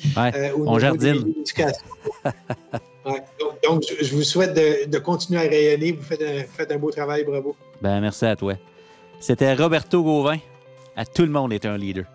[0.55, 1.85] au on de l'éducation.
[3.69, 4.55] donc, je vous souhaite
[4.89, 5.91] de, continuer à rayonner.
[5.91, 7.23] Vous faites un, beau travail.
[7.23, 7.55] Bravo.
[7.81, 8.53] Ben, merci à toi.
[9.19, 10.37] C'était Roberto Gauvin.
[10.95, 12.05] À tout le monde est un leader.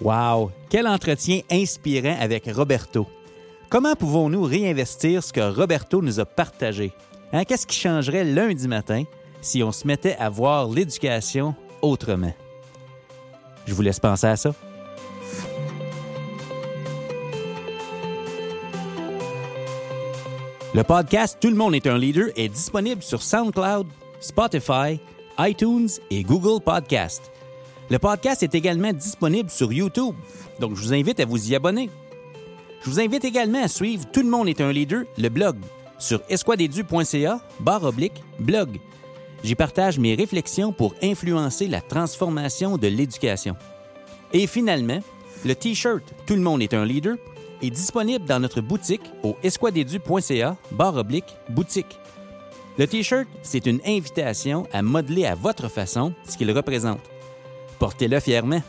[0.00, 0.52] Wow!
[0.68, 3.06] Quel entretien inspirant avec Roberto.
[3.68, 6.92] Comment pouvons-nous réinvestir ce que Roberto nous a partagé?
[7.32, 9.04] Hein, Qu'est-ce qui changerait lundi matin
[9.40, 12.32] si on se mettait à voir l'éducation autrement?
[13.66, 14.54] Je vous laisse penser à ça.
[20.76, 23.86] Le podcast Tout le monde est un leader est disponible sur SoundCloud,
[24.20, 25.00] Spotify,
[25.38, 27.32] iTunes et Google Podcast.
[27.88, 30.14] Le podcast est également disponible sur YouTube,
[30.60, 31.88] donc je vous invite à vous y abonner.
[32.82, 35.56] Je vous invite également à suivre Tout le monde est un leader, le blog,
[35.98, 38.78] sur esquadedu.ca, barre oblique, blog.
[39.42, 43.56] J'y partage mes réflexions pour influencer la transformation de l'éducation.
[44.34, 45.00] Et finalement,
[45.42, 47.16] le T-shirt Tout le monde est un leader
[47.62, 51.98] est disponible dans notre boutique au esquadedu.ca, barre oblique, boutique.
[52.78, 57.00] Le T-shirt, c'est une invitation à modeler à votre façon ce qu'il représente.
[57.78, 58.62] Portez-le fièrement.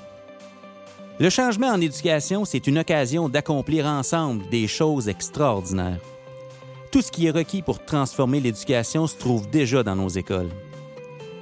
[1.19, 5.99] Le changement en éducation, c'est une occasion d'accomplir ensemble des choses extraordinaires.
[6.91, 10.49] Tout ce qui est requis pour transformer l'éducation se trouve déjà dans nos écoles.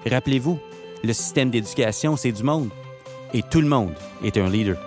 [0.09, 0.59] Rappelez-vous,
[1.03, 2.69] le système d'éducation, c'est du monde.
[3.33, 3.93] Et tout le monde
[4.23, 4.77] est un leader.